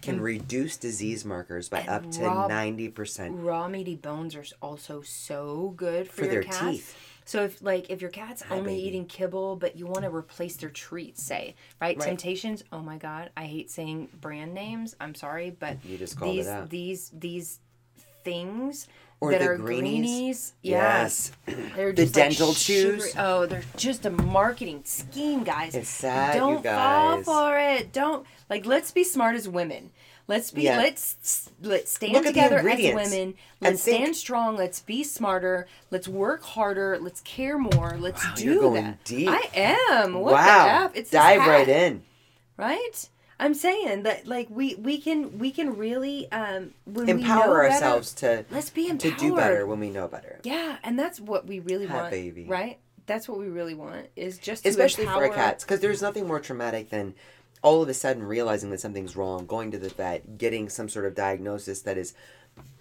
can 0.07 0.19
mm. 0.19 0.23
reduce 0.23 0.77
disease 0.77 1.25
markers 1.25 1.69
by 1.69 1.81
up 1.81 2.09
to 2.11 2.23
raw- 2.23 2.47
90%. 2.47 3.43
raw 3.43 3.67
meaty 3.67 3.95
bones 3.95 4.35
are 4.35 4.45
also 4.61 5.01
so 5.01 5.73
good 5.75 6.07
for, 6.07 6.15
For 6.15 6.21
your 6.23 6.31
their 6.33 6.43
cats. 6.43 6.59
teeth. 6.61 6.97
So 7.25 7.43
if 7.43 7.61
like 7.61 7.89
if 7.89 8.01
your 8.01 8.09
cat's 8.09 8.41
only 8.49 8.75
baby. 8.75 8.87
eating 8.87 9.05
kibble, 9.05 9.57
but 9.57 9.75
you 9.77 9.85
want 9.85 10.03
to 10.03 10.15
replace 10.15 10.55
their 10.55 10.69
treats, 10.69 11.21
say 11.21 11.55
right? 11.81 11.97
Right. 11.97 12.07
Temptations. 12.07 12.63
Oh 12.71 12.79
my 12.79 12.97
God, 12.97 13.31
I 13.35 13.43
hate 13.43 13.69
saying 13.69 14.07
brand 14.21 14.53
names. 14.53 14.95
I'm 15.01 15.13
sorry, 15.13 15.49
but 15.49 15.83
You 15.83 15.97
just 15.97 16.17
called 16.17 16.31
it 16.31 16.35
these 16.37 16.47
out. 16.47 16.69
these 16.69 17.11
these 17.13 17.59
things 18.23 18.87
Or 19.19 19.31
that 19.31 19.39
the 19.41 19.47
are 19.49 19.57
greenies. 19.57 19.99
greenies. 19.99 20.53
Yes, 20.61 21.31
they're 21.75 21.91
The 21.91 22.03
just 22.03 22.15
like 22.15 22.23
dental 22.29 22.53
sugary- 22.53 22.97
chews. 22.99 23.13
Oh, 23.17 23.47
they're 23.47 23.63
just 23.75 24.05
a 24.05 24.11
marketing 24.11 24.81
scheme, 24.85 25.43
guys. 25.43 25.73
It's 25.73 25.89
sad, 25.89 26.35
you 26.35 26.39
Don't 26.41 26.63
fall 26.63 27.15
guys. 27.17 27.25
for 27.25 27.57
it. 27.57 27.91
Don't 27.93 28.27
like. 28.49 28.65
Let's 28.67 28.91
be 28.91 29.03
smart 29.03 29.35
as 29.35 29.49
women. 29.49 29.89
Let's 30.27 30.51
be. 30.51 30.63
Yeah. 30.63 30.77
Let's 30.77 31.49
let's 31.63 31.93
stand 31.93 32.13
Look 32.13 32.25
together 32.25 32.57
as 32.59 32.93
women. 32.93 33.33
Let's 33.59 33.83
think- 33.83 33.97
stand 33.97 34.15
strong. 34.15 34.55
Let's 34.55 34.81
be 34.81 35.03
smarter. 35.03 35.65
Let's 35.89 36.07
work 36.07 36.43
harder. 36.43 36.99
Let's 37.01 37.21
care 37.21 37.57
more. 37.57 37.95
Let's 37.97 38.23
Wow, 38.23 38.33
do 38.35 38.43
you're 38.43 38.61
going 38.61 38.83
that. 38.83 39.03
deep. 39.03 39.29
I 39.31 39.49
am. 39.55 40.13
What 40.15 40.33
wow. 40.33 40.91
It's 40.93 41.09
Dive 41.09 41.39
right 41.47 41.67
in. 41.67 42.03
Right. 42.55 43.09
I'm 43.39 43.53
saying 43.53 44.03
that 44.03 44.27
like 44.27 44.47
we 44.49 44.75
we 44.75 44.99
can 44.99 45.37
we 45.37 45.51
can 45.51 45.77
really 45.77 46.31
um 46.31 46.73
when 46.85 47.05
we 47.05 47.13
know 47.13 47.19
Empower 47.19 47.61
better, 47.63 47.73
ourselves 47.73 48.13
to 48.15 48.45
Let's 48.49 48.69
be 48.69 48.89
empowered 48.89 49.17
to 49.17 49.19
do 49.19 49.35
better 49.35 49.67
when 49.67 49.79
we 49.79 49.89
know 49.89 50.07
better. 50.07 50.39
Yeah, 50.43 50.77
and 50.83 50.97
that's 50.97 51.19
what 51.19 51.45
we 51.45 51.59
really 51.59 51.85
Hat 51.85 51.97
want, 51.97 52.11
baby. 52.11 52.45
right? 52.45 52.79
That's 53.05 53.29
what 53.29 53.37
we 53.39 53.47
really 53.47 53.75
want 53.75 54.07
is 54.15 54.37
just 54.37 54.63
to 54.63 54.69
especially 54.69 55.05
for 55.05 55.11
our 55.11 55.29
cats 55.29 55.63
because 55.63 55.79
there's 55.79 56.01
nothing 56.01 56.27
more 56.27 56.39
traumatic 56.39 56.89
than 56.89 57.13
all 57.61 57.81
of 57.81 57.89
a 57.89 57.93
sudden 57.93 58.23
realizing 58.23 58.69
that 58.71 58.79
something's 58.79 59.15
wrong 59.15 59.45
going 59.45 59.71
to 59.71 59.77
the 59.77 59.89
vet 59.89 60.37
getting 60.37 60.69
some 60.69 60.89
sort 60.89 61.05
of 61.05 61.15
diagnosis 61.15 61.81
that 61.81 61.97
is 61.97 62.13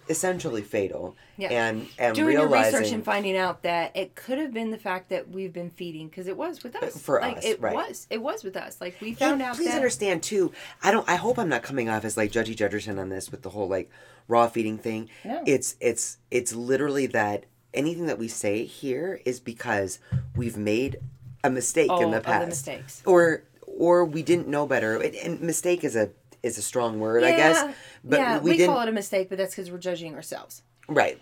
essentially 0.09 0.61
fatal 0.61 1.15
Yeah. 1.37 1.49
and 1.49 1.87
and 1.99 2.15
doing 2.15 2.33
your 2.37 2.47
research 2.47 2.91
and 2.93 3.03
finding 3.03 3.35
out 3.35 3.63
that 3.63 3.91
it 3.95 4.15
could 4.15 4.37
have 4.37 4.53
been 4.53 4.71
the 4.71 4.77
fact 4.77 5.09
that 5.09 5.29
we've 5.29 5.51
been 5.51 5.69
feeding 5.71 6.07
because 6.07 6.27
it 6.27 6.37
was 6.37 6.63
with 6.63 6.75
uh, 6.81 6.85
us 6.85 6.97
for 7.01 7.19
like 7.19 7.37
us, 7.39 7.43
it 7.45 7.59
right. 7.59 7.75
was 7.75 8.07
it 8.09 8.21
was 8.21 8.41
with 8.43 8.55
us 8.55 8.79
like 8.79 8.95
we 9.01 9.09
And 9.09 9.17
found 9.17 9.41
out 9.41 9.57
please 9.57 9.67
that 9.67 9.75
understand 9.75 10.23
too 10.23 10.53
i 10.81 10.91
don't 10.91 11.07
i 11.09 11.15
hope 11.17 11.37
i'm 11.37 11.49
not 11.49 11.61
coming 11.61 11.89
off 11.89 12.05
as 12.05 12.15
like 12.15 12.31
judgy 12.31 12.55
judgerton 12.55 12.97
on 12.97 13.09
this 13.09 13.29
with 13.31 13.41
the 13.41 13.49
whole 13.49 13.67
like 13.67 13.89
raw 14.29 14.47
feeding 14.47 14.77
thing 14.77 15.09
No. 15.25 15.43
it's 15.45 15.75
it's 15.81 16.19
it's 16.31 16.53
literally 16.55 17.07
that 17.07 17.43
anything 17.73 18.05
that 18.05 18.17
we 18.17 18.29
say 18.29 18.63
here 18.63 19.19
is 19.25 19.41
because 19.41 19.99
we've 20.37 20.55
made 20.57 20.99
a 21.43 21.49
mistake 21.49 21.89
All 21.91 22.01
in 22.01 22.11
the 22.11 22.17
of 22.17 22.23
the 22.23 22.27
past 22.27 22.47
mistakes. 22.47 23.03
or 23.05 23.43
or 23.65 24.05
we 24.05 24.23
didn't 24.23 24.47
know 24.47 24.65
better 24.65 25.01
and, 25.01 25.13
and 25.15 25.41
mistake 25.41 25.83
is 25.83 25.97
a 25.97 26.11
is 26.43 26.57
a 26.57 26.61
strong 26.61 26.99
word 26.99 27.23
i 27.23 27.31
guess 27.31 27.73
but 28.03 28.19
yeah, 28.19 28.39
we, 28.39 28.51
we, 28.57 28.65
call 28.65 28.81
it 28.81 28.89
a 28.89 28.91
mistake, 28.91 29.29
but 29.29 29.37
that's 29.37 29.53
because 29.55 29.69
we're 29.71 29.77
judging 29.77 30.15
ourselves. 30.15 30.61
right 30.87 31.19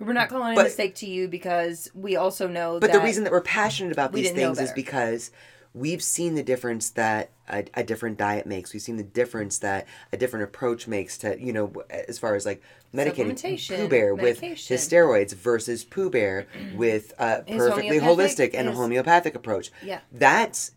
We're 0.00 0.12
not 0.12 0.28
calling 0.28 0.52
it 0.52 0.56
But- 0.56 0.62
a 0.62 0.64
mistake 0.64 0.94
to 0.96 1.06
you 1.06 1.28
because 1.28 1.88
we 1.94 2.16
also 2.16 2.48
know 2.48 2.80
But 2.80 2.90
that 2.92 2.98
the 2.98 3.04
reason 3.04 3.24
that 3.24 3.32
we're 3.32 3.40
passionate 3.42 3.92
about 3.92 4.12
these 4.12 4.32
things 4.32 4.58
is 4.60 4.72
because 4.72 5.30
we've 5.72 6.02
seen 6.02 6.34
the 6.34 6.42
difference 6.42 6.90
that 6.90 7.30
a, 7.48 7.64
a 7.74 7.82
different 7.84 8.16
diet 8.16 8.46
makes. 8.46 8.72
We've 8.72 8.82
seen 8.82 8.96
the 8.96 9.02
difference 9.02 9.58
that 9.58 9.86
a 10.12 10.16
different 10.16 10.44
approach 10.44 10.86
makes 10.88 11.18
to, 11.18 11.36
you 11.40 11.52
know, 11.52 11.72
as 11.90 12.18
far 12.18 12.34
as 12.34 12.46
like 12.46 12.62
medicating 12.94 13.76
Pooh 13.76 13.88
Bear 13.88 14.14
with 14.14 14.40
his 14.40 14.58
steroids 14.60 15.34
versus 15.34 15.84
Pooh 15.84 16.10
Bear 16.10 16.46
with 16.74 17.12
a 17.18 17.42
His 17.44 17.56
perfectly 17.56 17.98
holistic 18.00 18.50
and 18.54 18.68
his- 18.68 18.76
homeopathic 18.76 19.34
approach. 19.34 19.70
Yeah. 19.82 20.00
That's 20.12 20.72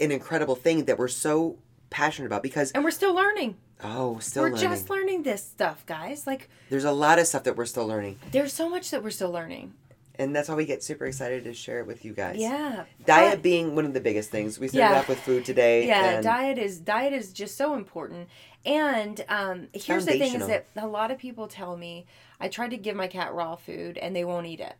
an 0.00 0.10
incredible 0.12 0.56
thing 0.56 0.84
that 0.86 0.98
we're 0.98 1.08
so 1.08 1.56
passionate 1.90 2.26
about 2.26 2.42
because, 2.42 2.70
and 2.72 2.84
we're 2.84 2.90
still 2.90 3.14
learning. 3.14 3.56
oh, 3.82 4.18
still 4.20 4.42
we're 4.44 4.50
learning. 4.50 4.68
just 4.70 4.90
learning 4.90 5.22
this 5.24 5.44
stuff, 5.44 5.84
guys. 5.86 6.26
Like 6.26 6.48
There's 6.70 6.84
a 6.84 6.92
lot 6.92 7.18
of 7.18 7.26
stuff 7.26 7.44
that 7.44 7.56
we're 7.56 7.66
still 7.66 7.86
learning. 7.86 8.18
there's 8.30 8.52
so 8.52 8.68
much 8.68 8.90
that 8.90 9.02
we're 9.02 9.10
still 9.10 9.30
learning. 9.30 9.74
And 10.16 10.36
that's 10.36 10.50
why 10.50 10.54
we 10.54 10.66
get 10.66 10.82
super 10.82 11.06
excited 11.06 11.44
to 11.44 11.54
share 11.54 11.78
it 11.80 11.86
with 11.86 12.04
you 12.04 12.12
guys. 12.12 12.36
Yeah. 12.36 12.84
Diet 13.06 13.36
but- 13.36 13.42
being 13.42 13.74
one 13.74 13.86
of 13.86 13.94
the 13.94 14.00
biggest 14.02 14.30
things. 14.30 14.58
We 14.58 14.68
started 14.68 14.92
Yeah. 14.92 14.98
off 15.00 15.08
with 15.08 15.18
food 15.20 15.44
today. 15.46 15.86
yeah 15.86 16.20
diet 16.20 16.58
is 16.58 16.78
diet 16.78 17.12
is 17.14 17.32
just 17.32 17.56
so 17.56 17.74
important 17.74 18.28
and 18.66 19.24
um, 19.30 19.68
here's 19.72 20.04
the 20.04 20.12
thing 20.18 20.34
is 20.34 20.46
that 20.46 20.66
a 20.76 20.86
lot 20.86 21.10
of 21.10 21.16
people 21.16 21.48
tell 21.48 21.74
me 21.78 22.04
i 22.38 22.46
tried 22.48 22.70
to 22.72 22.76
give 22.76 22.94
my 22.94 23.06
cat 23.06 23.32
raw 23.32 23.56
food 23.56 23.96
and 23.96 24.14
they 24.14 24.22
won't 24.24 24.46
eat 24.46 24.60
it 24.60 24.74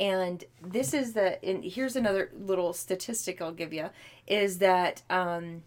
and 0.00 0.42
this 0.60 0.92
is 0.92 1.12
the 1.12 1.42
and 1.44 1.62
here's 1.62 1.94
another 1.94 2.30
little 2.36 2.72
statistic 2.72 3.40
i'll 3.40 3.52
give 3.52 3.72
you 3.72 3.88
is 4.26 4.58
that 4.58 5.02
um, 5.10 5.62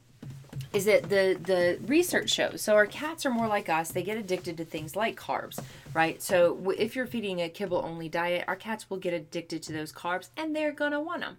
is 0.76 0.86
that 0.86 1.04
the 1.04 1.38
the 1.42 1.80
research 1.88 2.30
shows 2.30 2.62
so 2.62 2.76
our 2.76 2.86
cats 2.86 3.26
are 3.26 3.32
more 3.32 3.48
like 3.48 3.70
us 3.70 3.92
they 3.92 4.04
get 4.04 4.18
addicted 4.18 4.58
to 4.58 4.66
things 4.66 4.96
like 4.96 5.16
carbs 5.16 5.60
right? 5.94 6.22
So 6.22 6.74
if 6.78 6.96
you're 6.96 7.08
feeding 7.08 7.42
a 7.42 7.50
kibble 7.50 7.82
only 7.84 8.10
diet 8.10 8.44
our 8.48 8.56
cats 8.56 8.90
will 8.90 8.98
get 8.98 9.14
addicted 9.14 9.64
to 9.64 9.74
those 9.74 9.92
carbs 9.92 10.30
and 10.36 10.56
they're 10.56 10.74
gonna 10.74 11.02
want 11.02 11.22
them 11.22 11.38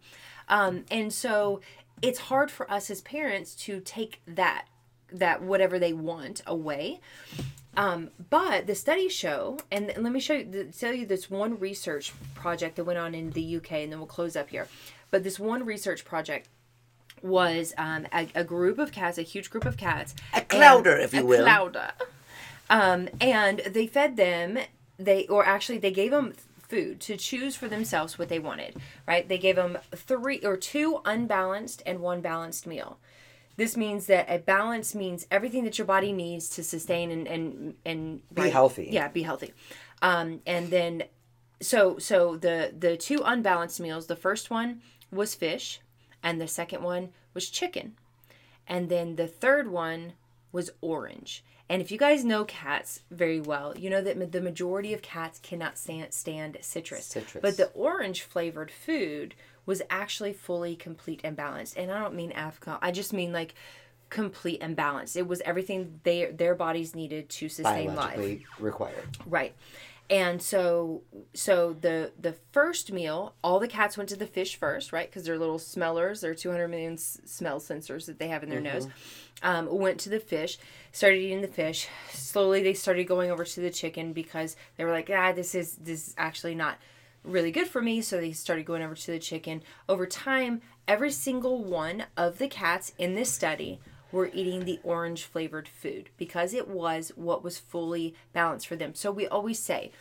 um, 0.48 0.84
and 0.90 1.12
so 1.12 1.60
it's 2.02 2.18
hard 2.18 2.50
for 2.50 2.70
us 2.70 2.90
as 2.90 3.00
parents 3.00 3.54
to 3.54 3.80
take 3.80 4.20
that 4.26 4.66
that 5.12 5.42
whatever 5.42 5.78
they 5.78 5.92
want 5.92 6.42
away. 6.46 7.00
Um, 7.76 8.10
but 8.30 8.66
the 8.66 8.74
studies 8.74 9.12
show, 9.12 9.58
and 9.70 9.92
let 9.98 10.12
me 10.12 10.20
show 10.20 10.34
you, 10.34 10.70
tell 10.76 10.94
you 10.94 11.04
this 11.04 11.30
one 11.30 11.58
research 11.58 12.12
project 12.34 12.76
that 12.76 12.84
went 12.84 12.98
on 12.98 13.14
in 13.14 13.30
the 13.30 13.56
UK, 13.56 13.72
and 13.72 13.92
then 13.92 13.98
we'll 13.98 14.06
close 14.06 14.34
up 14.34 14.48
here. 14.48 14.66
But 15.10 15.24
this 15.24 15.38
one 15.38 15.64
research 15.64 16.04
project 16.04 16.48
was 17.22 17.74
um, 17.78 18.06
a, 18.12 18.28
a 18.34 18.44
group 18.44 18.78
of 18.78 18.92
cats, 18.92 19.18
a 19.18 19.22
huge 19.22 19.50
group 19.50 19.64
of 19.64 19.76
cats, 19.76 20.14
A 20.34 20.40
clouder, 20.42 20.96
if 20.96 21.12
you 21.14 21.20
a 21.20 21.24
will. 21.24 21.42
clouder. 21.44 21.90
Um, 22.68 23.08
and 23.20 23.60
they 23.60 23.86
fed 23.86 24.16
them. 24.16 24.58
They 24.98 25.26
or 25.26 25.44
actually 25.44 25.78
they 25.78 25.90
gave 25.92 26.10
them 26.10 26.34
food 26.68 27.00
to 27.00 27.16
choose 27.16 27.54
for 27.54 27.68
themselves 27.68 28.18
what 28.18 28.28
they 28.28 28.38
wanted. 28.38 28.76
Right? 29.06 29.28
They 29.28 29.38
gave 29.38 29.56
them 29.56 29.78
three 29.94 30.40
or 30.40 30.56
two 30.56 31.00
unbalanced 31.04 31.82
and 31.86 32.00
one 32.00 32.20
balanced 32.20 32.66
meal. 32.66 32.98
This 33.56 33.76
means 33.76 34.06
that 34.06 34.26
a 34.28 34.38
balance 34.38 34.94
means 34.94 35.26
everything 35.30 35.64
that 35.64 35.78
your 35.78 35.86
body 35.86 36.12
needs 36.12 36.48
to 36.50 36.62
sustain 36.64 37.10
and 37.10 37.26
and 37.26 37.74
and 37.84 38.22
Be 38.34 38.50
healthy. 38.50 38.88
Yeah, 38.90 39.08
be 39.08 39.22
healthy. 39.22 39.52
Um, 40.02 40.40
and 40.46 40.68
then 40.70 41.04
so 41.60 41.98
so 41.98 42.36
the 42.36 42.72
the 42.78 42.96
two 42.96 43.22
unbalanced 43.24 43.80
meals. 43.80 44.06
The 44.08 44.16
first 44.16 44.50
one 44.50 44.82
was 45.12 45.34
fish, 45.34 45.80
and 46.26 46.40
the 46.40 46.48
second 46.48 46.82
one 46.82 47.10
was 47.34 47.48
chicken, 47.48 47.94
and 48.66 48.88
then 48.88 49.14
the 49.14 49.28
third 49.28 49.68
one 49.68 50.14
was 50.50 50.70
orange. 50.80 51.44
And 51.68 51.80
if 51.80 51.92
you 51.92 51.98
guys 51.98 52.24
know 52.24 52.44
cats 52.44 53.02
very 53.12 53.40
well, 53.40 53.78
you 53.78 53.88
know 53.88 54.02
that 54.02 54.32
the 54.32 54.40
majority 54.40 54.92
of 54.92 55.02
cats 55.02 55.38
cannot 55.38 55.78
stand, 55.78 56.12
stand 56.12 56.58
citrus. 56.62 57.04
Citrus. 57.06 57.42
But 57.42 57.56
the 57.56 57.68
orange 57.74 58.22
flavored 58.22 58.72
food 58.72 59.36
was 59.66 59.82
actually 59.88 60.32
fully 60.32 60.74
complete 60.74 61.20
and 61.22 61.36
balanced. 61.36 61.76
And 61.76 61.92
I 61.92 62.00
don't 62.00 62.14
mean 62.14 62.32
AAFCO. 62.32 62.78
I 62.82 62.90
just 62.90 63.12
mean 63.12 63.32
like 63.32 63.54
complete 64.10 64.58
and 64.60 64.74
balanced. 64.74 65.16
It 65.16 65.28
was 65.28 65.40
everything 65.44 66.00
they 66.02 66.24
their 66.26 66.56
bodies 66.56 66.96
needed 66.96 67.28
to 67.28 67.48
sustain 67.48 67.94
life. 67.94 68.40
required. 68.58 69.16
Right. 69.26 69.54
And 70.08 70.40
so 70.40 71.02
so 71.34 71.72
the 71.72 72.12
the 72.18 72.34
first 72.52 72.92
meal, 72.92 73.34
all 73.42 73.58
the 73.58 73.66
cats 73.68 73.96
went 73.96 74.08
to 74.10 74.16
the 74.16 74.26
fish 74.26 74.56
first, 74.56 74.92
right? 74.92 75.08
Because 75.10 75.24
they're 75.24 75.38
little 75.38 75.58
smellers, 75.58 76.20
they're 76.20 76.34
200 76.34 76.68
million 76.68 76.92
s- 76.94 77.20
smell 77.24 77.58
sensors 77.58 78.06
that 78.06 78.18
they 78.18 78.28
have 78.28 78.42
in 78.42 78.48
their 78.50 78.60
nose. 78.60 78.86
Um, 79.42 79.68
went 79.78 79.98
to 80.00 80.08
the 80.08 80.20
fish, 80.20 80.58
started 80.92 81.18
eating 81.18 81.40
the 81.42 81.48
fish. 81.48 81.88
Slowly 82.12 82.62
they 82.62 82.72
started 82.74 83.04
going 83.08 83.30
over 83.30 83.44
to 83.44 83.60
the 83.60 83.70
chicken 83.70 84.12
because 84.12 84.56
they 84.76 84.84
were 84.84 84.92
like, 84.92 85.10
ah, 85.12 85.32
this 85.32 85.54
is 85.54 85.74
this 85.76 86.08
is 86.08 86.14
actually 86.16 86.54
not 86.54 86.78
really 87.24 87.50
good 87.50 87.66
for 87.66 87.82
me. 87.82 88.00
So 88.00 88.18
they 88.20 88.32
started 88.32 88.64
going 88.64 88.82
over 88.82 88.94
to 88.94 89.10
the 89.10 89.18
chicken. 89.18 89.62
Over 89.88 90.06
time, 90.06 90.62
every 90.86 91.10
single 91.10 91.64
one 91.64 92.04
of 92.16 92.38
the 92.38 92.48
cats 92.48 92.92
in 92.96 93.14
this 93.14 93.32
study 93.32 93.80
were 94.16 94.30
eating 94.32 94.64
the 94.64 94.80
orange 94.82 95.24
flavored 95.24 95.68
food 95.68 96.08
because 96.16 96.54
it 96.54 96.66
was 96.66 97.12
what 97.14 97.44
was 97.44 97.58
fully 97.58 98.14
balanced 98.32 98.66
for 98.66 98.74
them. 98.74 98.94
So 98.94 99.12
we 99.12 99.26
always 99.28 99.58
say, 99.58 99.92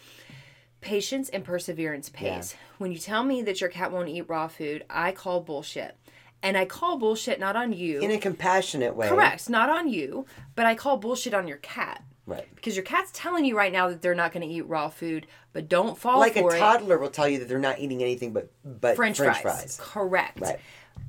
patience 0.82 1.30
and 1.30 1.44
perseverance 1.44 2.10
pays. 2.10 2.56
When 2.78 2.92
you 2.92 2.98
tell 2.98 3.24
me 3.24 3.42
that 3.44 3.60
your 3.62 3.70
cat 3.70 3.92
won't 3.92 4.10
eat 4.10 4.28
raw 4.30 4.48
food, 4.48 4.86
I 4.90 5.12
call 5.12 5.42
bullshit. 5.42 5.98
And 6.42 6.58
I 6.58 6.66
call 6.66 6.98
bullshit 6.98 7.40
not 7.40 7.56
on 7.56 7.74
you. 7.74 8.00
In 8.02 8.12
a 8.12 8.18
compassionate 8.18 8.96
way. 8.96 9.10
Correct, 9.10 9.50
not 9.50 9.70
on 9.70 9.90
you, 9.90 10.26
but 10.56 10.66
I 10.66 10.76
call 10.76 10.98
bullshit 10.98 11.34
on 11.34 11.48
your 11.48 11.58
cat. 11.58 12.04
Right. 12.28 12.48
Because 12.56 12.76
your 12.76 12.86
cat's 12.86 13.12
telling 13.14 13.46
you 13.46 13.56
right 13.58 13.72
now 13.72 13.90
that 13.90 14.02
they're 14.02 14.16
not 14.16 14.32
going 14.32 14.48
to 14.48 14.54
eat 14.54 14.68
raw 14.68 14.90
food, 14.90 15.28
but 15.54 15.70
don't 15.70 15.98
fall 15.98 16.20
Like 16.20 16.36
a 16.36 16.40
for 16.42 16.56
it. 16.56 16.60
toddler 16.60 16.98
will 16.98 17.10
tell 17.10 17.28
you 17.28 17.40
that 17.40 17.48
they're 17.48 17.60
not 17.60 17.80
eating 17.80 18.02
anything 18.02 18.34
but 18.34 18.52
but 18.64 18.96
French, 18.96 19.18
French, 19.18 19.42
fries. 19.42 19.78
fries. 19.78 19.80
Correct. 19.82 20.40
Right. 20.42 20.60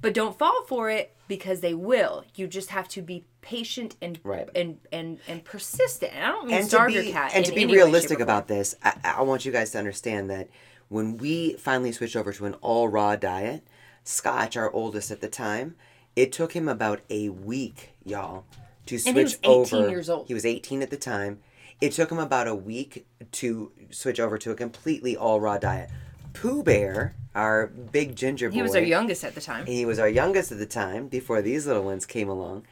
But 0.03 0.13
don't 0.15 0.39
fall 0.39 0.65
for 0.65 0.91
it 0.91 1.16
because 1.29 1.61
they 1.61 1.75
will. 1.75 2.25
You 2.35 2.47
just 2.47 2.71
have 2.71 2.89
to 2.89 3.03
be 3.03 3.25
patient 3.41 3.97
and 4.03 4.19
Right. 4.25 4.49
and 4.55 4.79
and 4.93 5.19
and 5.29 5.45
persistent. 5.45 6.13
And 6.15 6.25
I 6.25 6.29
don't 6.29 6.47
mean 6.47 6.57
and 6.57 6.65
to 6.65 6.69
starve 6.69 6.89
be 6.89 6.95
your 6.95 7.13
cat. 7.13 7.33
and 7.35 7.45
to 7.45 7.53
be 7.53 7.67
way, 7.67 7.73
realistic 7.75 8.21
about 8.21 8.49
this, 8.49 8.75
I, 8.83 8.95
I 9.05 9.23
want 9.23 9.45
you 9.45 9.53
guys 9.53 9.71
to 9.73 9.79
understand 9.79 10.31
that 10.31 10.49
when 10.89 11.17
we 11.19 11.55
finally 11.55 11.93
switched 11.93 12.17
over 12.17 12.33
to 12.33 12.47
an 12.47 12.55
all 12.55 12.89
raw 12.89 13.17
diet, 13.17 13.67
Scotch, 14.05 14.57
our 14.57 14.71
oldest 14.73 15.11
at 15.11 15.21
the 15.21 15.29
time, 15.29 15.75
it 16.15 16.33
took 16.33 16.53
him 16.53 16.69
about 16.69 17.01
a 17.11 17.29
week, 17.31 17.91
y'all, 18.05 18.45
to 18.87 18.99
switch 18.99 19.09
And 19.09 19.17
he 19.19 19.23
was 19.25 19.39
18 19.43 19.79
over. 19.81 19.89
years 19.91 20.09
old. 20.09 20.29
He 20.29 20.35
was 20.35 20.47
18 20.47 20.83
at 20.83 20.91
the 20.91 20.97
time. 20.97 21.41
It 21.81 21.93
took 21.93 22.11
him 22.11 22.19
about 22.19 22.47
a 22.47 22.55
week 22.55 23.05
to 23.33 23.71
switch 23.91 24.19
over 24.19 24.39
to 24.39 24.51
a 24.51 24.55
completely 24.55 25.17
all 25.17 25.41
raw 25.41 25.59
diet. 25.59 25.91
Pooh 26.41 26.63
Bear, 26.63 27.15
our 27.35 27.67
big 27.67 28.15
ginger 28.17 28.49
boy, 28.49 28.55
He 28.57 28.63
was 28.63 28.75
our 28.75 28.83
youngest 28.83 29.25
at 29.25 29.35
the 29.35 29.41
time. 29.41 29.67
he 29.67 29.85
was 29.87 29.99
our 29.99 30.09
youngest 30.09 30.53
at 30.53 30.59
the 30.59 30.67
time 30.67 31.09
before 31.09 31.43
these 31.43 31.67
little 31.67 31.83
ones 31.85 32.05
came 32.07 32.29
along. 32.29 32.67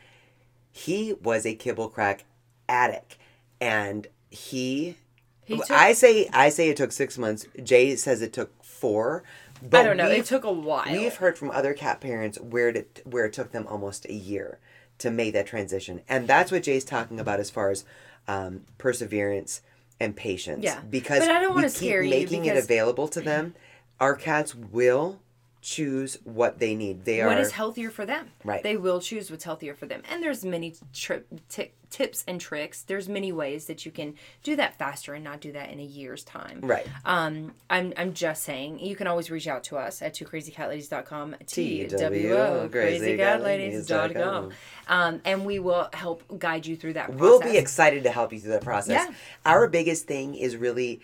He 0.71 1.13
was 1.15 1.47
a 1.47 1.55
kibble 1.55 1.89
crack 1.89 2.25
addict, 2.69 3.17
and 3.61 4.07
he. 4.31 4.97
He 5.45 5.57
took- 5.59 5.71
I 5.71 5.93
say 5.93 6.29
I 6.33 6.49
say 6.49 6.69
it 6.71 6.77
took 6.77 6.93
six 6.93 7.17
months. 7.19 7.47
Jay 7.63 7.95
says 7.97 8.23
it 8.23 8.33
took 8.33 8.63
four. 8.65 9.23
But 9.63 9.81
I 9.81 9.85
don't 9.85 9.97
know. 9.97 10.11
It 10.11 10.25
took 10.27 10.45
a 10.45 10.53
while. 10.53 10.85
We've 10.91 11.15
heard 11.15 11.39
from 11.39 11.51
other 11.51 11.73
cat 11.75 12.01
parents 12.01 12.39
where 12.41 12.69
it 12.69 13.01
where 13.05 13.25
it 13.27 13.33
took 13.33 13.53
them 13.53 13.67
almost 13.67 14.05
a 14.07 14.13
year 14.13 14.59
to 14.99 15.11
make 15.11 15.33
that 15.35 15.47
transition, 15.47 16.03
and 16.09 16.27
that's 16.29 16.51
what 16.53 16.63
Jay's 16.65 16.85
talking 16.85 17.19
about 17.21 17.41
as 17.41 17.51
far 17.51 17.71
as 17.71 17.85
um, 18.29 18.63
perseverance 18.79 19.61
and 20.01 20.15
patience. 20.17 20.65
Yeah. 20.65 20.81
because 20.89 21.21
But 21.21 21.31
I 21.31 21.41
don't 21.41 21.51
we 21.51 21.55
wanna 21.57 21.69
keep 21.69 21.77
scare 21.77 22.03
you 22.03 22.11
making 22.11 22.45
it 22.47 22.57
available 22.57 23.09
to 23.09 23.21
them. 23.21 23.55
Our 24.01 24.15
cats 24.15 24.55
will 24.55 25.21
choose 25.65 26.19
what 26.25 26.59
they 26.59 26.75
need. 26.75 27.07
They 27.07 27.25
what 27.25 27.39
are 27.39 27.41
is 27.41 27.53
healthier 27.53 27.89
for 27.91 28.05
them. 28.05 28.29
Right. 28.45 28.63
They 28.63 28.77
will 28.77 29.01
choose 29.01 29.31
what's 29.31 29.45
healthier 29.45 29.75
for 29.75 29.87
them. 29.87 30.03
And 30.11 30.23
there's 30.23 30.45
many 30.45 30.75
tri- 30.93 31.23
ti- 31.49 31.73
tips 31.89 32.23
and 32.29 32.39
tricks. 32.39 32.83
There's 32.83 33.09
many 33.09 33.33
ways 33.33 33.65
that 33.65 33.87
you 33.87 33.91
can 33.91 34.15
do 34.43 34.57
that 34.57 34.77
faster 34.77 35.15
and 35.15 35.25
not 35.25 35.41
do 35.41 35.53
that 35.53 35.71
in 35.71 35.81
a 35.81 35.85
year's 35.85 36.23
time. 36.23 36.61
right. 36.61 36.87
Um, 37.07 37.55
I'm, 37.71 37.95
I'm 37.97 38.13
just 38.13 38.43
saying, 38.43 38.81
you 38.81 38.95
can 38.95 39.07
always 39.07 39.31
reach 39.31 39.49
out 39.49 39.65
to 39.65 39.79
us 39.79 40.03
at 40.03 40.15
twocrazycatladies.com, 40.15 41.37
T-W-O, 41.47 42.69
T-W-O-crazycatladies.com. 42.69 44.51
Um, 44.89 45.21
and 45.25 45.47
we 45.47 45.59
will 45.61 45.89
help 45.95 46.23
guide 46.39 46.67
you 46.67 46.77
through 46.77 46.93
that 46.93 47.07
process. 47.07 47.21
We'll 47.21 47.41
be 47.41 47.57
excited 47.57 48.03
to 48.05 48.11
help 48.11 48.35
you 48.35 48.41
through 48.41 48.53
that 48.53 48.65
process. 48.65 49.07
Yeah. 49.09 49.15
Our 49.47 49.67
biggest 49.69 50.07
thing 50.07 50.35
is 50.35 50.59
really 50.59 51.01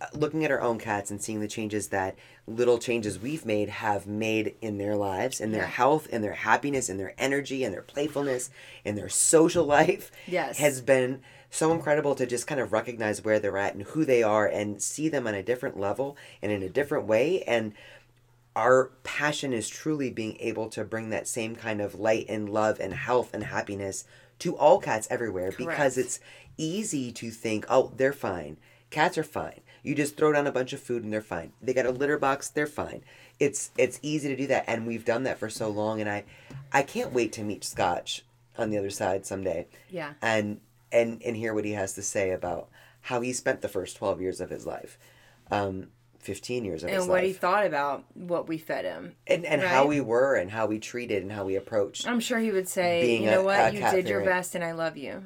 uh, 0.00 0.06
looking 0.14 0.44
at 0.44 0.50
our 0.50 0.60
own 0.60 0.78
cats 0.78 1.12
and 1.12 1.22
seeing 1.22 1.40
the 1.40 1.48
changes 1.48 1.88
that 1.88 2.16
little 2.56 2.78
changes 2.78 3.18
we've 3.18 3.46
made 3.46 3.68
have 3.68 4.06
made 4.06 4.54
in 4.60 4.78
their 4.78 4.96
lives, 4.96 5.40
in 5.40 5.52
their 5.52 5.62
Yeah. 5.62 5.68
health, 5.68 6.06
in 6.08 6.22
their 6.22 6.32
happiness, 6.34 6.88
in 6.88 6.98
their 6.98 7.14
energy, 7.18 7.64
and 7.64 7.72
their 7.72 7.82
playfulness, 7.82 8.50
in 8.84 8.94
their 8.96 9.08
social 9.08 9.64
life. 9.78 10.10
Yes. 10.26 10.58
Has 10.58 10.80
been 10.80 11.20
so 11.50 11.72
incredible 11.72 12.14
to 12.14 12.26
just 12.26 12.46
kind 12.46 12.60
of 12.60 12.72
recognize 12.72 13.24
where 13.24 13.38
they're 13.40 13.58
at 13.58 13.74
and 13.74 13.82
who 13.84 14.04
they 14.04 14.22
are 14.22 14.46
and 14.46 14.80
see 14.82 15.08
them 15.08 15.26
on 15.26 15.34
a 15.34 15.42
different 15.42 15.78
level 15.78 16.16
and 16.42 16.52
in 16.52 16.62
a 16.62 16.68
different 16.68 17.06
way 17.06 17.42
and 17.42 17.72
our 18.56 18.90
passion 19.04 19.52
is 19.52 19.68
truly 19.68 20.10
being 20.10 20.36
able 20.40 20.68
to 20.68 20.84
bring 20.84 21.10
that 21.10 21.26
same 21.28 21.54
kind 21.54 21.80
of 21.80 21.94
light 21.94 22.26
and 22.28 22.48
love 22.48 22.78
and 22.80 22.92
health 22.92 23.32
and 23.32 23.44
happiness 23.44 24.04
to 24.40 24.56
all 24.56 24.78
cats 24.80 25.06
everywhere 25.10 25.52
because 25.56 25.96
it's 25.96 26.18
easy 26.56 27.12
to 27.12 27.30
think, 27.30 27.64
oh, 27.68 27.92
they're 27.96 28.12
fine. 28.12 28.56
Cats 28.90 29.16
are 29.16 29.22
fine. 29.24 29.60
You 29.82 29.94
just 29.94 30.16
throw 30.16 30.32
down 30.32 30.46
a 30.46 30.52
bunch 30.52 30.72
of 30.72 30.80
food 30.80 31.04
and 31.04 31.12
they're 31.12 31.22
fine. 31.22 31.52
They 31.62 31.72
got 31.74 31.86
a 31.86 31.90
litter 31.90 32.18
box, 32.18 32.48
they're 32.48 32.66
fine. 32.66 33.02
It's 33.38 33.70
it's 33.78 33.98
easy 34.02 34.28
to 34.28 34.36
do 34.36 34.46
that 34.48 34.64
and 34.66 34.86
we've 34.86 35.04
done 35.04 35.22
that 35.24 35.38
for 35.38 35.48
so 35.48 35.68
long 35.70 36.00
and 36.00 36.10
I 36.10 36.24
I 36.72 36.82
can't 36.82 37.12
wait 37.12 37.32
to 37.32 37.42
meet 37.42 37.64
Scotch 37.64 38.24
on 38.58 38.70
the 38.70 38.78
other 38.78 38.90
side 38.90 39.24
someday. 39.26 39.66
Yeah. 39.88 40.12
And 40.20 40.60
and 40.92 41.22
and 41.22 41.36
hear 41.36 41.54
what 41.54 41.64
he 41.64 41.72
has 41.72 41.94
to 41.94 42.02
say 42.02 42.30
about 42.32 42.68
how 43.02 43.20
he 43.22 43.32
spent 43.32 43.62
the 43.62 43.68
first 43.68 43.96
12 43.96 44.20
years 44.20 44.40
of 44.40 44.50
his 44.50 44.66
life. 44.66 44.98
Um 45.50 45.88
15 46.18 46.66
years 46.66 46.82
of 46.84 46.90
his 46.90 46.98
life. 46.98 47.02
And 47.04 47.10
what 47.10 47.24
he 47.24 47.32
thought 47.32 47.64
about 47.64 48.04
what 48.12 48.46
we 48.46 48.58
fed 48.58 48.84
him. 48.84 49.14
and 49.26 49.46
and 49.46 49.62
how 49.62 49.86
we 49.86 50.02
were 50.02 50.34
and 50.34 50.50
how 50.50 50.66
we 50.66 50.78
treated 50.78 51.22
and 51.22 51.32
how 51.32 51.44
we 51.44 51.56
approached. 51.56 52.06
I'm 52.06 52.20
sure 52.20 52.38
he 52.38 52.50
would 52.52 52.68
say, 52.68 53.16
you 53.16 53.24
know 53.26 53.40
a- 53.40 53.44
what, 53.44 53.72
a 53.72 53.74
you 53.74 53.80
did 53.90 54.06
your 54.08 54.22
best 54.24 54.54
and 54.54 54.62
I 54.62 54.72
love 54.72 54.98
you. 54.98 55.24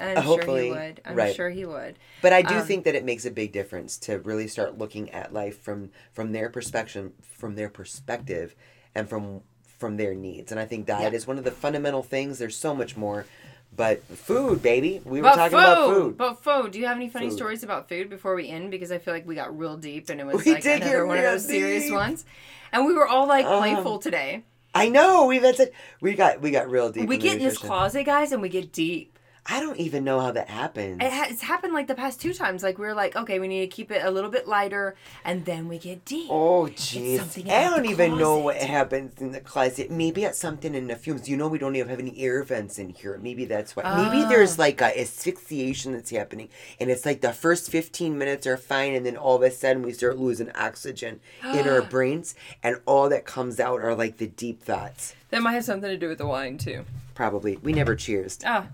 I'm 0.00 0.18
Uh, 0.18 0.22
sure 0.22 0.28
hopefully, 0.28 0.64
he 0.66 0.70
would. 0.70 1.00
I'm 1.04 1.16
right. 1.16 1.34
sure 1.34 1.50
he 1.50 1.64
would. 1.64 1.96
But 2.22 2.32
I 2.32 2.42
do 2.42 2.56
Um, 2.56 2.66
think 2.66 2.84
that 2.84 2.94
it 2.94 3.04
makes 3.04 3.24
a 3.24 3.30
big 3.30 3.52
difference 3.52 3.96
to 3.98 4.18
really 4.18 4.48
start 4.48 4.78
looking 4.78 5.10
at 5.10 5.32
life 5.32 5.60
from 5.60 5.90
from 6.12 6.32
their 6.32 6.48
perspective, 6.50 7.12
from 7.22 7.54
their 7.54 7.68
perspective, 7.68 8.54
and 8.94 9.08
from 9.08 9.42
from 9.78 9.96
their 9.96 10.14
needs. 10.14 10.50
And 10.52 10.60
I 10.60 10.64
think 10.64 10.86
diet 10.86 11.12
Yeah. 11.12 11.16
is 11.16 11.26
one 11.26 11.38
of 11.38 11.44
the 11.44 11.50
fundamental 11.50 12.02
things. 12.02 12.38
There's 12.38 12.56
so 12.56 12.74
much 12.74 12.96
more, 12.96 13.26
but 13.74 14.02
food, 14.04 14.62
baby. 14.62 15.02
We 15.04 15.18
were 15.20 15.24
But 15.28 15.34
talking 15.36 15.58
food, 15.58 15.64
about 15.64 15.94
food. 15.94 16.16
But 16.16 16.42
food. 16.42 16.72
Do 16.72 16.78
you 16.78 16.86
have 16.86 16.96
any 16.96 17.10
funny 17.10 17.28
Food. 17.28 17.36
stories 17.36 17.62
about 17.62 17.88
food 17.88 18.08
before 18.08 18.34
we 18.34 18.48
end? 18.48 18.70
Because 18.70 18.90
I 18.90 18.98
feel 18.98 19.12
like 19.12 19.26
we 19.26 19.34
got 19.34 19.56
real 19.56 19.76
deep 19.76 20.08
and 20.08 20.18
it 20.20 20.26
was 20.26 20.44
We 20.44 20.52
like 20.54 20.64
another 20.64 21.06
one 21.06 21.18
of 21.18 21.24
those 21.24 21.44
serious 21.44 21.90
ones. 21.90 22.24
And 22.72 22.86
we 22.86 22.94
were 22.94 23.06
all 23.06 23.26
like 23.26 23.44
Um, 23.46 23.58
playful 23.58 23.98
today. 23.98 24.44
I 24.74 24.88
know 24.88 25.26
we've 25.26 25.42
had 25.42 25.56
such, 25.56 25.70
we 26.00 26.14
got 26.14 26.40
we 26.40 26.50
got 26.50 26.70
real 26.70 26.90
deep. 26.90 27.08
We 27.08 27.16
get 27.18 27.38
in 27.38 27.42
this 27.42 27.58
closet, 27.58 28.04
guys, 28.04 28.32
and 28.32 28.42
we 28.42 28.48
get 28.48 28.72
deep. 28.72 29.15
I 29.48 29.60
don't 29.60 29.78
even 29.78 30.04
know 30.04 30.20
how 30.20 30.32
that 30.32 30.48
happens. 30.48 31.02
It 31.02 31.12
ha- 31.12 31.26
it's 31.28 31.42
happened 31.42 31.72
like 31.72 31.86
the 31.86 31.94
past 31.94 32.20
two 32.20 32.34
times. 32.34 32.62
Like 32.62 32.78
we 32.78 32.86
are 32.86 32.94
like, 32.94 33.14
okay, 33.16 33.38
we 33.38 33.48
need 33.48 33.60
to 33.60 33.66
keep 33.68 33.90
it 33.90 34.04
a 34.04 34.10
little 34.10 34.30
bit 34.30 34.48
lighter, 34.48 34.96
and 35.24 35.44
then 35.44 35.68
we 35.68 35.78
get 35.78 36.04
deep. 36.04 36.28
Oh 36.30 36.68
jeez, 36.74 37.48
I 37.48 37.68
don't 37.70 37.86
even 37.86 38.18
know 38.18 38.38
what 38.38 38.56
happens 38.56 39.20
in 39.20 39.32
the 39.32 39.40
closet. 39.40 39.90
Maybe 39.90 40.24
it's 40.24 40.38
something 40.38 40.74
in 40.74 40.88
the 40.88 40.96
fumes. 40.96 41.28
You 41.28 41.36
know, 41.36 41.48
we 41.48 41.58
don't 41.58 41.76
even 41.76 41.88
have 41.88 42.00
any 42.00 42.18
air 42.18 42.42
vents 42.42 42.78
in 42.78 42.90
here. 42.90 43.18
Maybe 43.22 43.44
that's 43.44 43.76
why. 43.76 43.84
Maybe 44.08 44.28
there's 44.28 44.58
like 44.58 44.80
a 44.80 45.00
asphyxiation 45.00 45.92
that's 45.92 46.10
happening, 46.10 46.48
and 46.80 46.90
it's 46.90 47.06
like 47.06 47.20
the 47.20 47.32
first 47.32 47.70
fifteen 47.70 48.18
minutes 48.18 48.46
are 48.46 48.56
fine, 48.56 48.94
and 48.94 49.06
then 49.06 49.16
all 49.16 49.36
of 49.36 49.42
a 49.42 49.50
sudden 49.50 49.82
we 49.82 49.92
start 49.92 50.18
losing 50.18 50.50
oxygen 50.56 51.20
in 51.44 51.68
our 51.68 51.82
brains, 51.96 52.34
and 52.62 52.80
all 52.86 53.08
that 53.08 53.24
comes 53.24 53.60
out 53.60 53.80
are 53.80 53.94
like 53.94 54.16
the 54.18 54.26
deep 54.26 54.62
thoughts. 54.62 55.14
That 55.30 55.42
might 55.42 55.52
have 55.52 55.64
something 55.64 55.90
to 55.90 55.96
do 55.96 56.08
with 56.08 56.18
the 56.18 56.26
wine 56.26 56.58
too. 56.58 56.84
Probably. 57.14 57.56
We 57.56 57.72
never 57.72 57.94
cheers. 57.96 58.38
Ah, 58.44 58.66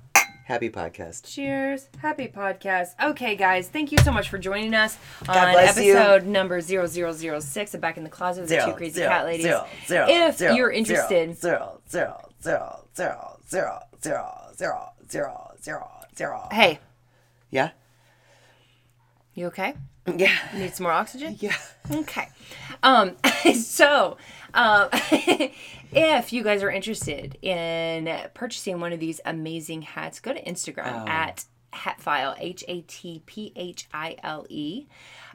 Happy 0.45 0.69
podcast. 0.71 1.25
cheers. 1.33 1.89
Happy 1.99 2.27
podcast. 2.29 2.89
Okay, 3.03 3.37
guys, 3.37 3.69
thank 3.69 3.93
you 3.93 3.99
so 3.99 4.11
much 4.13 4.29
for 4.29 4.39
joining 4.39 4.75
us 4.75 4.99
on 5.29 5.53
bless 5.53 5.79
you. 5.79 5.97
episode 5.97 6.27
number 6.27 6.61
0006 6.61 7.75
of 7.75 7.81
Back 7.81 7.97
in 7.97 8.05
the 8.05 8.11
Closet 8.11 8.43
with 8.43 8.51
the 8.51 8.57
Two 8.65 8.73
Crazy 8.73 9.01
Cat 9.03 9.25
Ladies. 9.25 9.45
zero, 9.45 9.67
if 10.09 10.39
zero, 10.39 10.55
you're 10.55 10.71
interested, 10.71 11.37
zero, 11.39 11.81
zero, 11.89 12.29
zero, 12.43 12.85
zero, 12.95 13.39
zero, 13.49 13.79
zero, 14.03 14.33
zero, 14.59 14.93
zero, 15.09 15.51
zero, 15.63 15.89
zero. 16.17 16.49
hey, 16.51 16.79
Yeah? 17.51 17.71
you 19.35 19.47
okay? 19.47 19.75
Yeah. 20.17 20.37
Need 20.55 20.75
some 20.75 20.85
more 20.85 20.93
oxygen? 20.93 21.37
Yeah. 21.41 21.57
Okay. 21.91 22.29
Um, 22.83 23.17
so, 23.55 24.17
um, 24.55 24.89
if 25.93 26.33
you 26.33 26.43
guys 26.43 26.63
are 26.63 26.71
interested 26.71 27.37
in 27.43 28.09
purchasing 28.35 28.81
one 28.81 28.93
of 28.93 29.01
these 29.01 29.21
amazing 29.25 29.83
hats, 29.83 30.21
go 30.21 30.33
to 30.33 30.43
Instagram 30.43 31.05
Oh. 31.05 31.09
at 31.09 31.45
Hatphile, 31.73 32.37
H 32.39 32.65
A 32.69 32.83
T 32.83 33.23
P 33.25 33.53
H 33.57 33.89
I 33.95 34.17
L 34.23 34.47
E. 34.49 34.87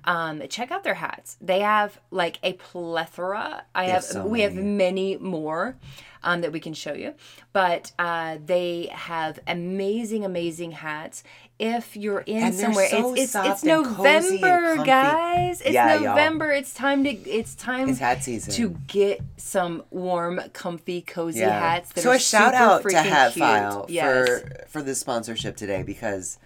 Um, 0.03 0.41
check 0.49 0.72
out 0.72 0.84
their 0.84 0.93
hats. 0.93 1.36
They 1.41 1.59
have 1.61 1.99
like 2.11 2.38
a 2.43 2.53
plethora. 2.53 3.65
I 3.76 3.86
have, 3.86 4.03
so 4.03 4.26
we 4.26 4.41
have 4.41 4.53
many. 4.53 5.15
many 5.15 5.18
more 5.18 5.76
um, 6.24 6.41
that 6.41 6.51
we 6.51 6.59
can 6.59 6.74
show 6.74 6.93
you, 6.93 7.13
but 7.53 7.91
uh, 7.99 8.38
they 8.45 8.89
have 8.91 9.39
amazing, 9.47 10.24
amazing 10.26 10.72
hats. 10.72 11.24
If 11.60 11.97
you're 11.97 12.20
in 12.20 12.43
And 12.43 12.55
somewhere, 12.55 12.88
so 12.88 13.14
it's 13.14 13.24
it's, 13.24 13.32
soft 13.32 13.49
it's 13.49 13.64
and 13.64 13.84
cozy 13.84 14.34
and 14.36 14.41
November, 14.41 14.84
guys. 14.86 15.60
It's 15.62 15.72
Yeah, 15.72 15.95
y'all. 15.95 16.03
November. 16.03 16.51
It's 16.51 16.72
time 16.72 17.03
to. 17.03 17.10
It's 17.10 17.55
time. 17.55 17.89
It's 17.89 17.97
hat 17.97 18.24
season. 18.24 18.53
To 18.53 18.70
get 18.86 19.22
some 19.38 19.84
warm, 19.89 20.39
comfy, 20.53 21.01
cozy 21.01 21.39
Yeah. 21.39 21.60
hats. 21.60 21.93
That 21.93 22.01
so 22.01 22.12
are 22.12 22.16
a 22.16 22.20
shout 22.20 22.51
super 22.53 22.64
out 22.64 23.03
to 23.03 23.10
Hat 23.10 23.34
cute. 23.34 23.43
File 23.43 23.86
Yes. 23.89 24.05
for 24.05 24.51
for 24.68 24.82
the 24.84 24.93
sponsorship 24.93 25.58
today 25.58 25.82
because 25.82 26.38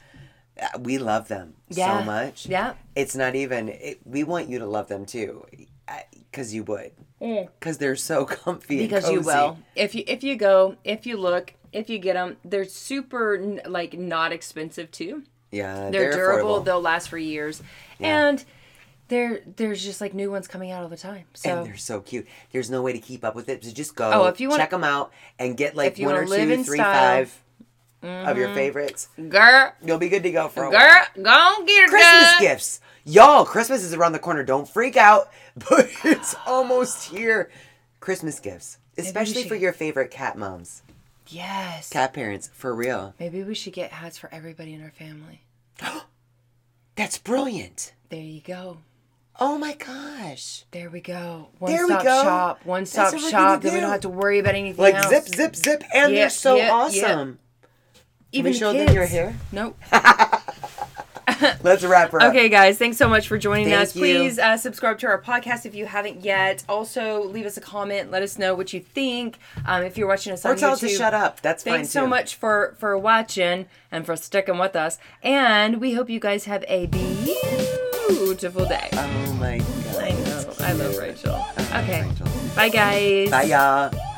uh, 0.62 0.80
we 0.80 0.98
love 0.98 1.28
them 1.28 1.56
Yeah. 1.68 2.00
so 2.00 2.06
much. 2.06 2.46
Yeah. 2.46 2.74
It's 2.96 3.16
not 3.16 3.36
even. 3.36 3.68
It, 3.68 4.00
we 4.06 4.24
want 4.24 4.48
you 4.48 4.60
to 4.60 4.66
love 4.66 4.88
them 4.88 5.06
too, 5.06 5.46
because 6.32 6.54
you 6.54 6.64
would. 6.64 6.92
Mm. 7.22 7.50
Because 7.60 7.78
they're 7.80 7.98
so 7.98 8.24
comfy. 8.46 8.78
because 8.88 9.10
you 9.10 9.20
will. 9.20 9.58
If 9.76 9.94
you 9.94 10.06
if 10.08 10.24
you 10.24 10.38
go, 10.38 10.78
if 10.86 11.06
you 11.06 11.18
look, 11.18 11.54
if 11.74 11.90
you 11.90 11.98
get 12.00 12.14
them, 12.14 12.38
they're 12.44 12.66
super 12.66 13.60
like 13.66 13.94
not 13.98 14.32
expensive 14.32 14.92
too. 14.92 15.24
Yeah, 15.52 15.90
They're, 15.90 16.12
durable. 16.14 16.60
affordable. 16.62 16.66
They'll 16.66 16.82
last 16.82 17.10
for 17.10 17.18
years, 17.18 17.62
Yeah. 18.00 18.28
and 18.30 18.46
there 19.10 19.42
there's 19.58 19.84
just 19.84 20.00
like 20.00 20.14
new 20.14 20.32
ones 20.32 20.48
coming 20.48 20.72
out 20.72 20.84
all 20.84 20.88
the 20.90 20.96
time. 20.96 21.26
So 21.34 21.50
and 21.58 21.66
they're 21.68 21.76
so 21.78 22.00
cute. 22.00 22.26
There's 22.54 22.70
no 22.70 22.82
way 22.82 22.94
to 22.94 23.00
keep 23.00 23.26
up 23.26 23.36
with 23.36 23.50
it. 23.50 23.64
So 23.66 23.72
just 23.72 23.96
go. 23.96 24.10
Oh, 24.14 24.26
if 24.28 24.40
you 24.40 24.48
wanna- 24.50 24.64
check 24.64 24.70
them 24.70 24.84
out 24.86 25.12
and 25.40 25.58
get 25.58 25.76
like 25.76 25.98
one 25.98 26.16
or 26.16 26.26
two, 26.26 26.64
three, 26.64 26.78
style. 26.78 27.26
Mm-hmm. 27.26 27.34
five 28.26 28.28
of 28.32 28.38
your 28.38 28.54
favorites. 28.56 29.10
girl, 29.30 29.74
You'll 29.86 29.98
be 30.00 30.10
good 30.10 30.24
to 30.24 30.32
go 30.32 30.48
for 30.48 30.64
a 30.64 30.72
while. 30.72 30.80
girl, 30.80 31.24
go 31.24 31.66
get 31.66 31.82
her 31.84 31.88
Christmas 31.90 32.32
done. 32.32 32.42
gifts. 32.42 32.80
Y'all, 33.04 33.46
Christmas 33.46 33.84
is 33.84 33.94
around 33.94 34.14
the 34.14 34.20
corner. 34.20 34.44
Don't 34.44 34.68
freak 34.68 34.96
out, 34.98 35.30
but 35.70 35.90
it's 36.06 36.34
almost 36.48 37.10
here. 37.12 37.52
Christmas 38.00 38.40
gifts, 38.40 38.78
especially 38.98 39.44
for 39.44 39.54
your 39.56 39.74
favorite 39.74 40.10
cat 40.10 40.36
moms, 40.38 40.82
Yes. 41.32 41.90
cat 41.90 42.14
parents, 42.14 42.50
for 42.54 42.74
real. 42.76 43.14
Maybe 43.20 43.44
we 43.44 43.56
should 43.56 43.74
get 43.74 43.92
hats 43.92 44.18
for 44.18 44.34
everybody 44.34 44.74
in 44.74 44.82
our 44.84 44.92
family. 44.92 45.42
That's 46.96 47.18
brilliant. 47.18 47.94
There 48.10 48.20
you 48.22 48.42
go. 48.42 48.78
Oh 49.40 49.58
my 49.58 49.74
gosh. 49.74 50.66
There 50.72 50.90
we 50.90 51.00
go. 51.02 51.48
One 51.60 51.72
There 51.72 51.86
we 51.88 51.94
stop 51.94 52.04
go. 52.04 52.24
shop. 52.24 52.66
One 52.66 52.86
stop 52.86 53.18
shop. 53.18 53.62
Then 53.62 53.74
we 53.74 53.78
do. 53.78 53.82
don't 53.82 53.92
have 53.92 54.02
to 54.02 54.10
worry 54.10 54.40
about 54.40 54.56
anything 54.56 54.82
Like 54.84 54.96
else. 54.96 55.08
zip, 55.10 55.28
zip, 55.28 55.56
zip, 55.56 55.84
and 55.94 56.12
Yeah, 56.12 56.20
they're 56.20 56.30
so 56.30 56.56
yeah. 56.58 56.70
awesome. 56.72 57.40
even 58.32 58.52
we 58.52 58.58
show 58.58 58.74
kids. 58.74 58.86
them 58.88 58.96
your 58.96 59.06
hair? 59.06 59.36
Nope. 59.52 59.80
Let's 61.64 61.84
wrap 61.84 62.12
her 62.12 62.22
up. 62.22 62.30
Okay, 62.30 62.50
guys, 62.50 62.78
thanks 62.78 62.98
so 62.98 63.08
much 63.10 63.28
for 63.28 63.38
joining 63.38 63.70
Thank 63.70 63.82
us. 63.82 63.96
you. 63.96 64.02
Please 64.02 64.40
uh, 64.40 64.58
subscribe 64.58 65.00
to 65.00 65.08
our 65.08 65.22
podcast 65.22 65.66
if 65.66 65.74
you 65.76 65.86
haven't 65.86 66.24
yet. 66.24 66.64
Also, 66.70 67.24
leave 67.24 67.46
us 67.46 67.58
a 67.58 67.62
comment. 67.62 68.12
Let 68.12 68.22
us 68.24 68.38
know 68.38 68.54
what 68.56 68.74
you 68.74 68.80
think. 68.80 69.40
Um, 69.66 69.84
if 69.84 69.98
you're 69.98 70.08
watching 70.08 70.34
us 70.34 70.46
Or 70.46 70.52
on 70.52 70.58
tell 70.58 70.72
YouTube, 70.72 70.74
us 70.74 70.80
to 70.82 70.90
shut 70.90 71.14
up. 71.14 71.42
That's 71.42 71.64
fine 71.64 71.74
Thanks 71.74 71.90
so 71.90 72.06
much 72.08 72.36
for 72.36 72.76
for 72.80 72.98
watching 72.98 73.66
and 73.92 74.06
for 74.06 74.16
sticking 74.16 74.58
with 74.58 74.76
us. 74.76 74.98
And 75.24 75.80
we 75.82 75.94
hope 75.94 76.10
you 76.10 76.20
guys 76.20 76.46
have 76.46 76.64
a 76.68 76.86
beautiful 76.88 78.66
day. 78.66 78.90
Oh 78.94 79.38
my 79.40 79.58
god. 79.58 79.68
I 79.98 80.10
know. 80.12 80.54
I 80.60 80.74
love 80.74 80.98
Rachel. 80.98 81.34
I 81.36 81.62
love 81.62 81.84
Okay. 81.84 82.08
Rachel. 82.10 82.28
Bye, 82.56 82.70
guys. 82.70 83.30
Bye 83.32 83.44
y'all. 83.44 84.11